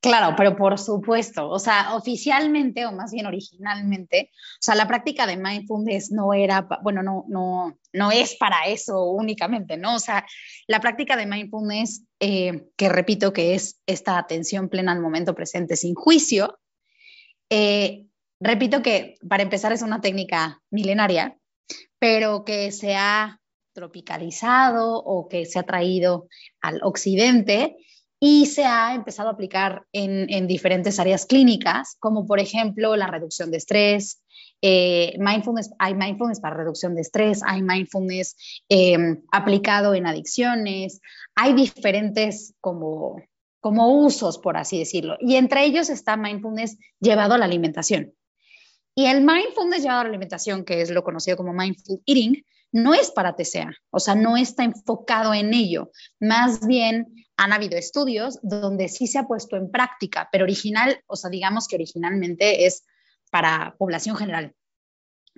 Claro, 0.00 0.34
pero 0.36 0.56
por 0.56 0.78
supuesto, 0.78 1.48
o 1.48 1.58
sea, 1.58 1.94
oficialmente 1.94 2.86
o 2.86 2.92
más 2.92 3.12
bien 3.12 3.26
originalmente, 3.26 4.30
o 4.32 4.60
sea, 4.60 4.74
la 4.74 4.88
práctica 4.88 5.26
de 5.26 5.36
mindfulness 5.36 6.10
no 6.10 6.32
era, 6.32 6.66
bueno, 6.82 7.02
no, 7.02 7.24
no, 7.28 7.78
no 7.92 8.10
es 8.10 8.36
para 8.36 8.66
eso 8.66 9.04
únicamente, 9.10 9.76
¿no? 9.76 9.96
O 9.96 9.98
sea, 9.98 10.24
la 10.66 10.80
práctica 10.80 11.16
de 11.16 11.26
mindfulness, 11.26 12.04
eh, 12.18 12.68
que 12.76 12.88
repito 12.88 13.32
que 13.32 13.54
es 13.54 13.78
esta 13.86 14.16
atención 14.16 14.70
plena 14.70 14.92
al 14.92 15.00
momento 15.00 15.34
presente 15.34 15.76
sin 15.76 15.94
juicio, 15.94 16.58
eh, 17.50 18.06
repito 18.40 18.80
que 18.80 19.16
para 19.28 19.42
empezar 19.42 19.72
es 19.72 19.82
una 19.82 20.00
técnica 20.00 20.62
milenaria, 20.70 21.36
pero 21.98 22.44
que 22.44 22.72
se 22.72 22.94
ha 22.94 23.38
tropicalizado 23.74 24.96
o 24.96 25.28
que 25.28 25.44
se 25.44 25.58
ha 25.58 25.62
traído 25.62 26.26
al 26.60 26.80
occidente 26.82 27.76
y 28.20 28.46
se 28.46 28.64
ha 28.64 28.94
empezado 28.94 29.28
a 29.28 29.32
aplicar 29.32 29.84
en, 29.92 30.46
diferentes 30.46 30.98
áreas 30.98 31.26
clínicas, 31.26 31.96
como 32.00 32.26
por 32.26 32.40
ejemplo 32.40 32.96
la 32.96 33.06
reducción 33.06 33.50
de 33.50 33.58
estrés. 33.58 34.22
Eh, 34.60 35.16
mindfulness, 35.20 35.70
hay 35.78 35.94
mindfulness 35.94 36.40
para 36.40 36.56
reducción 36.56 36.96
de 36.96 37.02
estrés, 37.02 37.42
hay 37.46 37.62
mindfulness 37.62 38.36
em, 38.68 39.22
aplicado 39.30 39.94
en 39.94 40.06
adicciones, 40.06 41.00
hay 41.36 41.52
diferentes 41.52 42.54
como, 42.60 43.22
como 43.60 44.02
usos, 44.04 44.38
por 44.38 44.56
así 44.56 44.80
decirlo, 44.80 45.16
y 45.20 45.36
entre 45.36 45.64
ellos 45.64 45.90
está 45.90 46.16
mindfulness 46.16 46.76
llevado 46.98 47.34
a 47.34 47.38
la 47.38 47.44
alimentación. 47.44 48.14
Y 48.96 49.06
el 49.06 49.20
mindfulness 49.20 49.82
llevado 49.82 50.00
a 50.00 50.04
la 50.04 50.10
alimentación, 50.10 50.64
que 50.64 50.80
es 50.80 50.90
lo 50.90 51.04
conocido 51.04 51.36
como 51.36 51.52
mindful 51.52 52.02
eating, 52.04 52.44
no 52.72 52.94
es 52.94 53.10
para 53.10 53.34
TCA, 53.34 53.72
o 53.90 53.98
sea, 53.98 54.14
no 54.14 54.36
está 54.36 54.64
enfocado 54.64 55.34
en 55.34 55.54
ello. 55.54 55.90
Más 56.20 56.66
bien 56.66 57.26
han 57.36 57.52
habido 57.52 57.78
estudios 57.78 58.38
donde 58.42 58.88
sí 58.88 59.06
se 59.06 59.18
ha 59.18 59.26
puesto 59.26 59.56
en 59.56 59.70
práctica, 59.70 60.28
pero 60.30 60.44
original, 60.44 61.00
o 61.06 61.16
sea, 61.16 61.30
digamos 61.30 61.68
que 61.68 61.76
originalmente 61.76 62.66
es 62.66 62.84
para 63.30 63.74
población 63.78 64.16
general, 64.16 64.54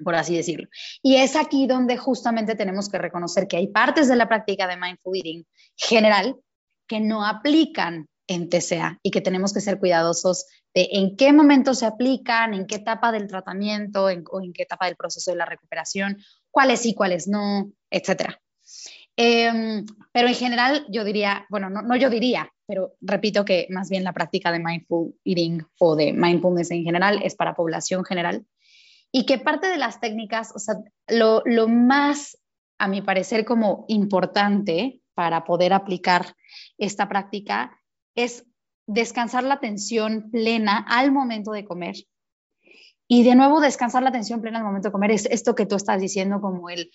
por 0.03 0.15
así 0.15 0.35
decirlo. 0.35 0.69
Y 1.03 1.17
es 1.17 1.37
aquí 1.37 1.67
donde 1.67 1.97
justamente 1.97 2.55
tenemos 2.55 2.89
que 2.89 2.99
reconocer 2.99 3.47
que 3.47 3.59
hay 3.59 3.69
partes 3.69 4.09
de 4.09 4.17
la 4.17 4.29
práctica 4.29 4.67
de 4.67 4.77
mindful 4.77 5.17
eating 5.17 5.47
general 5.77 6.37
que 6.87 7.01
no 7.01 7.25
aplican 7.25 8.09
en 8.27 8.49
TCA 8.49 8.99
y 9.03 9.11
que 9.11 9.21
tenemos 9.21 9.53
que 9.53 9.61
ser 9.61 9.79
cuidadosos 9.79 10.47
de 10.73 10.89
en 10.93 11.17
qué 11.17 11.33
momento 11.33 11.75
se 11.75 11.85
aplican, 11.85 12.55
en 12.55 12.67
qué 12.67 12.77
etapa 12.77 13.13
del 13.13 13.27
tratamiento 13.27 14.05
o 14.05 14.11
en 14.11 14.53
qué 14.53 14.63
etapa 14.63 14.87
del 14.87 14.97
proceso 14.97 15.33
de 15.33 15.37
la 15.37 15.47
recuperación, 15.47 16.17
cuáles 16.51 16.81
sí, 16.81 16.95
cuáles 16.95 17.29
no, 17.29 17.71
etcétera. 17.91 18.41
Em, 19.17 19.85
pero 20.13 20.29
en 20.29 20.35
general 20.35 20.87
yo 20.89 21.05
diría, 21.05 21.47
bueno, 21.51 21.69
no, 21.69 21.83
no, 21.83 21.97
yo 21.97 22.09
diría, 22.09 22.51
pero 22.67 22.95
repito 23.01 23.45
que 23.45 23.67
más 23.71 23.91
bien 23.91 24.05
la 24.05 24.13
práctica 24.13 24.51
de 24.53 24.61
mindful 24.61 25.15
eating 25.25 25.67
o 25.79 25.97
de 25.97 26.13
mindfulness 26.13 26.71
en 26.71 26.85
general 26.85 27.21
es 27.23 27.35
para 27.35 27.55
población 27.55 28.05
general 28.05 28.47
y 29.13 29.27
que 29.27 29.39
parte 29.39 29.67
de 29.67 29.77
las 29.77 30.01
técnicas, 30.01 30.53
o 30.55 30.59
sea, 30.59 30.77
lo, 31.09 31.43
lo 31.45 31.69
más, 31.69 32.39
a 32.79 32.89
mi 32.89 33.03
parecer, 33.03 33.45
como 33.45 33.85
importante 33.89 35.01
para 35.15 35.45
poder 35.45 35.73
aplicar 35.73 36.35
esta 36.79 37.09
práctica 37.09 37.79
es 38.15 38.47
descansar 38.87 39.45
la 39.45 39.55
atención 39.55 40.31
plena 40.31 40.79
al 40.89 41.13
momento 41.13 41.53
de 41.53 41.65
comer. 41.65 41.97
Y 43.13 43.25
de 43.25 43.35
nuevo, 43.35 43.61
descansar 43.61 44.05
la 44.05 44.11
atención 44.11 44.41
plena 44.41 44.59
al 44.59 44.65
momento 44.65 44.89
de 44.89 44.93
comer 44.93 45.11
es 45.11 45.27
esto 45.27 45.55
que 45.57 45.67
tú 45.67 45.75
estás 45.75 46.01
diciendo 46.01 46.41
como 46.41 46.71
el 46.71 46.91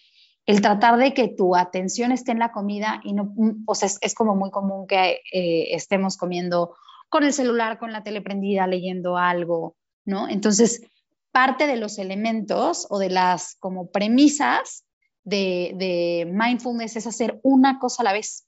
el 0.46 0.62
tratar 0.62 0.98
de 0.98 1.14
que 1.14 1.28
tu 1.28 1.56
atención 1.56 2.12
esté 2.12 2.32
en 2.32 2.40
la 2.40 2.52
comida 2.52 3.02
y 3.04 3.14
no, 3.14 3.34
o 3.66 3.76
sea, 3.76 3.90
es, 4.00 4.14
como 4.14 4.36
muy 4.36 4.52
común 4.52 4.86
que 4.86 5.22
eh, 5.32 5.76
estemos 5.76 6.18
comiendo 6.18 6.76
con 7.10 7.24
el 7.24 7.34
celular, 7.34 7.80
con 7.80 7.92
la 7.92 8.04
tele 8.04 8.22
prendida, 8.22 8.68
leyendo 8.68 9.18
algo, 9.18 9.76
¿no? 10.06 10.30
Entonces, 10.30 10.82
parte 11.32 11.66
de 11.68 11.78
los 11.78 11.98
elementos 11.98 12.86
o 12.90 13.00
de 13.00 13.10
las 13.10 13.56
como 13.56 13.90
premisas 13.90 14.86
de, 15.24 15.74
de 15.76 16.32
mindfulness 16.32 16.96
es 16.96 17.08
hacer 17.08 17.40
una 17.42 17.80
cosa 17.80 18.04
a 18.04 18.06
la 18.06 18.14
vez. 18.14 18.46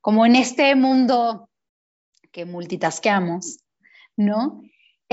Como 0.00 0.26
en 0.26 0.34
este 0.34 0.74
mundo 0.74 1.48
que 2.32 2.44
multitasqueamos, 2.46 3.58
¿no? 4.16 4.60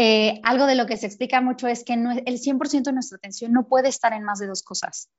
Eh, 0.04 0.41
algo 0.41 0.66
de 0.66 0.74
lo 0.74 0.88
que 0.88 0.97
se 0.97 1.06
explica 1.06 1.41
mucho 1.41 1.68
es 1.68 1.84
que 1.84 1.93
el 1.93 2.39
100% 2.39 2.86
de 2.86 2.91
nuestra 2.91 3.18
atención 3.18 3.54
no 3.54 3.68
puede 3.68 3.89
estar 3.89 4.14
en 4.14 4.24
más 4.24 4.39
de 4.39 4.47
dos 4.47 4.64
cosas. 4.64 5.12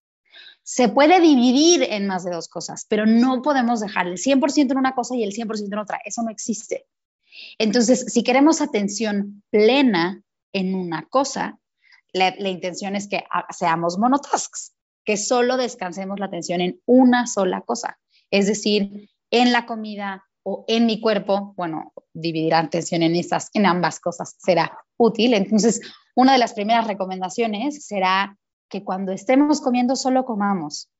Se 0.64 0.88
puede 0.88 1.20
dividir 1.20 1.84
en 1.84 2.08
más 2.08 2.24
de 2.24 2.32
dos 2.32 2.48
cosas, 2.48 2.84
pero 2.88 3.06
no 3.06 3.42
podemos 3.42 3.78
dejar 3.78 4.08
el 4.08 4.18
100% 4.18 4.72
en 4.72 4.76
una 4.76 4.96
cosa 4.96 5.14
y 5.14 5.22
el 5.22 5.30
100% 5.30 5.72
en 5.72 5.78
otra. 5.78 6.00
Eso 6.04 6.24
no 6.24 6.30
existe. 6.30 6.88
Entonces, 7.58 8.06
si 8.08 8.24
queremos 8.24 8.60
atención 8.60 9.44
plena 9.50 10.24
en 10.52 10.74
una 10.74 11.06
cosa, 11.08 11.60
la, 12.12 12.34
intención 12.48 12.96
es 12.96 13.06
que 13.06 13.22
seamos 13.56 13.98
monotasks, 13.98 14.74
que 15.04 15.16
solo 15.16 15.58
descansemos 15.58 16.18
la 16.18 16.26
atención 16.26 16.60
en 16.60 16.80
una 16.86 17.28
sola 17.28 17.60
cosa. 17.60 18.00
Es 18.32 18.48
decir, 18.48 19.08
en 19.30 19.52
la 19.52 19.64
comida 19.64 20.24
o 20.44 20.64
en 20.68 20.86
mi 20.86 21.00
cuerpo, 21.00 21.54
bueno, 21.56 21.92
dividir 22.12 22.54
atención 22.54 23.02
en, 23.02 23.16
esas, 23.16 23.50
en 23.54 23.66
ambas 23.66 24.00
cosas 24.00 24.36
será 24.38 24.78
útil. 24.96 25.34
Entonces, 25.34 25.80
una 26.14 26.32
de 26.32 26.38
las 26.38 26.54
primeras 26.54 26.86
recomendaciones 26.86 27.86
será 27.86 28.36
que 28.68 28.84
cuando 28.84 29.12
estemos 29.12 29.60
comiendo 29.60 29.96
solo 29.96 30.24
comamos, 30.24 30.90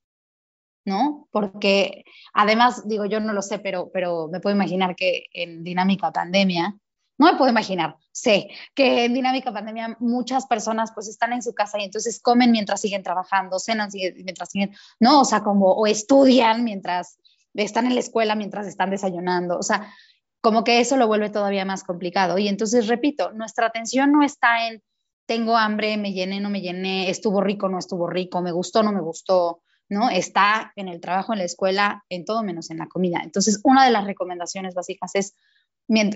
¿no? 0.85 1.29
Porque 1.31 2.05
además, 2.35 2.87
digo, 2.87 3.07
yo 3.07 3.21
no 3.21 3.33
lo 3.33 3.43
sé, 3.43 3.59
pero, 3.59 3.91
pero 3.93 4.29
me 4.29 4.41
puedo 4.41 4.55
imaginar 4.55 4.95
que 4.95 5.27
en 5.33 5.65
dinámica 5.65 6.13
pandemia, 6.13 6.77
no 7.19 7.31
me 7.31 7.39
puedo 7.39 7.51
imaginar, 7.51 7.97
sé 8.11 8.49
que 8.75 9.05
en 9.05 9.15
dinámica 9.15 9.53
pandemia 9.53 9.97
muchas 10.01 10.47
personas 10.47 10.93
pues 10.93 11.09
están 11.09 11.33
en 11.33 11.43
su 11.43 11.55
casa 11.55 11.79
y 11.79 11.85
entonces 11.85 12.21
comen 12.21 12.51
mientras 12.51 12.81
siguen 12.81 13.03
trabajando, 13.03 13.59
cenan 13.59 13.91
mientras 13.93 14.51
siguen, 14.51 14.75
no, 14.99 15.21
o 15.21 15.25
sea, 15.25 15.43
como, 15.43 15.73
o 15.73 15.87
estudian 15.87 16.65
mientras 16.65 17.19
están 17.55 17.87
en 17.87 17.95
la 17.95 18.01
escuela, 18.01 18.35
mientras 18.35 18.67
están 18.67 18.91
desayunando, 18.91 19.59
o 19.59 19.63
sea, 19.63 19.93
como 20.41 20.65
que 20.65 20.81
eso 20.81 20.97
lo 20.97 21.07
vuelve 21.07 21.31
todavía 21.31 21.65
más 21.65 21.85
complicado. 21.85 22.37
Y 22.39 22.49
entonces, 22.49 22.89
repito, 22.89 23.31
nuestra 23.33 23.67
atención 23.67 24.11
no 24.11 24.25
está 24.25 24.67
en 24.69 24.83
tengo 25.27 25.57
hambre, 25.57 25.97
me 25.97 26.13
llené, 26.13 26.41
no 26.41 26.51
me 26.51 26.61
llené, 26.61 27.09
estuvo 27.09 27.41
rico, 27.41 27.69
no 27.69 27.79
estuvo 27.79 28.07
rico, 28.07 28.43
me 28.43 28.53
gustó, 28.53 28.83
no 28.83 28.93
me 28.93 29.01
gustó, 29.01 29.63
¿no? 29.89 30.11
Está 30.11 30.73
en 30.77 30.89
el 30.89 31.01
trabajo, 31.01 31.33
en 31.33 31.39
la 31.39 31.45
escuela, 31.45 32.05
en 32.09 32.25
todo 32.25 32.43
menos 32.43 32.71
en 32.71 32.79
la 32.79 32.89
comida. 32.89 33.21
Entonces, 33.23 33.61
una 33.65 33.85
de 33.85 33.93
las 33.93 34.05
recomendaciones 34.05 34.75
básicas 34.75 35.15
es 35.15 35.35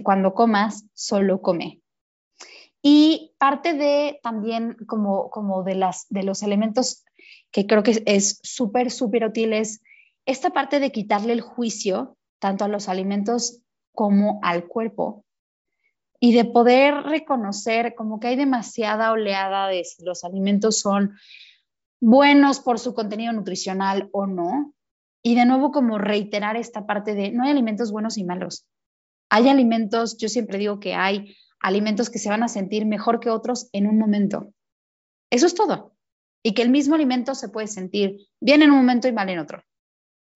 cuando 0.03 0.35
comas, 0.35 0.85
solo 0.95 1.41
come. 1.41 1.81
Y 2.83 3.35
parte 3.39 3.75
de 3.75 4.21
también 4.23 4.77
como, 4.87 5.31
como 5.31 5.63
de, 5.63 5.75
las, 5.75 6.07
de 6.09 6.23
los 6.23 6.43
elementos 6.43 7.05
que 7.51 7.67
creo 7.67 7.83
que 7.83 8.03
es 8.07 8.39
súper, 8.43 8.91
súper 8.91 9.25
útil 9.25 9.53
es 9.53 9.81
esta 10.27 10.51
parte 10.51 10.81
de 10.81 10.93
quitarle 10.93 11.33
el 11.33 11.41
juicio 11.41 12.17
tanto 12.39 12.65
a 12.65 12.69
los 12.69 12.89
alimentos 12.89 13.63
como 13.93 14.41
al 14.43 14.67
cuerpo 14.67 15.25
y 16.21 16.35
de 16.35 16.45
poder 16.45 17.03
reconocer 17.05 17.95
como 17.95 18.21
que 18.21 18.29
hay 18.29 18.37
demasiada 18.37 19.13
oleada 19.13 19.69
de 19.69 19.85
si 19.85 20.05
los 20.05 20.25
alimentos 20.25 20.81
son 20.81 21.17
buenos 22.01 22.61
por 22.61 22.79
su 22.79 22.95
contenido 22.95 23.33
nutricional 23.33 24.09
o 24.13 24.27
no. 24.27 24.75
Y 25.23 25.35
de 25.35 25.45
nuevo 25.45 25.73
como 25.73 25.99
reiterar 25.99 26.57
esta 26.57 26.87
parte 26.87 27.15
de 27.15 27.33
no 27.33 27.45
hay 27.45 27.51
alimentos 27.51 27.91
buenos 27.91 28.17
y 28.17 28.25
malos. 28.25 28.67
Hay 29.29 29.49
alimentos, 29.49 30.17
yo 30.19 30.29
siempre 30.29 30.59
digo 30.59 30.79
que 30.79 30.95
hay 30.95 31.37
alimentos 31.61 32.11
que 32.11 32.19
se 32.19 32.29
van 32.29 32.43
a 32.43 32.49
sentir 32.49 32.87
mejor 32.87 33.19
que 33.19 33.31
otros 33.31 33.69
en 33.73 33.87
un 33.87 33.99
momento. 33.99 34.53
Eso 35.31 35.47
es 35.47 35.55
todo. 35.55 35.97
Y 36.45 36.55
que 36.55 36.63
el 36.63 36.71
mismo 36.71 36.95
alimento 36.95 37.35
se 37.35 37.49
puede 37.49 37.67
sentir 37.67 38.29
bien 38.41 38.63
en 38.63 38.71
un 38.71 38.77
momento 38.79 39.09
y 39.09 39.13
mal 39.13 39.29
en 39.29 39.41
otro. 39.41 39.63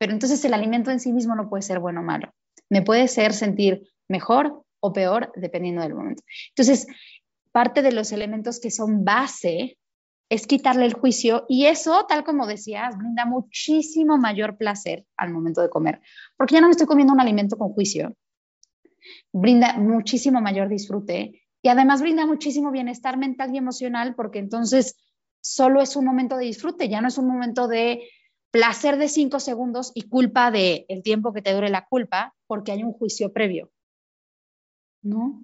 Pero 0.00 0.14
entonces 0.14 0.42
el 0.46 0.54
alimento 0.54 0.90
en 0.90 0.98
sí 0.98 1.12
mismo 1.12 1.34
no 1.34 1.50
puede 1.50 1.62
ser 1.62 1.78
bueno 1.78 2.00
o 2.00 2.02
malo. 2.02 2.32
Me 2.70 2.80
puede 2.80 3.06
ser 3.06 3.34
sentir 3.34 3.82
mejor 4.08 4.64
o 4.80 4.94
peor 4.94 5.30
dependiendo 5.36 5.82
del 5.82 5.94
momento. 5.94 6.22
Entonces, 6.48 6.86
parte 7.52 7.82
de 7.82 7.92
los 7.92 8.10
elementos 8.10 8.60
que 8.60 8.70
son 8.70 9.04
base 9.04 9.76
es 10.30 10.46
quitarle 10.46 10.86
el 10.86 10.94
juicio 10.94 11.44
y 11.50 11.66
eso, 11.66 12.06
tal 12.08 12.24
como 12.24 12.46
decías, 12.46 12.96
brinda 12.96 13.26
muchísimo 13.26 14.16
mayor 14.16 14.56
placer 14.56 15.04
al 15.18 15.32
momento 15.32 15.60
de 15.60 15.68
comer, 15.68 16.00
porque 16.38 16.54
ya 16.54 16.62
no 16.62 16.68
me 16.68 16.72
estoy 16.72 16.86
comiendo 16.86 17.12
un 17.12 17.20
alimento 17.20 17.58
con 17.58 17.68
juicio. 17.74 18.16
Brinda 19.32 19.74
muchísimo 19.74 20.40
mayor 20.40 20.70
disfrute 20.70 21.42
y 21.60 21.68
además 21.68 22.00
brinda 22.00 22.24
muchísimo 22.24 22.70
bienestar 22.70 23.18
mental 23.18 23.54
y 23.54 23.58
emocional 23.58 24.14
porque 24.14 24.38
entonces 24.38 24.96
solo 25.42 25.82
es 25.82 25.94
un 25.94 26.06
momento 26.06 26.38
de 26.38 26.46
disfrute, 26.46 26.88
ya 26.88 27.02
no 27.02 27.08
es 27.08 27.18
un 27.18 27.26
momento 27.26 27.68
de 27.68 28.02
placer 28.50 28.96
de 28.96 29.08
cinco 29.08 29.40
segundos 29.40 29.92
y 29.94 30.02
culpa 30.02 30.50
de 30.50 30.84
el 30.88 31.02
tiempo 31.02 31.32
que 31.32 31.42
te 31.42 31.52
dure 31.52 31.68
la 31.68 31.86
culpa 31.86 32.34
porque 32.46 32.72
hay 32.72 32.82
un 32.82 32.92
juicio 32.92 33.32
previo. 33.32 33.70
¿No? 35.02 35.42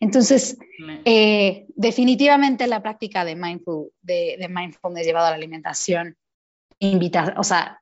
Entonces, 0.00 0.58
eh, 1.04 1.66
definitivamente 1.76 2.66
la 2.66 2.82
práctica 2.82 3.24
de, 3.24 3.36
mindful, 3.36 3.90
de, 4.02 4.36
de 4.38 4.48
mindfulness 4.48 5.06
llevado 5.06 5.26
a 5.26 5.30
la 5.30 5.36
alimentación 5.36 6.16
invita, 6.78 7.34
o 7.36 7.44
sea, 7.44 7.80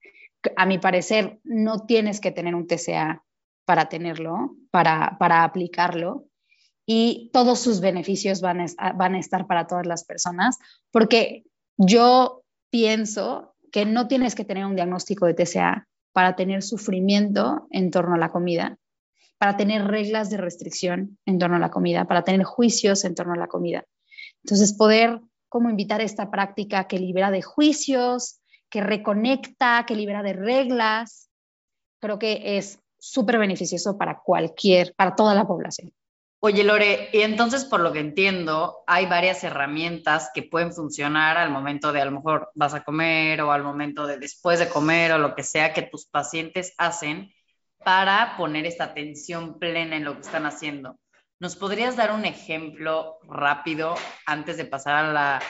a 0.57 0.67
mi 0.67 0.79
parecer, 0.79 1.41
no 1.45 1.87
tienes 1.87 2.21
que 2.21 2.33
tener 2.33 2.55
un 2.55 2.67
TCA 2.67 3.25
para 3.65 3.89
tenerlo, 3.89 4.57
para, 4.71 5.17
para 5.19 5.45
aplicarlo, 5.45 6.27
y 6.85 7.31
todos 7.33 7.61
sus 7.61 7.81
beneficios 7.81 8.41
van 8.41 8.61
a, 8.61 8.93
van 8.93 9.15
a 9.15 9.21
estar 9.21 9.47
para 9.47 9.67
todas 9.67 9.87
las 9.87 10.05
personas, 10.05 10.59
porque 10.91 11.45
yo 11.77 12.42
pienso 12.73 13.55
que 13.71 13.85
no 13.85 14.09
tienes 14.09 14.35
que 14.35 14.45
tener 14.45 14.65
un 14.65 14.75
diagnóstico 14.75 15.27
de 15.27 15.35
TCA 15.35 15.87
para 16.13 16.35
tener 16.37 16.63
sufrimiento 16.63 17.69
en 17.71 17.91
torno 17.91 18.15
a 18.15 18.19
la 18.19 18.31
comida, 18.31 18.79
para 19.39 19.57
tener 19.57 19.85
reglas 19.87 20.31
de 20.31 20.39
restricción 20.39 21.19
en 21.27 21.39
torno 21.39 21.57
a 21.57 21.61
la 21.61 21.71
comida, 21.71 22.07
para 22.07 22.25
tener 22.25 22.45
juicios 22.45 23.05
en 23.05 23.15
torno 23.15 23.35
a 23.35 23.37
la 23.37 23.47
comida. 23.47 23.85
Entonces, 24.43 24.73
poder 24.73 25.21
como 25.51 25.69
invitar 25.69 26.01
esta 26.01 26.31
práctica 26.31 26.89
que 26.89 26.99
libera 26.99 27.31
de 27.31 27.43
juicios, 27.43 28.41
que 28.71 28.81
reconecta, 28.81 29.85
que 29.87 29.95
libera 29.95 30.23
de 30.23 30.33
reglas, 30.33 31.29
creo 32.01 32.19
que 32.19 32.57
es 32.57 32.81
súper 32.99 33.39
beneficioso 33.39 33.99
para 33.99 34.21
cualquier, 34.25 34.95
para 34.97 35.15
toda 35.15 35.35
la 35.35 35.47
población. 35.47 35.93
Oye, 36.45 36.65
Lore, 36.65 37.09
y 37.13 37.21
entonces 37.21 37.65
por 37.65 37.79
lo 37.79 37.93
que 37.93 38.01
entiendo, 38.01 38.83
hay 38.89 39.07
varias 39.07 39.45
herramientas 39.45 40.29
que 40.35 40.43
pueden 40.43 40.73
funcionar 40.73 41.39
al 41.39 41.51
momento 41.51 41.93
de 41.93 42.01
a 42.01 42.05
lo 42.05 42.11
mejor 42.11 42.51
vas 42.57 42.75
a 42.75 42.83
comer 42.83 43.41
o 43.43 43.53
al 43.53 43.63
momento 43.63 44.09
de 44.09 44.19
después 44.19 44.59
de 44.59 44.69
comer 44.69 45.13
o 45.13 45.19
lo 45.19 45.37
que 45.37 45.45
sea 45.45 45.73
que 45.73 45.83
tus 45.83 46.07
pacientes 46.07 46.75
hacen 46.79 47.33
para 47.85 48.37
poner 48.37 48.67
esta 48.67 48.83
atención 48.83 49.61
plena 49.61 49.95
en 49.95 50.05
lo 50.05 50.15
que 50.15 50.23
están 50.23 50.45
haciendo. 50.45 50.99
¿Nos 51.39 51.55
podrías 51.55 51.95
dar 51.95 52.11
un 52.11 52.25
ejemplo 52.25 53.21
rápido 53.23 53.95
antes 54.27 54.57
de 54.57 54.65
pasar 54.65 54.97
a 54.97 55.13
la 55.13 55.43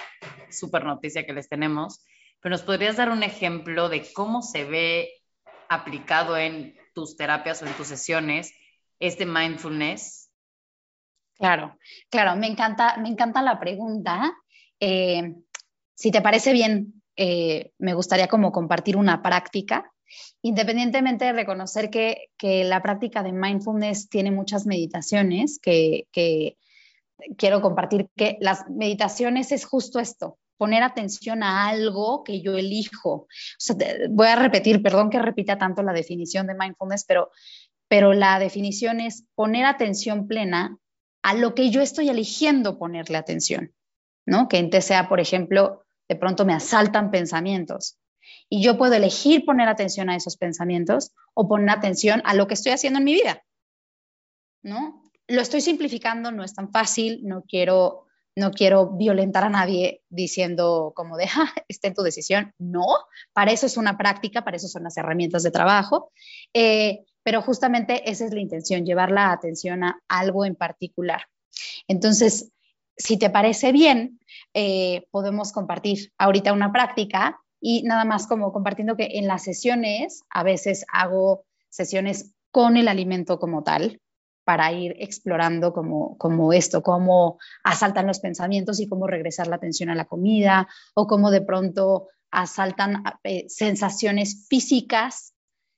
super 0.50 0.84
noticia 0.84 1.24
que 1.24 1.32
les 1.32 1.48
tenemos? 1.48 2.04
Pero 2.42 2.52
nos 2.52 2.64
podrías 2.64 2.98
dar 2.98 3.08
un 3.08 3.22
ejemplo 3.22 3.88
de 3.88 4.12
cómo 4.12 4.42
se 4.42 4.64
ve 4.64 5.08
aplicado 5.70 6.36
en 6.36 6.76
tus 6.92 7.16
terapias 7.16 7.62
o 7.62 7.66
en 7.66 7.72
tus 7.78 7.86
sesiones 7.86 8.52
este 9.00 9.24
mindfulness 9.24 10.21
Claro, 11.42 11.76
claro, 12.08 12.36
me 12.36 12.46
encanta, 12.46 12.98
me 12.98 13.08
encanta 13.08 13.42
la 13.42 13.58
pregunta. 13.58 14.32
Eh, 14.78 15.34
si 15.92 16.12
te 16.12 16.22
parece 16.22 16.52
bien, 16.52 17.02
eh, 17.16 17.72
me 17.78 17.94
gustaría 17.94 18.28
como 18.28 18.52
compartir 18.52 18.96
una 18.96 19.22
práctica, 19.22 19.90
independientemente 20.40 21.24
de 21.24 21.32
reconocer 21.32 21.90
que, 21.90 22.28
la 22.40 22.80
práctica 22.80 23.24
de 23.24 23.32
mindfulness 23.32 24.08
tiene 24.08 24.30
muchas 24.30 24.66
meditaciones, 24.66 25.58
que, 25.58 26.06
quiero 27.36 27.60
compartir 27.60 28.08
que 28.14 28.36
las 28.38 28.70
meditaciones 28.70 29.50
es 29.50 29.64
justo 29.64 29.98
esto, 29.98 30.38
poner 30.56 30.84
atención 30.84 31.42
a 31.42 31.66
algo 31.66 32.22
que 32.22 32.40
yo 32.40 32.56
elijo. 32.56 33.26
voy 34.10 34.28
a 34.28 34.36
repetir, 34.36 34.80
perdón 34.80 35.10
que 35.10 35.18
repita 35.18 35.58
tanto 35.58 35.82
la 35.82 35.92
definición 35.92 36.46
de 36.46 36.54
mindfulness, 36.54 37.04
pero, 37.04 37.32
pero 37.88 38.12
la 38.12 38.38
definición 38.38 39.00
es 39.00 39.24
poner 39.34 39.64
atención 39.64 40.28
plena 40.28 40.78
a 41.22 41.34
lo 41.34 41.54
que 41.54 41.70
yo 41.70 41.80
estoy 41.80 42.08
eligiendo 42.08 42.78
ponerle 42.78 43.16
atención, 43.16 43.72
¿no? 44.26 44.48
Que 44.48 44.58
en 44.58 44.70
TCA, 44.70 45.08
por 45.08 45.20
ejemplo, 45.20 45.84
de 46.08 46.16
pronto 46.16 46.44
me 46.44 46.54
asaltan 46.54 47.10
pensamientos 47.10 47.98
y 48.48 48.62
yo 48.62 48.76
puedo 48.76 48.94
elegir 48.94 49.44
poner 49.44 49.68
atención 49.68 50.10
a 50.10 50.16
esos 50.16 50.36
pensamientos 50.36 51.12
o 51.34 51.48
poner 51.48 51.70
atención 51.70 52.22
a 52.24 52.34
lo 52.34 52.46
que 52.46 52.54
estoy 52.54 52.72
haciendo 52.72 52.98
en 52.98 53.04
mi 53.04 53.14
vida, 53.14 53.42
¿no? 54.62 55.02
Lo 55.28 55.40
estoy 55.40 55.60
simplificando, 55.60 56.32
no 56.32 56.44
es 56.44 56.54
tan 56.54 56.70
fácil, 56.70 57.20
no 57.22 57.44
quiero 57.48 58.06
no 58.34 58.50
quiero 58.50 58.90
violentar 58.90 59.44
a 59.44 59.50
nadie 59.50 60.02
diciendo 60.08 60.92
como 60.96 61.16
de, 61.16 61.24
ah, 61.36 61.52
está 61.68 61.88
en 61.88 61.94
tu 61.94 62.02
decisión. 62.02 62.52
No, 62.58 62.86
para 63.32 63.52
eso 63.52 63.66
es 63.66 63.76
una 63.76 63.98
práctica, 63.98 64.42
para 64.42 64.56
eso 64.56 64.68
son 64.68 64.84
las 64.84 64.96
herramientas 64.96 65.42
de 65.42 65.50
trabajo. 65.50 66.12
Eh, 66.54 67.04
pero 67.22 67.42
justamente 67.42 68.10
esa 68.10 68.24
es 68.24 68.32
la 68.32 68.40
intención, 68.40 68.84
llevar 68.84 69.10
la 69.10 69.32
atención 69.32 69.84
a 69.84 70.00
algo 70.08 70.44
en 70.44 70.54
particular. 70.54 71.22
Entonces, 71.88 72.52
si 72.96 73.18
te 73.18 73.30
parece 73.30 73.72
bien, 73.72 74.20
eh, 74.54 75.06
podemos 75.10 75.52
compartir 75.52 76.12
ahorita 76.18 76.52
una 76.52 76.72
práctica 76.72 77.40
y 77.60 77.82
nada 77.84 78.04
más 78.04 78.26
como 78.26 78.52
compartiendo 78.52 78.96
que 78.96 79.08
en 79.12 79.26
las 79.26 79.44
sesiones 79.44 80.22
a 80.30 80.42
veces 80.42 80.84
hago 80.92 81.44
sesiones 81.68 82.34
con 82.50 82.76
el 82.76 82.88
alimento 82.88 83.38
como 83.38 83.62
tal 83.62 84.00
para 84.44 84.72
ir 84.72 84.96
explorando 84.98 85.72
como, 85.72 86.18
como 86.18 86.52
esto, 86.52 86.82
cómo 86.82 87.38
asaltan 87.62 88.06
los 88.06 88.18
pensamientos 88.18 88.80
y 88.80 88.88
cómo 88.88 89.06
regresar 89.06 89.46
la 89.46 89.56
atención 89.56 89.88
a 89.88 89.94
la 89.94 90.04
comida 90.04 90.68
o 90.94 91.06
cómo 91.06 91.30
de 91.30 91.42
pronto 91.42 92.08
asaltan 92.30 93.04
eh, 93.24 93.44
sensaciones 93.48 94.46
físicas 94.48 95.34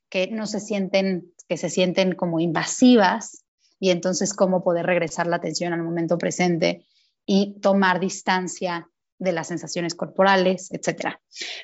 que 0.09 0.28
no 0.28 0.47
se 0.47 0.61
sienten 0.61 1.34
que 1.55 1.59
se 1.59 1.70
sienten 1.70 2.16
como 2.16 2.40
invasivas 2.40 3.44
y 3.78 3.90
entonces 3.90 4.34
cómo 4.34 4.64
poder 4.64 4.86
regresar 4.86 5.28
la 5.28 5.36
atención 5.36 5.72
al 5.72 5.84
momento 5.84 6.18
presente 6.18 6.84
y 7.24 7.61
tomar 7.61 8.00
distancia 8.00 8.90
de 9.20 9.30
las 9.30 9.46
sensaciones 9.46 9.94
corporales, 9.94 10.72
etc. 10.72 11.14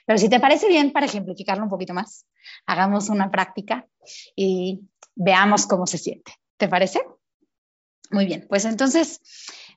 Pero 0.07 0.16
si 0.16 0.28
te 0.28 0.38
parece 0.38 0.68
bien, 0.68 0.93
para 0.93 1.07
ejemplificarlo 1.07 1.64
un 1.64 1.70
poquito 1.70 1.93
más, 1.93 2.24
hagamos 2.66 3.09
una 3.09 3.32
práctica 3.32 3.88
y 4.36 4.82
veamos 5.16 5.66
cómo 5.66 5.88
se 5.88 5.99
siente. 5.99 6.34
¿Te 6.57 6.68
parece? 6.68 7.01
Muy 8.12 8.26
bien, 8.26 8.47
pues 8.49 8.66
entonces 8.66 9.20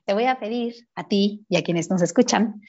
te 0.04 0.14
voy 0.14 0.26
a 0.26 0.38
pedir 0.38 0.76
a 0.94 1.08
ti 1.08 1.44
y 1.48 1.56
a 1.56 1.64
quienes 1.64 1.90
nos 1.90 2.02
escuchan 2.02 2.60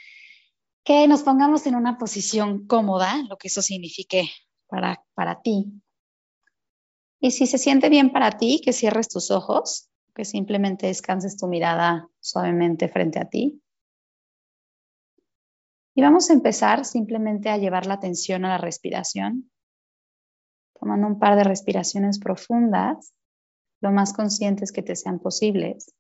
que 0.84 1.08
nos 1.08 1.22
pongamos 1.22 1.68
en 1.68 1.76
una 1.76 2.00
posición 2.00 2.66
cómoda, 2.66 3.22
lo 3.30 3.38
que 3.38 3.50
eso 3.50 3.62
signifique 3.62 4.32
para, 4.66 5.04
para 5.14 5.44
ti, 5.44 5.84
y 7.20 7.32
si 7.32 7.48
se 7.48 7.58
siente 7.58 7.90
bien 7.90 8.12
para 8.12 8.32
ti, 8.32 8.62
que 8.64 8.74
cierres 8.74 9.08
tus 9.08 9.32
ojos, 9.32 9.90
que 10.14 10.26
simplemente 10.26 10.88
descanses 10.88 11.38
tu 11.38 11.48
mirada 11.48 12.08
suavemente 12.20 12.88
frente 12.88 13.20
a 13.20 13.26
ti. 13.26 13.62
Y 15.94 16.02
vamos 16.02 16.30
a 16.30 16.34
empezar 16.34 16.86
simplemente 16.86 17.50
a 17.50 17.58
llevar 17.58 17.86
la 17.86 17.96
atención 17.96 18.44
a 18.46 18.50
la 18.50 18.58
respiración, 18.58 19.50
tomando 20.80 21.08
un 21.08 21.20
par 21.20 21.38
de 21.38 21.46
respiraciones 21.46 22.20
profundas, 22.20 23.14
lo 23.82 23.92
más 23.92 24.14
conscientes 24.14 24.72
que 24.72 24.84
te 24.84 24.96
sean 24.96 25.20
posibles. 25.20 25.94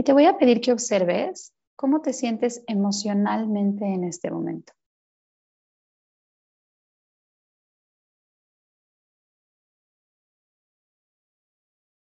Y 0.00 0.02
te 0.02 0.14
voy 0.14 0.24
a 0.24 0.38
pedir 0.38 0.62
que 0.62 0.72
observes 0.72 1.52
cómo 1.76 2.00
te 2.00 2.14
sientes 2.14 2.64
emocionalmente 2.66 3.84
en 3.84 4.04
este 4.04 4.30
momento. 4.30 4.72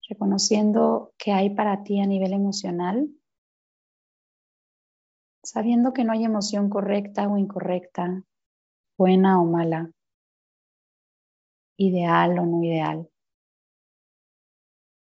Reconociendo 0.09 1.13
qué 1.19 1.33
hay 1.33 1.51
para 1.51 1.85
ti 1.85 2.01
a 2.01 2.07
nivel 2.07 2.33
emocional, 2.33 3.11
sabiendo 5.45 5.93
que 5.93 6.05
no 6.05 6.13
hay 6.13 6.25
emoción 6.25 6.71
correcta 6.71 7.29
o 7.29 7.37
incorrecta, 7.37 8.25
buena 8.97 9.39
o 9.39 9.45
mala, 9.45 9.91
ideal 11.77 12.39
o 12.39 12.47
no 12.47 12.65
ideal. 12.65 13.07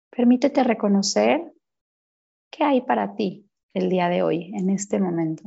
Permítete 0.09 0.63
reconocer 0.63 1.56
qué 2.57 2.63
hay 2.63 2.81
para 2.81 3.15
ti 3.15 3.47
el 3.75 3.89
día 3.89 4.09
de 4.09 4.23
hoy, 4.23 4.51
en 4.55 4.71
este 4.71 4.99
momento. 4.99 5.43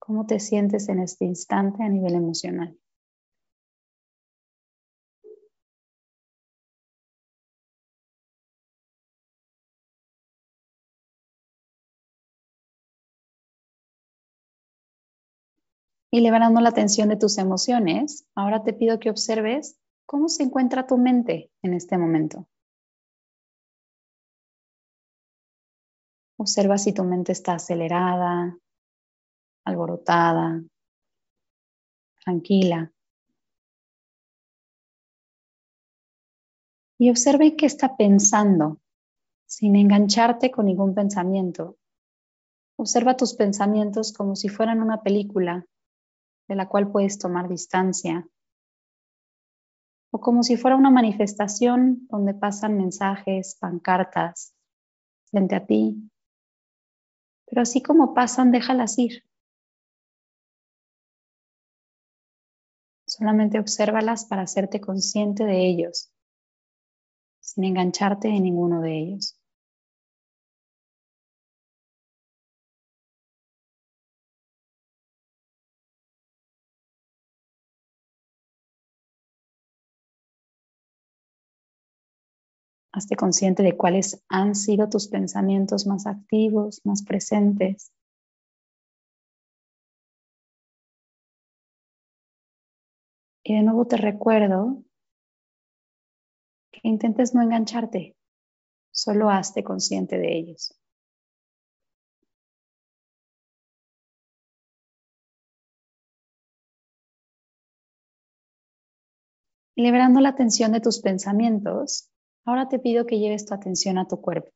¿Cómo 0.00 0.26
te 0.26 0.40
sientes 0.40 0.88
en 0.88 0.98
este 0.98 1.24
instante 1.24 1.84
a 1.84 1.88
nivel 1.88 2.14
emocional? 2.16 2.76
Y 16.10 16.20
liberando 16.20 16.60
la 16.60 16.72
tensión 16.72 17.08
de 17.10 17.16
tus 17.16 17.38
emociones, 17.38 18.26
ahora 18.34 18.64
te 18.64 18.72
pido 18.72 18.98
que 18.98 19.08
observes 19.08 19.78
cómo 20.04 20.28
se 20.28 20.42
encuentra 20.42 20.86
tu 20.86 20.98
mente 20.98 21.52
en 21.62 21.74
este 21.74 21.96
momento. 21.96 22.48
Observa 26.42 26.76
si 26.76 26.92
tu 26.92 27.04
mente 27.04 27.30
está 27.30 27.54
acelerada, 27.54 28.58
alborotada, 29.64 30.60
tranquila. 32.24 32.92
Y 36.98 37.10
observa 37.10 37.44
qué 37.56 37.66
está 37.66 37.96
pensando, 37.96 38.80
sin 39.46 39.76
engancharte 39.76 40.50
con 40.50 40.66
ningún 40.66 40.96
pensamiento. 40.96 41.76
Observa 42.76 43.16
tus 43.16 43.34
pensamientos 43.34 44.12
como 44.12 44.34
si 44.34 44.48
fueran 44.48 44.82
una 44.82 45.00
película 45.00 45.64
de 46.48 46.56
la 46.56 46.68
cual 46.68 46.90
puedes 46.90 47.18
tomar 47.18 47.48
distancia. 47.48 48.28
O 50.10 50.18
como 50.20 50.42
si 50.42 50.56
fuera 50.56 50.76
una 50.76 50.90
manifestación 50.90 52.08
donde 52.10 52.34
pasan 52.34 52.76
mensajes, 52.76 53.56
pancartas 53.60 54.56
frente 55.30 55.54
a 55.54 55.64
ti. 55.64 56.08
Pero 57.52 57.60
así 57.64 57.82
como 57.82 58.14
pasan, 58.14 58.50
déjalas 58.50 58.98
ir. 58.98 59.24
Solamente 63.06 63.58
obsérvalas 63.58 64.24
para 64.24 64.40
hacerte 64.40 64.80
consciente 64.80 65.44
de 65.44 65.66
ellos, 65.66 66.10
sin 67.40 67.64
engancharte 67.64 68.28
en 68.28 68.44
ninguno 68.44 68.80
de 68.80 68.98
ellos. 68.98 69.38
Hazte 83.02 83.16
consciente 83.16 83.64
de 83.64 83.76
cuáles 83.76 84.22
han 84.28 84.54
sido 84.54 84.88
tus 84.88 85.08
pensamientos 85.08 85.88
más 85.88 86.06
activos, 86.06 86.80
más 86.84 87.02
presentes. 87.02 87.90
Y 93.42 93.56
de 93.56 93.62
nuevo 93.64 93.86
te 93.88 93.96
recuerdo 93.96 94.84
que 96.70 96.78
intentes 96.84 97.34
no 97.34 97.42
engancharte, 97.42 98.14
solo 98.92 99.30
hazte 99.30 99.64
consciente 99.64 100.16
de 100.16 100.38
ellos. 100.38 100.78
liberando 109.74 110.20
la 110.20 110.28
atención 110.28 110.70
de 110.70 110.80
tus 110.80 111.00
pensamientos, 111.00 112.11
Ahora 112.44 112.68
te 112.68 112.78
pido 112.78 113.06
que 113.06 113.18
lleves 113.18 113.46
tu 113.46 113.54
atención 113.54 113.98
a 113.98 114.08
tu 114.08 114.20
cuerpo 114.20 114.50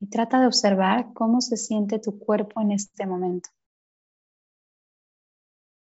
y 0.00 0.08
trata 0.08 0.40
de 0.40 0.46
observar 0.46 1.12
cómo 1.12 1.40
se 1.40 1.56
siente 1.56 2.00
tu 2.00 2.18
cuerpo 2.18 2.60
en 2.60 2.72
este 2.72 3.06
momento. 3.06 3.50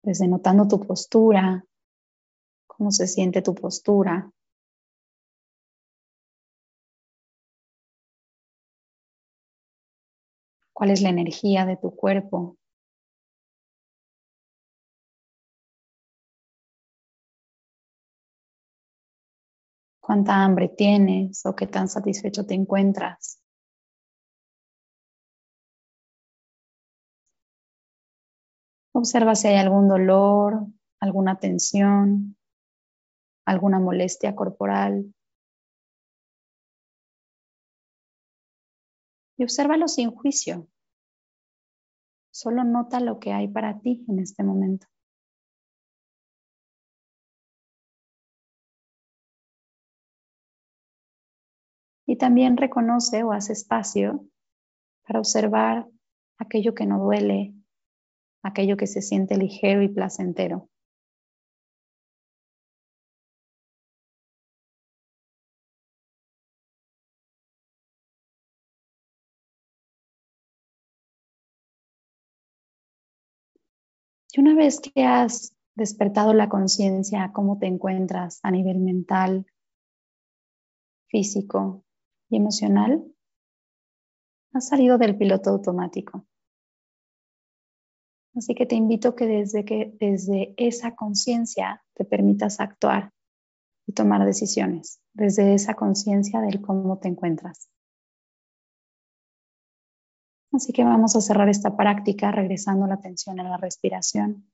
Desde 0.03 0.26
notando 0.26 0.66
tu 0.66 0.80
postura, 0.80 1.64
cómo 2.66 2.91
se 2.91 3.07
siente 3.07 3.41
tu 3.41 3.55
postura. 3.55 4.32
¿Cuál 10.72 10.91
es 10.91 11.03
la 11.03 11.11
energía 11.11 11.66
de 11.66 11.76
tu 11.76 11.95
cuerpo? 11.95 12.57
Cuánta 20.11 20.42
hambre 20.42 20.68
tienes 20.68 21.46
o 21.46 21.54
qué 21.54 21.68
tan 21.68 21.86
satisfecho 21.86 22.44
te 22.44 22.54
encuentras. 22.54 23.40
Observa 28.92 29.36
si 29.36 29.46
hay 29.46 29.58
algún 29.58 29.86
dolor, 29.86 30.66
alguna 30.98 31.38
tensión, 31.38 32.36
alguna 33.46 33.78
molestia 33.78 34.34
corporal. 34.34 35.14
Y 39.38 39.44
obsérvalo 39.44 39.86
sin 39.86 40.11
juicio. 40.11 40.66
Solo 42.32 42.64
nota 42.64 42.98
lo 42.98 43.20
que 43.20 43.32
hay 43.32 43.46
para 43.46 43.78
ti 43.78 44.04
en 44.08 44.18
este 44.18 44.42
momento. 44.42 44.88
También 52.20 52.56
reconoce 52.56 53.24
o 53.24 53.32
hace 53.32 53.54
espacio 53.54 54.24
para 55.04 55.18
observar 55.18 55.88
aquello 56.38 56.74
que 56.74 56.86
no 56.86 57.02
duele, 57.02 57.54
aquello 58.44 58.76
que 58.76 58.86
se 58.86 59.02
siente 59.02 59.36
ligero 59.36 59.82
y 59.82 59.88
placentero. 59.88 60.68
Y 74.32 74.40
una 74.40 74.54
vez 74.54 74.78
que 74.80 75.04
has 75.04 75.56
despertado 75.74 76.34
la 76.34 76.48
conciencia, 76.48 77.32
cómo 77.32 77.58
te 77.58 77.66
encuentras 77.66 78.38
a 78.44 78.50
nivel 78.52 78.78
mental, 78.78 79.46
físico, 81.08 81.82
y 82.31 82.37
emocional, 82.37 83.05
has 84.53 84.68
salido 84.68 84.99
del 84.99 85.16
piloto 85.16 85.51
automático. 85.51 86.26
Así 88.35 88.55
que 88.55 88.64
te 88.64 88.76
invito 88.76 89.14
que 89.14 89.26
desde, 89.26 89.64
que 89.64 89.97
desde 89.99 90.55
esa 90.57 90.95
conciencia 90.95 91.83
te 91.95 92.05
permitas 92.05 92.61
actuar 92.61 93.12
y 93.87 93.93
tomar 93.93 94.24
decisiones, 94.24 95.01
desde 95.12 95.55
esa 95.55 95.74
conciencia 95.74 96.41
del 96.41 96.61
cómo 96.61 96.99
te 96.99 97.09
encuentras. 97.09 97.68
Así 100.53 100.72
que 100.72 100.85
vamos 100.85 101.14
a 101.14 101.20
cerrar 101.20 101.49
esta 101.49 101.76
práctica 101.76 102.33
regresando 102.33 102.87
la 102.87 102.95
atención 102.95 103.39
a 103.41 103.45
la 103.45 103.57
respiración, 103.57 104.51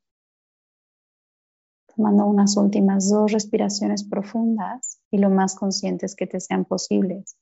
tomando 1.95 2.27
unas 2.27 2.57
últimas 2.57 3.11
dos 3.11 3.33
respiraciones 3.33 4.05
profundas 4.05 5.01
y 5.11 5.19
lo 5.19 5.31
más 5.31 5.55
conscientes 5.55 6.15
que 6.15 6.27
te 6.27 6.41
sean 6.41 6.67
posibles. 6.67 7.37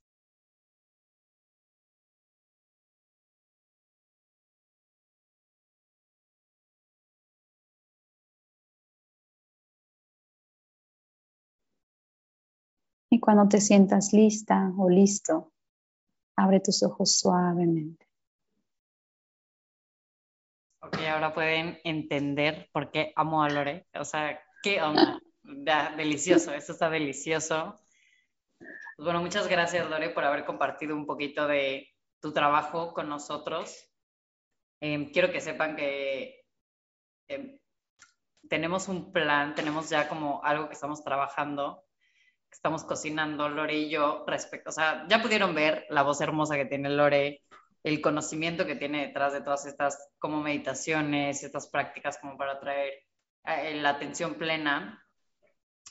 Cuando 13.24 13.48
te 13.48 13.58
sientas 13.58 14.12
lista 14.12 14.70
o 14.76 14.90
listo, 14.90 15.50
abre 16.36 16.60
tus 16.60 16.82
ojos 16.82 17.16
suavemente. 17.16 18.06
Ok, 20.82 20.98
ahora 21.10 21.32
pueden 21.32 21.80
entender 21.84 22.68
por 22.70 22.90
qué 22.90 23.14
amo 23.16 23.42
a 23.42 23.48
Lore. 23.48 23.86
O 23.98 24.04
sea, 24.04 24.38
qué 24.62 24.82
onda. 24.82 25.18
delicioso, 25.96 26.52
esto 26.52 26.72
está 26.72 26.90
delicioso. 26.90 27.80
Pues 28.58 29.04
bueno, 29.04 29.22
muchas 29.22 29.48
gracias 29.48 29.88
Lore 29.88 30.10
por 30.10 30.24
haber 30.24 30.44
compartido 30.44 30.94
un 30.94 31.06
poquito 31.06 31.46
de 31.46 31.88
tu 32.20 32.34
trabajo 32.34 32.92
con 32.92 33.08
nosotros. 33.08 33.90
Em, 34.82 35.10
quiero 35.10 35.32
que 35.32 35.40
sepan 35.40 35.76
que 35.76 36.44
em, 37.28 37.58
tenemos 38.50 38.88
un 38.88 39.12
plan, 39.12 39.54
tenemos 39.54 39.88
ya 39.88 40.10
como 40.10 40.44
algo 40.44 40.66
que 40.68 40.74
estamos 40.74 41.02
trabajando, 41.02 41.83
estamos 42.54 42.84
cocinando, 42.84 43.48
Lore 43.48 43.74
y 43.74 43.90
yo, 43.90 44.24
respecto, 44.26 44.70
o 44.70 44.72
sea, 44.72 45.06
ya 45.08 45.20
pudieron 45.20 45.54
ver 45.54 45.86
la 45.90 46.02
voz 46.02 46.20
hermosa 46.20 46.56
que 46.56 46.64
tiene 46.64 46.88
Lore, 46.88 47.42
el 47.82 48.00
conocimiento 48.00 48.64
que 48.64 48.76
tiene 48.76 49.06
detrás 49.06 49.32
de 49.32 49.42
todas 49.42 49.66
estas 49.66 50.10
como 50.18 50.40
meditaciones, 50.40 51.42
estas 51.42 51.68
prácticas 51.68 52.16
como 52.18 52.36
para 52.38 52.58
traer 52.60 52.94
eh, 53.44 53.74
la 53.74 53.90
atención 53.90 54.34
plena. 54.36 55.04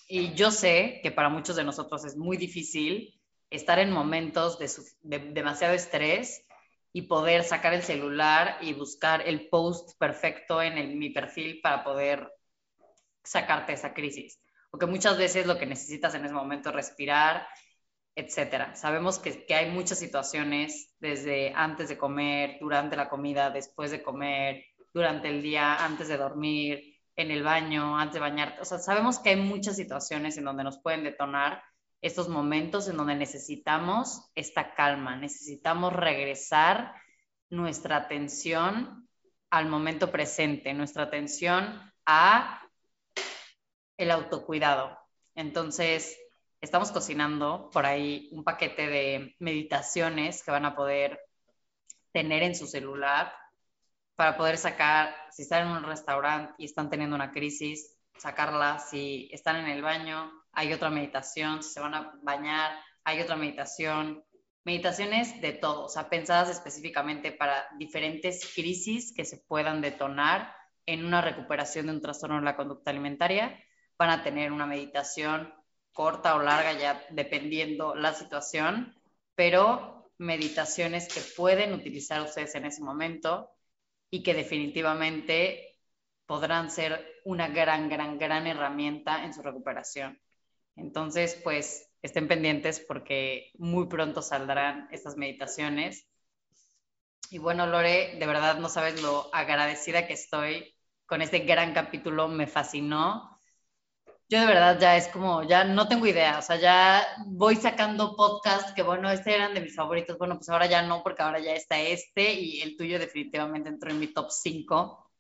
Y 0.07 0.33
yo 0.33 0.51
sé 0.51 0.99
que 1.03 1.11
para 1.11 1.29
muchos 1.29 1.55
de 1.55 1.63
nosotros 1.63 2.05
es 2.05 2.17
muy 2.17 2.37
difícil 2.37 3.21
estar 3.49 3.77
en 3.77 3.91
momentos 3.91 4.57
de, 4.57 4.71
de 5.01 5.19
demasiado 5.33 5.75
estrés 5.75 6.43
y 6.93 7.03
poder 7.03 7.43
sacar 7.43 7.73
el 7.73 7.83
celular 7.83 8.57
y 8.61 8.73
buscar 8.73 9.27
el 9.27 9.49
post 9.49 9.97
perfecto 9.99 10.61
en 10.61 10.77
el, 10.77 10.95
mi 10.95 11.09
perfil 11.09 11.59
para 11.61 11.83
poder 11.83 12.31
sacarte 13.23 13.73
esa 13.73 13.93
crisis. 13.93 14.39
Porque 14.73 14.87
muchas 14.87 15.19
veces 15.19 15.45
lo 15.45 15.59
que 15.59 15.67
necesitas 15.67 16.15
en 16.15 16.25
ese 16.25 16.33
momento 16.33 16.69
es 16.69 16.75
respirar, 16.75 17.47
etcétera. 18.15 18.75
Sabemos 18.75 19.19
que, 19.19 19.45
que, 19.45 19.53
hay 19.53 19.69
muchas 19.69 19.99
situaciones 19.99 20.95
desde 20.99 21.53
antes 21.53 21.89
de 21.89 21.97
comer, 21.99 22.57
durante 22.59 22.95
la 22.95 23.07
comida, 23.07 23.51
después 23.51 23.91
de 23.91 24.01
comer, 24.01 24.65
durante 24.91 25.29
el 25.29 25.43
día, 25.43 25.85
antes 25.85 26.07
de 26.07 26.17
dormir, 26.17 26.97
en 27.15 27.29
el 27.29 27.43
baño, 27.43 27.99
antes 27.99 28.15
de 28.15 28.19
bañarte. 28.21 28.61
O 28.61 28.65
sea, 28.65 28.79
sabemos 28.79 29.19
que 29.19 29.29
hay 29.29 29.35
muchas 29.35 29.75
situaciones 29.75 30.39
en 30.39 30.45
donde 30.45 30.63
nos 30.63 30.79
pueden 30.79 31.03
detonar 31.03 31.61
estos 32.01 32.27
momentos 32.27 32.87
en 32.87 32.97
donde 32.97 33.13
necesitamos 33.13 34.31
esta 34.33 34.73
calma, 34.73 35.15
necesitamos 35.15 35.93
regresar 35.93 36.95
nuestra 37.51 37.97
atención 37.97 39.07
al 39.51 39.67
momento 39.67 40.11
presente, 40.11 40.73
nuestra 40.73 41.03
atención 41.03 41.79
a 42.07 42.62
el 44.03 44.11
autocuidado. 44.11 44.97
Entonces, 45.35 46.17
estamos 46.61 46.91
cocinando 46.91 47.69
por 47.73 47.85
ahí 47.85 48.29
un 48.31 48.43
paquete 48.43 48.87
de 48.87 49.35
meditaciones 49.39 50.43
que 50.43 50.51
van 50.51 50.65
a 50.65 50.75
poder 50.75 51.19
tener 52.11 52.43
en 52.43 52.55
su 52.55 52.67
celular 52.67 53.33
para 54.15 54.37
poder 54.37 54.57
sacar, 54.57 55.15
si 55.31 55.41
están 55.41 55.67
en 55.67 55.77
un 55.77 55.83
restaurante 55.83 56.53
y 56.57 56.65
están 56.65 56.89
teniendo 56.89 57.15
una 57.15 57.31
crisis, 57.31 57.97
sacarla, 58.17 58.79
si 58.79 59.27
están 59.31 59.55
en 59.57 59.67
el 59.67 59.81
baño, 59.81 60.31
hay 60.51 60.71
otra 60.71 60.89
meditación, 60.89 61.63
si 61.63 61.73
se 61.73 61.79
van 61.79 61.95
a 61.95 62.13
bañar, 62.21 62.77
hay 63.03 63.21
otra 63.21 63.35
meditación. 63.35 64.23
Meditaciones 64.63 65.41
de 65.41 65.53
todo, 65.53 65.85
o 65.85 65.89
sea, 65.89 66.09
pensadas 66.09 66.49
específicamente 66.49 67.31
para 67.31 67.67
diferentes 67.77 68.53
crisis 68.53 69.13
que 69.13 69.25
se 69.25 69.37
puedan 69.37 69.81
detonar 69.81 70.55
en 70.85 71.03
una 71.03 71.21
recuperación 71.21 71.87
de 71.87 71.93
un 71.93 72.01
trastorno 72.01 72.37
de 72.37 72.43
la 72.43 72.55
conducta 72.55 72.91
alimentaria 72.91 73.59
van 73.97 74.09
a 74.09 74.23
tener 74.23 74.51
una 74.51 74.65
meditación 74.65 75.53
corta 75.91 76.35
o 76.35 76.41
larga, 76.41 76.73
ya 76.73 77.05
dependiendo 77.11 77.95
la 77.95 78.13
situación, 78.13 78.95
pero 79.35 80.11
meditaciones 80.17 81.07
que 81.07 81.21
pueden 81.35 81.73
utilizar 81.73 82.21
ustedes 82.21 82.55
en 82.55 82.65
ese 82.65 82.81
momento 82.81 83.51
y 84.09 84.23
que 84.23 84.33
definitivamente 84.33 85.77
podrán 86.25 86.69
ser 86.69 87.05
una 87.25 87.47
gran, 87.47 87.89
gran, 87.89 88.17
gran 88.17 88.47
herramienta 88.47 89.23
en 89.23 89.33
su 89.33 89.41
recuperación. 89.41 90.19
Entonces, 90.75 91.39
pues 91.43 91.89
estén 92.01 92.27
pendientes 92.27 92.79
porque 92.79 93.51
muy 93.55 93.87
pronto 93.87 94.21
saldrán 94.21 94.87
estas 94.91 95.15
meditaciones. 95.17 96.07
Y 97.29 97.37
bueno, 97.37 97.65
Lore, 97.67 98.17
de 98.19 98.27
verdad 98.27 98.57
no 98.59 98.69
sabes 98.69 99.01
lo 99.01 99.33
agradecida 99.33 100.07
que 100.07 100.13
estoy 100.13 100.75
con 101.05 101.21
este 101.21 101.39
gran 101.39 101.73
capítulo, 101.73 102.27
me 102.27 102.47
fascinó 102.47 103.32
yo 104.29 104.39
de 104.39 104.45
verdad 104.45 104.79
ya 104.79 104.97
es 104.97 105.07
como, 105.09 105.43
ya 105.43 105.63
no 105.63 105.87
tengo 105.87 106.07
idea, 106.07 106.39
o 106.39 106.41
sea, 106.41 106.55
ya 106.57 107.05
voy 107.27 107.55
sacando 107.55 108.15
podcasts 108.15 108.73
que, 108.73 108.81
bueno, 108.81 109.09
este 109.11 109.35
eran 109.35 109.53
de 109.53 109.61
mis 109.61 109.75
favoritos, 109.75 110.17
bueno, 110.17 110.35
pues 110.37 110.49
ahora 110.49 110.65
ya 110.65 110.81
no, 110.81 111.03
porque 111.03 111.21
ahora 111.21 111.39
ya 111.39 111.53
está 111.53 111.79
este 111.79 112.33
y 112.33 112.61
el 112.61 112.75
tuyo 112.77 112.99
definitivamente 112.99 113.69
entró 113.69 113.91
en 113.91 113.99
mi 113.99 114.07
top 114.07 114.31
5. 114.31 115.11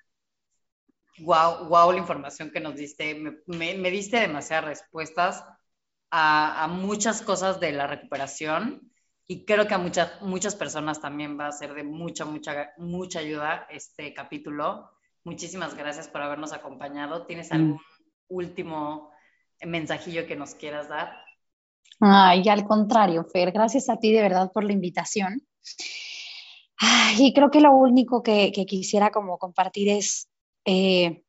Wow, 1.19 1.67
wow, 1.67 1.91
la 1.91 1.99
información 1.99 2.49
que 2.51 2.59
nos 2.59 2.75
diste, 2.75 3.13
me, 3.13 3.75
me, 3.75 3.91
diste 3.91 4.19
demasiadas 4.19 4.65
respuestas 4.65 5.43
a, 6.09 6.63
a, 6.63 6.67
muchas 6.67 7.21
cosas 7.21 7.59
de 7.59 7.71
la 7.71 7.85
recuperación 7.85 8.91
y 9.27 9.45
creo 9.45 9.67
que 9.67 9.73
a 9.75 9.77
muchas, 9.77 10.21
muchas 10.21 10.55
personas 10.55 11.01
también 11.01 11.39
va 11.39 11.47
a 11.47 11.51
ser 11.51 11.73
de 11.75 11.83
mucha, 11.83 12.25
mucha, 12.25 12.73
mucha 12.77 13.19
ayuda 13.19 13.67
este 13.69 14.13
capítulo. 14.13 14.89
Muchísimas 15.23 15.75
gracias 15.75 16.07
por 16.07 16.21
habernos 16.21 16.51
acompañado. 16.51 17.25
¿Tienes 17.25 17.51
mm. 17.51 17.53
algún 17.53 17.81
último 18.33 19.11
mensajillo 19.61 20.27
que 20.27 20.35
nos 20.35 20.55
quieras 20.55 20.89
dar. 20.89 21.23
Ay, 21.99 22.47
al 22.49 22.65
contrario, 22.65 23.25
Fer, 23.31 23.51
gracias 23.51 23.89
a 23.89 23.97
ti 23.97 24.11
de 24.11 24.21
verdad 24.21 24.51
por 24.51 24.63
la 24.63 24.73
invitación. 24.73 25.41
y 27.17 27.33
creo 27.33 27.49
que 27.51 27.61
lo 27.61 27.71
único 27.71 28.23
que, 28.23 28.51
quisiera 28.67 29.11
como 29.11 29.37
compartir 29.37 29.89
es 29.89 30.27
eh, 30.65 31.23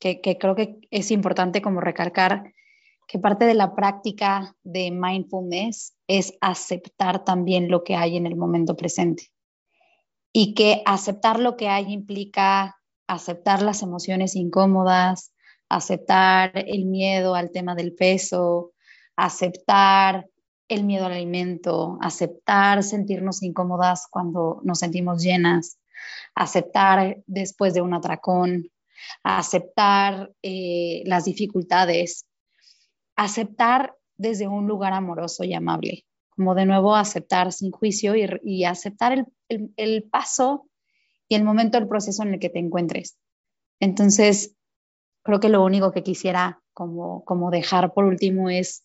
que, 0.00 0.20
que, 0.20 0.38
creo 0.38 0.54
que 0.54 0.78
es 0.90 1.10
importante 1.10 1.62
como 1.62 1.80
recalcar 1.80 2.52
que 3.06 3.18
parte 3.20 3.44
de 3.44 3.54
la 3.54 3.74
práctica 3.74 4.56
de 4.64 4.90
mindfulness 4.90 5.96
es 6.08 6.36
aceptar 6.40 7.24
también 7.24 7.70
lo 7.70 7.84
que 7.84 7.94
hay 7.94 8.16
en 8.16 8.26
el 8.26 8.36
momento 8.36 8.76
presente 8.76 9.30
y 10.32 10.54
que 10.54 10.82
aceptar 10.84 11.38
lo 11.38 11.56
que 11.56 11.68
hay 11.68 11.92
implica 11.92 12.76
aceptar 13.06 13.62
las 13.62 13.82
emociones 13.82 14.34
incómodas, 14.34 15.32
aceptar 15.68 16.52
el 16.54 16.84
miedo 16.84 17.34
al 17.34 17.50
tema 17.50 17.74
del 17.74 17.94
peso, 17.94 18.72
aceptar 19.16 20.28
el 20.68 20.84
miedo 20.84 21.06
al 21.06 21.12
alimento, 21.12 21.98
aceptar 22.00 22.82
sentirnos 22.82 23.42
incómodas 23.42 24.06
cuando 24.10 24.60
nos 24.64 24.80
sentimos 24.80 25.22
llenas, 25.22 25.78
aceptar 26.34 27.22
después 27.26 27.74
de 27.74 27.82
un 27.82 27.94
atracón, 27.94 28.70
aceptar 29.22 30.32
eh, 30.42 31.02
las 31.06 31.24
dificultades, 31.24 32.26
aceptar 33.14 33.94
desde 34.16 34.48
un 34.48 34.66
lugar 34.66 34.92
amoroso 34.92 35.44
y 35.44 35.54
amable, 35.54 36.06
como 36.30 36.54
de 36.54 36.66
nuevo 36.66 36.96
aceptar 36.96 37.52
sin 37.52 37.70
juicio 37.70 38.14
y, 38.16 38.64
aceptar 38.64 39.26
el 39.48 40.02
paso 40.04 40.68
y 41.28 41.34
el 41.34 41.44
momento 41.44 41.78
del 41.78 41.88
proceso 41.88 42.22
en 42.22 42.34
el 42.34 42.40
que 42.40 42.50
te 42.50 42.58
encuentres. 42.58 43.16
Entonces, 43.78 44.55
creo 45.26 45.40
que 45.40 45.48
lo 45.48 45.64
único 45.64 45.92
que 45.92 46.04
quisiera 46.04 46.62
como, 46.72 47.24
como 47.24 47.50
dejar 47.50 47.92
por 47.92 48.04
último 48.04 48.48
es 48.48 48.84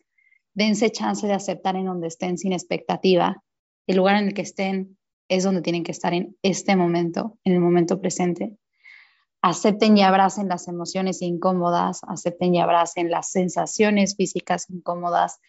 dense 0.54 0.92
chance 0.92 1.26
de 1.26 1.34
aceptar 1.34 1.76
en 1.76 1.86
donde 1.86 2.08
estén 2.08 2.38
sin 2.38 2.52
expectativa. 2.52 3.44
El 3.88 3.98
lugar 3.98 4.18
en 4.18 4.30
el 4.30 4.34
que 4.34 4.42
estén 4.42 4.98
es 5.30 5.44
donde 5.44 5.62
tienen 5.62 5.84
que 5.84 5.92
estar 5.92 6.14
en 6.14 6.36
este 6.42 6.76
momento, 6.76 7.38
en 7.44 7.54
el 7.54 7.60
momento 7.62 8.02
presente. 8.02 8.58
Acepten 9.42 9.98
y 9.98 10.04
abracen 10.04 10.50
las 10.50 10.68
emociones 10.68 11.22
incómodas, 11.22 12.02
acepten 12.08 12.54
y 12.56 12.60
abracen 12.60 13.10
las 13.10 13.32
sensaciones 13.32 14.16
físicas 14.16 14.70
incómodas, 14.70 15.40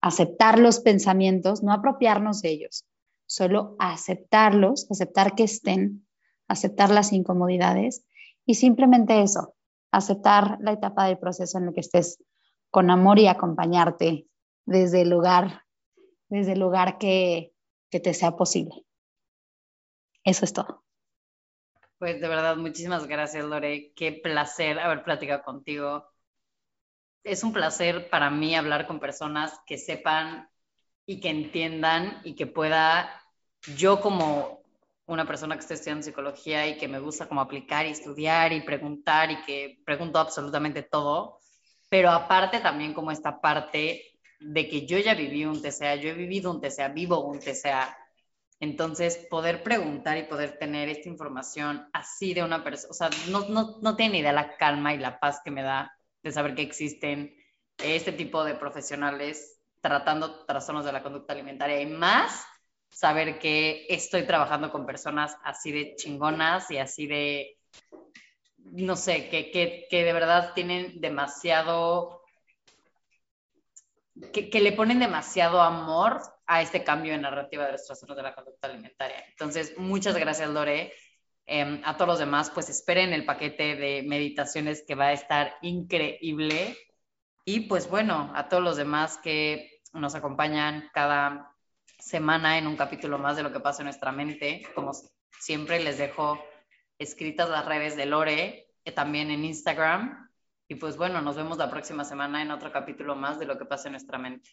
aceptar 0.00 0.58
los 0.58 0.80
pensamientos, 0.80 1.62
no 1.62 1.72
apropiarnos 1.72 2.42
de 2.42 2.50
ellos, 2.50 2.84
solo 3.26 3.76
aceptarlos, 3.78 4.90
aceptar 4.90 5.34
que 5.34 5.44
estén, 5.44 6.06
aceptar 6.48 6.90
las 6.90 7.12
incomodidades 7.12 8.04
y 8.44 8.54
simplemente 8.54 9.22
eso, 9.22 9.55
aceptar 9.90 10.58
la 10.60 10.72
etapa 10.72 11.06
del 11.06 11.18
proceso 11.18 11.58
en 11.58 11.68
el 11.68 11.74
que 11.74 11.80
estés 11.80 12.22
con 12.70 12.90
amor 12.90 13.18
y 13.18 13.28
acompañarte 13.28 14.26
desde 14.64 15.02
el 15.02 15.10
lugar, 15.10 15.62
desde 16.28 16.52
el 16.52 16.60
lugar 16.60 16.98
que, 16.98 17.52
que 17.90 18.00
te 18.00 18.12
sea 18.14 18.32
posible. 18.32 18.84
Eso 20.24 20.44
es 20.44 20.52
todo. 20.52 20.82
Pues 21.98 22.20
de 22.20 22.28
verdad, 22.28 22.56
muchísimas 22.56 23.06
gracias, 23.06 23.44
Lore. 23.44 23.92
Qué 23.94 24.12
placer 24.12 24.78
haber 24.78 25.02
platicado 25.02 25.42
contigo. 25.42 26.04
Es 27.24 27.42
un 27.42 27.52
placer 27.52 28.10
para 28.10 28.28
mí 28.28 28.54
hablar 28.54 28.86
con 28.86 29.00
personas 29.00 29.58
que 29.66 29.78
sepan 29.78 30.48
y 31.06 31.20
que 31.20 31.30
entiendan 31.30 32.20
y 32.24 32.34
que 32.34 32.46
pueda 32.46 33.08
yo 33.76 34.00
como 34.00 34.55
una 35.06 35.26
persona 35.26 35.54
que 35.54 35.60
está 35.60 35.74
estudiando 35.74 36.02
psicología 36.02 36.66
y 36.66 36.76
que 36.76 36.88
me 36.88 36.98
gusta 36.98 37.28
como 37.28 37.40
aplicar 37.40 37.86
y 37.86 37.90
estudiar 37.90 38.52
y 38.52 38.62
preguntar 38.62 39.30
y 39.30 39.42
que 39.42 39.80
pregunto 39.84 40.18
absolutamente 40.18 40.82
todo, 40.82 41.40
pero 41.88 42.10
aparte 42.10 42.60
también 42.60 42.92
como 42.92 43.10
esta 43.10 43.40
parte 43.40 44.02
de 44.40 44.68
que 44.68 44.86
yo 44.86 44.98
ya 44.98 45.14
viví 45.14 45.44
un 45.44 45.62
TCA, 45.62 45.96
yo 45.96 46.10
he 46.10 46.14
vivido 46.14 46.50
un 46.50 46.60
TCA, 46.60 46.88
vivo 46.88 47.24
un 47.24 47.38
TCA. 47.38 47.96
Entonces, 48.58 49.18
poder 49.30 49.62
preguntar 49.62 50.16
y 50.18 50.24
poder 50.24 50.58
tener 50.58 50.88
esta 50.88 51.08
información 51.08 51.88
así 51.92 52.34
de 52.34 52.42
una 52.42 52.64
persona, 52.64 52.90
o 52.90 52.94
sea, 52.94 53.10
no, 53.28 53.48
no, 53.48 53.78
no 53.82 53.96
tiene 53.96 54.18
idea 54.18 54.32
la 54.32 54.56
calma 54.56 54.94
y 54.94 54.98
la 54.98 55.20
paz 55.20 55.40
que 55.44 55.50
me 55.50 55.62
da 55.62 55.92
de 56.22 56.32
saber 56.32 56.54
que 56.54 56.62
existen 56.62 57.36
este 57.78 58.12
tipo 58.12 58.44
de 58.44 58.54
profesionales 58.54 59.60
tratando 59.80 60.44
trastornos 60.46 60.84
de 60.84 60.92
la 60.92 61.02
conducta 61.02 61.34
alimentaria 61.34 61.80
y 61.80 61.86
más 61.86 62.46
saber 62.90 63.38
que 63.38 63.86
estoy 63.88 64.26
trabajando 64.26 64.70
con 64.70 64.86
personas 64.86 65.36
así 65.44 65.72
de 65.72 65.94
chingonas 65.96 66.70
y 66.70 66.78
así 66.78 67.06
de, 67.06 67.58
no 68.58 68.96
sé, 68.96 69.28
que, 69.28 69.50
que, 69.50 69.86
que 69.90 70.04
de 70.04 70.12
verdad 70.12 70.52
tienen 70.54 71.00
demasiado, 71.00 72.22
que, 74.32 74.60
le 74.60 74.72
ponen 74.72 74.98
demasiado 74.98 75.60
amor 75.60 76.22
a 76.46 76.62
este 76.62 76.84
cambio 76.84 77.12
en 77.12 77.22
narrativa 77.22 77.66
de 77.66 77.72
los 77.72 77.84
trastornos 77.84 78.16
de 78.16 78.22
la 78.22 78.34
conducta 78.34 78.68
alimentaria. 78.68 79.24
Entonces, 79.28 79.76
muchas 79.76 80.16
gracias, 80.16 80.48
Lore. 80.48 80.92
Eh, 81.48 81.80
a 81.84 81.96
todos 81.96 82.08
los 82.08 82.18
demás, 82.18 82.50
pues 82.50 82.68
esperen 82.70 83.12
el 83.12 83.24
paquete 83.24 83.76
de 83.76 84.02
meditaciones 84.04 84.84
que 84.86 84.94
va 84.94 85.06
a 85.06 85.12
estar 85.12 85.56
increíble. 85.62 86.76
Y 87.44 87.60
pues 87.60 87.88
bueno, 87.88 88.32
a 88.34 88.48
todos 88.48 88.62
los 88.62 88.76
demás 88.76 89.18
que 89.18 89.80
nos 89.92 90.14
acompañan 90.14 90.90
cada 90.92 91.55
semana 92.06 92.56
en 92.56 92.68
un 92.68 92.76
capítulo 92.76 93.18
más 93.18 93.36
de 93.36 93.42
lo 93.42 93.52
que 93.52 93.58
pasa 93.58 93.82
en 93.82 93.86
nuestra 93.86 94.12
mente. 94.12 94.62
Como 94.76 94.92
siempre, 95.40 95.82
les 95.82 95.98
dejo 95.98 96.38
escritas 96.98 97.50
las 97.50 97.66
redes 97.66 97.96
de 97.96 98.06
Lore, 98.06 98.68
eh, 98.84 98.92
también 98.92 99.32
en 99.32 99.44
Instagram. 99.44 100.30
Y 100.68 100.76
pues 100.76 100.96
bueno, 100.96 101.20
nos 101.20 101.34
vemos 101.34 101.58
la 101.58 101.68
próxima 101.68 102.04
semana 102.04 102.42
en 102.42 102.52
otro 102.52 102.70
capítulo 102.70 103.16
más 103.16 103.40
de 103.40 103.46
lo 103.46 103.58
que 103.58 103.64
pasa 103.64 103.88
en 103.88 103.94
nuestra 103.94 104.18
mente. 104.18 104.48